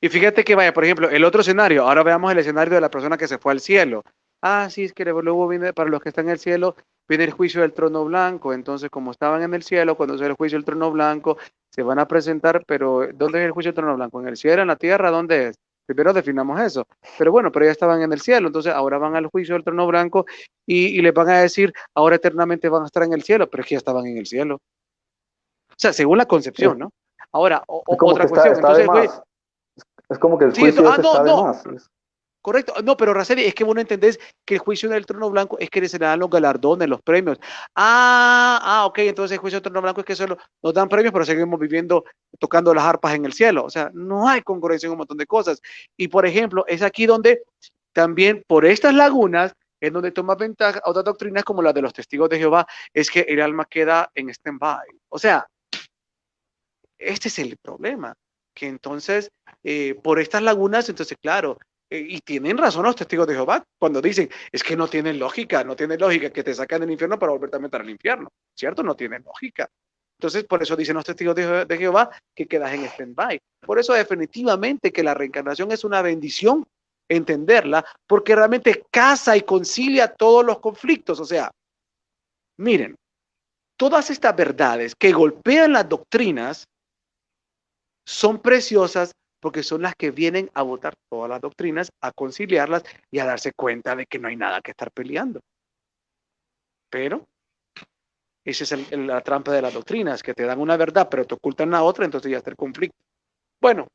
Y 0.00 0.08
fíjate 0.10 0.44
que 0.44 0.54
vaya, 0.54 0.74
por 0.74 0.84
ejemplo, 0.84 1.08
el 1.08 1.24
otro 1.24 1.40
escenario, 1.40 1.86
ahora 1.86 2.02
veamos 2.02 2.32
el 2.32 2.38
escenario 2.38 2.74
de 2.74 2.80
la 2.82 2.90
persona 2.90 3.16
que 3.16 3.28
se 3.28 3.38
fue 3.38 3.52
al 3.52 3.60
cielo. 3.60 4.02
Ah, 4.42 4.68
sí, 4.70 4.84
es 4.84 4.92
que 4.92 5.04
luego 5.04 5.48
viene, 5.48 5.72
para 5.72 5.90
los 5.90 6.00
que 6.00 6.10
están 6.10 6.26
en 6.26 6.32
el 6.32 6.38
cielo, 6.38 6.76
viene 7.08 7.24
el 7.24 7.32
juicio 7.32 7.62
del 7.62 7.72
trono 7.72 8.04
blanco. 8.04 8.52
Entonces, 8.52 8.90
como 8.90 9.10
estaban 9.10 9.42
en 9.42 9.54
el 9.54 9.62
cielo, 9.62 9.96
cuando 9.96 10.18
se 10.18 10.26
el 10.26 10.34
juicio 10.34 10.58
del 10.58 10.64
trono 10.64 10.90
blanco, 10.90 11.38
se 11.70 11.82
van 11.82 11.98
a 11.98 12.06
presentar, 12.06 12.64
pero 12.66 13.08
¿dónde 13.14 13.40
es 13.40 13.46
el 13.46 13.52
juicio 13.52 13.70
del 13.72 13.76
trono 13.76 13.96
blanco? 13.96 14.20
¿En 14.20 14.28
el 14.28 14.36
cielo, 14.36 14.62
en 14.62 14.68
la 14.68 14.76
tierra? 14.76 15.10
¿Dónde 15.10 15.48
es? 15.48 15.56
Primero 15.86 16.12
definamos 16.12 16.60
eso. 16.60 16.86
Pero 17.16 17.30
bueno, 17.30 17.52
pero 17.52 17.64
ya 17.64 17.70
estaban 17.70 18.02
en 18.02 18.12
el 18.12 18.20
cielo, 18.20 18.48
entonces 18.48 18.72
ahora 18.72 18.98
van 18.98 19.14
al 19.14 19.26
juicio 19.26 19.54
del 19.54 19.62
trono 19.62 19.86
blanco 19.86 20.26
y, 20.66 21.00
les 21.00 21.14
van 21.14 21.28
a 21.28 21.40
decir, 21.40 21.72
ahora 21.94 22.16
eternamente 22.16 22.68
van 22.68 22.82
a 22.82 22.86
estar 22.86 23.04
en 23.04 23.12
el 23.12 23.22
cielo, 23.22 23.48
pero 23.48 23.62
es 23.62 23.68
que 23.68 23.74
ya 23.76 23.78
estaban 23.78 24.04
en 24.06 24.18
el 24.18 24.26
cielo. 24.26 24.56
O 24.56 25.78
sea, 25.78 25.92
según 25.92 26.18
la 26.18 26.26
concepción, 26.26 26.78
¿no? 26.78 26.90
Ahora, 27.30 27.62
otra 27.66 28.26
cuestión. 28.28 28.56
entonces, 28.56 29.22
es 30.08 30.18
como 30.18 30.38
que 30.38 30.46
el 30.46 30.52
juicio 30.52 30.88
ah, 30.88 30.96
está 30.96 31.22
de 31.22 31.32
más. 31.32 31.90
Correcto. 32.46 32.74
No, 32.84 32.96
pero 32.96 33.12
Raceli, 33.12 33.42
es 33.42 33.56
que 33.56 33.64
vos 33.64 33.74
no 33.74 33.80
entendés 33.80 34.20
que 34.44 34.54
el 34.54 34.60
juicio 34.60 34.88
del 34.88 35.04
trono 35.04 35.28
blanco 35.30 35.58
es 35.58 35.68
que 35.68 35.88
se 35.88 35.98
le 35.98 36.06
dan 36.06 36.20
los 36.20 36.30
galardones, 36.30 36.88
los 36.88 37.02
premios. 37.02 37.40
Ah, 37.74 38.60
ah, 38.62 38.86
ok, 38.86 38.98
entonces 38.98 39.32
el 39.32 39.38
juicio 39.38 39.56
del 39.56 39.64
trono 39.64 39.82
blanco 39.82 40.02
es 40.02 40.06
que 40.06 40.14
solo 40.14 40.38
nos 40.62 40.72
dan 40.72 40.88
premios, 40.88 41.12
pero 41.12 41.24
seguimos 41.24 41.58
viviendo 41.58 42.04
tocando 42.38 42.72
las 42.72 42.84
arpas 42.84 43.16
en 43.16 43.24
el 43.24 43.32
cielo. 43.32 43.64
O 43.64 43.68
sea, 43.68 43.90
no 43.94 44.28
hay 44.28 44.42
concurrencia 44.42 44.86
en 44.86 44.92
un 44.92 44.98
montón 44.98 45.16
de 45.16 45.26
cosas. 45.26 45.60
Y 45.96 46.06
por 46.06 46.24
ejemplo, 46.24 46.64
es 46.68 46.82
aquí 46.82 47.04
donde 47.04 47.42
también 47.92 48.44
por 48.46 48.64
estas 48.64 48.94
lagunas 48.94 49.52
es 49.80 49.92
donde 49.92 50.12
toma 50.12 50.36
ventaja 50.36 50.80
otras 50.84 51.04
doctrinas 51.04 51.42
como 51.42 51.62
la 51.62 51.72
de 51.72 51.82
los 51.82 51.92
testigos 51.92 52.30
de 52.30 52.38
Jehová, 52.38 52.64
es 52.94 53.10
que 53.10 53.22
el 53.22 53.42
alma 53.42 53.64
queda 53.64 54.08
en 54.14 54.28
stand-by. 54.30 54.86
O 55.08 55.18
sea, 55.18 55.48
este 56.96 57.26
es 57.26 57.40
el 57.40 57.56
problema, 57.56 58.14
que 58.54 58.68
entonces, 58.68 59.32
eh, 59.64 59.96
por 60.00 60.20
estas 60.20 60.42
lagunas, 60.42 60.88
entonces, 60.88 61.18
claro, 61.20 61.58
y 61.88 62.20
tienen 62.20 62.58
razón 62.58 62.84
los 62.84 62.96
testigos 62.96 63.26
de 63.26 63.34
Jehová 63.34 63.64
cuando 63.78 64.00
dicen, 64.00 64.28
es 64.50 64.62
que 64.62 64.76
no 64.76 64.88
tiene 64.88 65.14
lógica, 65.14 65.62
no 65.62 65.76
tiene 65.76 65.96
lógica 65.96 66.30
que 66.30 66.42
te 66.42 66.54
sacan 66.54 66.80
del 66.80 66.90
infierno 66.90 67.18
para 67.18 67.32
volverte 67.32 67.56
a 67.56 67.60
meter 67.60 67.80
al 67.80 67.90
infierno, 67.90 68.28
¿cierto? 68.54 68.82
No 68.82 68.96
tiene 68.96 69.20
lógica. 69.20 69.68
Entonces, 70.18 70.44
por 70.44 70.62
eso 70.62 70.74
dicen 70.76 70.96
los 70.96 71.04
testigos 71.04 71.34
de, 71.34 71.76
Jehová 71.76 72.10
que 72.34 72.46
quedas 72.46 72.72
en 72.72 72.84
stand-by. 72.84 73.38
Por 73.60 73.78
eso 73.78 73.92
definitivamente 73.92 74.92
que 74.92 75.02
la 75.02 75.14
reencarnación 75.14 75.70
es 75.72 75.84
una 75.84 76.02
bendición 76.02 76.66
entenderla, 77.08 77.84
porque 78.06 78.34
realmente 78.34 78.84
casa 78.90 79.36
y 79.36 79.42
concilia 79.42 80.12
todos 80.12 80.44
los 80.44 80.58
conflictos. 80.58 81.20
O 81.20 81.24
sea, 81.24 81.52
miren, 82.56 82.96
todas 83.76 84.10
estas 84.10 84.34
verdades 84.34 84.94
que 84.96 85.12
golpean 85.12 85.74
las 85.74 85.88
doctrinas 85.88 86.66
son 88.04 88.40
preciosas 88.40 89.12
porque 89.46 89.62
son 89.62 89.82
las 89.82 89.94
que 89.94 90.10
vienen 90.10 90.50
a 90.54 90.62
votar 90.62 90.94
todas 91.08 91.30
las 91.30 91.40
doctrinas, 91.40 91.88
a 92.00 92.10
conciliarlas 92.10 92.82
y 93.12 93.20
a 93.20 93.26
darse 93.26 93.52
cuenta 93.52 93.94
de 93.94 94.04
que 94.04 94.18
no 94.18 94.26
hay 94.26 94.34
nada 94.34 94.60
que 94.60 94.72
estar 94.72 94.90
peleando. 94.90 95.38
Pero 96.90 97.24
esa 98.44 98.64
es 98.64 98.90
la 98.90 99.20
trampa 99.20 99.52
de 99.52 99.62
las 99.62 99.72
doctrinas, 99.72 100.24
que 100.24 100.34
te 100.34 100.42
dan 100.42 100.58
una 100.58 100.76
verdad, 100.76 101.06
pero 101.08 101.24
te 101.24 101.34
ocultan 101.34 101.70
la 101.70 101.84
otra, 101.84 102.04
entonces 102.04 102.28
ya 102.28 102.38
está 102.38 102.50
el 102.50 102.56
conflicto. 102.56 102.96
Bueno, 103.62 103.86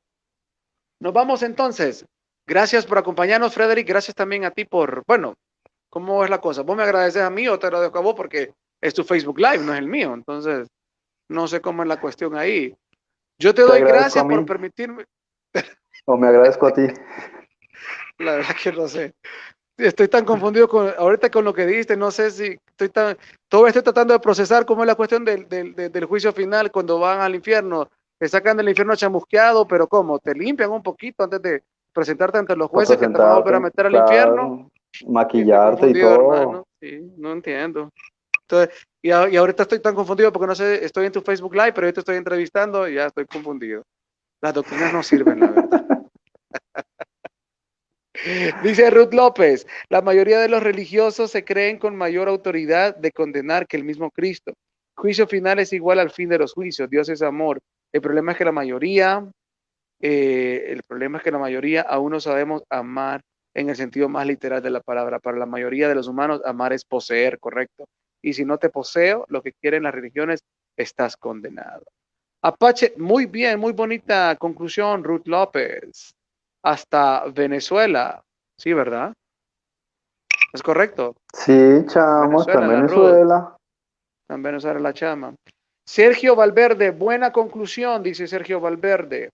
nos 1.02 1.12
vamos 1.12 1.44
entonces. 1.44 2.06
Gracias 2.48 2.86
por 2.86 2.98
acompañarnos, 2.98 3.54
Frederick. 3.54 3.86
Gracias 3.86 4.16
también 4.16 4.46
a 4.46 4.52
ti 4.52 4.64
por, 4.64 5.04
bueno, 5.06 5.34
¿cómo 5.90 6.24
es 6.24 6.30
la 6.30 6.40
cosa? 6.40 6.62
¿Vos 6.62 6.78
me 6.78 6.84
agradeces 6.84 7.24
a 7.24 7.30
mí 7.30 7.46
o 7.50 7.60
te 7.60 7.68
agradezco 7.68 8.00
a 8.00 8.04
vos 8.04 8.16
porque 8.16 8.54
es 8.80 8.94
tu 8.94 9.04
Facebook 9.04 9.38
Live, 9.38 9.66
no 9.66 9.74
es 9.74 9.80
el 9.80 9.90
mío? 9.90 10.14
Entonces, 10.14 10.70
no 11.28 11.46
sé 11.50 11.60
cómo 11.60 11.84
es 11.84 11.90
la 11.90 12.00
cuestión 12.00 12.38
ahí. 12.38 12.74
Yo 13.38 13.54
te, 13.54 13.64
doy 13.64 13.82
gracias 13.82 14.24
por 14.24 14.46
permitirme, 14.46 15.04
o 16.06 16.18
me 16.18 16.28
agradezco 16.28 16.68
a 16.68 16.74
ti. 16.74 16.88
La 18.20 18.36
verdad 18.36 18.56
que 18.62 18.72
no 18.72 18.88
sé. 18.88 19.14
Estoy 19.78 20.08
tan 20.08 20.26
confundido 20.26 20.68
con, 20.68 20.94
ahorita 20.96 21.32
con 21.32 21.44
lo 21.44 21.54
que 21.54 21.66
dijiste, 21.66 21.98
no 21.98 22.12
sé 22.12 22.30
si 22.30 22.58
estoy 22.68 22.90
tan, 22.90 23.18
todo 23.48 23.66
estoy 23.66 23.82
tratando 23.82 24.14
de 24.14 24.20
procesar 24.20 24.66
cómo 24.66 24.84
es 24.84 24.88
la 24.88 24.96
cuestión 24.96 25.26
del, 25.26 25.48
del, 25.48 26.06
juicio 26.06 26.32
final 26.34 26.72
cuando 26.72 27.00
van 27.00 27.22
al 27.22 27.34
infierno. 27.34 27.88
Te 28.20 28.28
sacan 28.28 28.58
del 28.58 28.70
infierno 28.70 28.96
chamusqueado, 28.96 29.68
pero 29.68 29.88
¿cómo? 29.88 30.20
¿Te 30.20 30.36
limpian 30.36 30.70
un 30.70 30.84
poquito 30.84 31.24
antes 31.24 31.42
de 31.42 31.64
presentarte 31.92 32.38
ante 32.38 32.56
los 32.56 32.70
jueces 32.70 32.98
que 32.98 33.08
te 33.08 33.18
van 33.18 33.32
a 33.32 33.36
volver 33.40 33.56
a 33.56 33.60
meter 33.60 33.88
al 33.88 33.96
infierno? 33.96 34.70
Maquillarte 35.08 35.90
y 35.90 36.00
todo. 36.00 36.68
Sí, 36.80 37.14
no 37.18 37.32
entiendo. 37.32 37.90
Entonces, 38.42 38.86
y, 39.02 39.10
y, 39.10 39.38
ahorita 39.38 39.64
estoy 39.64 39.80
tan 39.80 39.96
confundido 39.96 40.32
porque 40.32 40.48
no 40.48 40.56
sé, 40.56 40.86
estoy 40.86 41.08
en 41.08 41.12
tu 41.12 41.22
Facebook 41.22 41.56
Live, 41.56 41.74
pero 41.74 41.88
yo 41.88 41.94
te 41.94 42.02
estoy 42.02 42.18
entrevistando 42.18 42.88
y 42.88 42.96
ya 42.96 43.08
estoy 43.08 43.26
confundido. 43.26 43.82
Las 44.42 44.54
doctrinas 44.54 44.92
no 44.92 45.04
sirven, 45.04 45.40
la 45.40 45.48
verdad. 45.48 45.86
Dice 48.64 48.90
Ruth 48.90 49.14
López, 49.14 49.66
la 49.90 50.02
mayoría 50.02 50.40
de 50.40 50.50
los 50.50 50.62
religiosos 50.62 51.32
se 51.32 51.44
creen 51.44 51.80
con 51.80 51.96
mayor 51.96 52.28
autoridad 52.28 52.96
de 52.96 53.12
condenar 53.12 53.68
que 53.68 53.78
el 53.78 53.84
mismo 53.84 54.12
Cristo. 54.12 54.54
Juicio 54.96 55.28
final 55.28 55.60
es 55.60 55.74
igual 55.74 56.00
al 56.00 56.12
fin 56.12 56.30
de 56.30 56.38
los 56.38 56.54
juicios. 56.54 56.90
Dios 56.90 57.10
es 57.10 57.22
amor. 57.22 57.60
El 57.92 58.02
problema 58.02 58.32
es 58.32 58.38
que 58.38 58.46
la 58.46 58.52
mayoría, 58.52 59.28
eh, 60.02 60.66
el 60.68 60.84
problema 60.84 61.18
es 61.18 61.24
que 61.24 61.32
la 61.32 61.40
mayoría 61.40 61.82
aún 61.82 62.12
no 62.12 62.20
sabemos 62.20 62.64
amar 62.70 63.22
en 63.54 63.70
el 63.70 63.76
sentido 63.76 64.10
más 64.10 64.28
literal 64.28 64.62
de 64.62 64.70
la 64.70 64.82
palabra. 64.82 65.20
Para 65.20 65.38
la 65.38 65.46
mayoría 65.46 65.88
de 65.88 65.96
los 65.96 66.08
humanos, 66.08 66.42
amar 66.46 66.74
es 66.74 66.86
poseer, 66.86 67.40
correcto. 67.40 67.86
Y 68.22 68.34
si 68.34 68.46
no 68.46 68.58
te 68.58 68.70
poseo, 68.70 69.26
lo 69.30 69.42
que 69.42 69.54
quieren 69.54 69.84
las 69.84 69.94
religiones, 69.94 70.42
estás 70.78 71.18
condenado. 71.18 71.84
Apache, 72.44 72.94
muy 72.98 73.28
bien, 73.28 73.60
muy 73.60 73.74
bonita 73.74 74.36
conclusión, 74.36 75.04
Ruth 75.04 75.28
López. 75.28 76.16
Hasta 76.64 77.26
Venezuela, 77.34 78.22
sí, 78.58 78.74
¿verdad? 78.74 79.14
¿Es 80.54 80.62
correcto? 80.62 81.16
Sí, 81.34 81.86
chamo, 81.88 82.42
hasta 82.42 82.60
Venezuela. 82.60 83.56
En 84.30 84.44
Venezuela 84.44 84.80
la 84.80 84.94
chama. 84.94 85.36
Sergio 85.86 86.36
Valverde, 86.36 86.92
buena 86.92 87.32
conclusión, 87.32 88.04
dice 88.04 88.28
Sergio 88.28 88.60
Valverde. 88.60 89.30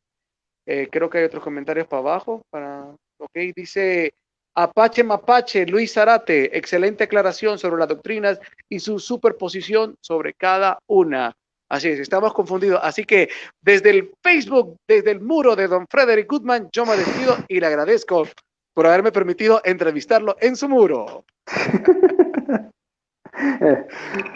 Eh, 0.65 0.89
creo 0.91 1.09
que 1.09 1.19
hay 1.19 1.23
otros 1.25 1.43
comentarios 1.43 1.87
para 1.87 1.99
abajo. 2.01 2.41
Para, 2.49 2.87
ok, 3.19 3.35
dice 3.55 4.13
Apache 4.55 5.03
Mapache, 5.03 5.65
Luis 5.65 5.93
Zarate, 5.93 6.57
excelente 6.57 7.05
aclaración 7.05 7.57
sobre 7.57 7.77
las 7.77 7.87
doctrinas 7.87 8.39
y 8.69 8.79
su 8.79 8.99
superposición 8.99 9.95
sobre 10.01 10.33
cada 10.33 10.79
una. 10.87 11.33
Así 11.69 11.89
es, 11.89 11.99
estamos 11.99 12.33
confundidos. 12.33 12.79
Así 12.81 13.03
que 13.03 13.29
desde 13.61 13.89
el 13.89 14.11
Facebook, 14.23 14.77
desde 14.87 15.11
el 15.11 15.19
muro 15.21 15.55
de 15.55 15.67
don 15.67 15.85
Frederick 15.89 16.29
Goodman, 16.29 16.69
yo 16.71 16.85
me 16.85 16.95
despido 16.95 17.35
y 17.47 17.59
le 17.59 17.67
agradezco 17.67 18.27
por 18.73 18.87
haberme 18.87 19.11
permitido 19.11 19.61
entrevistarlo 19.63 20.37
en 20.39 20.55
su 20.55 20.69
muro. 20.69 21.25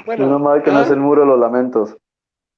bueno, 0.05 0.27
no 0.27 0.39
mal 0.39 0.63
que 0.63 0.71
no 0.71 0.81
es 0.81 0.89
¿ah? 0.89 0.93
el 0.93 0.99
muro 0.99 1.25
los 1.25 1.39
lamentos. 1.39 1.95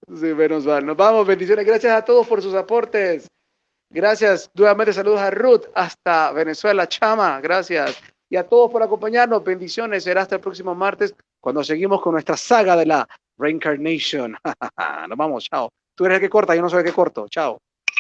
Sí, 0.08 0.34
menos 0.34 0.66
mal. 0.66 0.86
Nos 0.86 0.98
vamos, 0.98 1.26
bendiciones. 1.28 1.66
Gracias 1.66 1.94
a 1.94 2.04
todos 2.04 2.28
por 2.28 2.42
sus 2.42 2.54
aportes. 2.56 3.28
Gracias. 3.90 4.50
Nuevamente 4.56 4.92
saludos 4.92 5.22
a 5.22 5.30
Ruth 5.30 5.66
hasta 5.76 6.32
Venezuela, 6.32 6.88
Chama. 6.88 7.40
Gracias. 7.42 8.02
Y 8.30 8.36
a 8.36 8.48
todos 8.48 8.72
por 8.72 8.82
acompañarnos. 8.82 9.44
Bendiciones. 9.44 10.04
Será 10.04 10.24
hasta 10.24 10.36
el 10.36 10.42
próximo 10.42 10.74
martes 10.74 11.16
cuando 11.40 11.64
seguimos 11.64 12.02
con 12.02 12.14
nuestra 12.14 12.36
saga 12.36 12.76
de 12.76 12.86
la 12.86 13.08
Reincarnation. 13.44 14.36
Nos 15.10 15.18
vamos, 15.18 15.44
chao. 15.50 15.70
Tú 15.96 16.06
eres 16.06 16.16
el 16.16 16.22
que 16.22 16.30
corta, 16.30 16.56
yo 16.56 16.62
no 16.62 16.70
soy 16.70 16.80
el 16.80 16.86
que 16.86 16.94
corto. 16.94 17.28
Chao. 17.30 17.60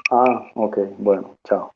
Ah, 0.09 0.51
ok, 0.55 0.77
bueno, 0.97 1.37
chao. 1.47 1.71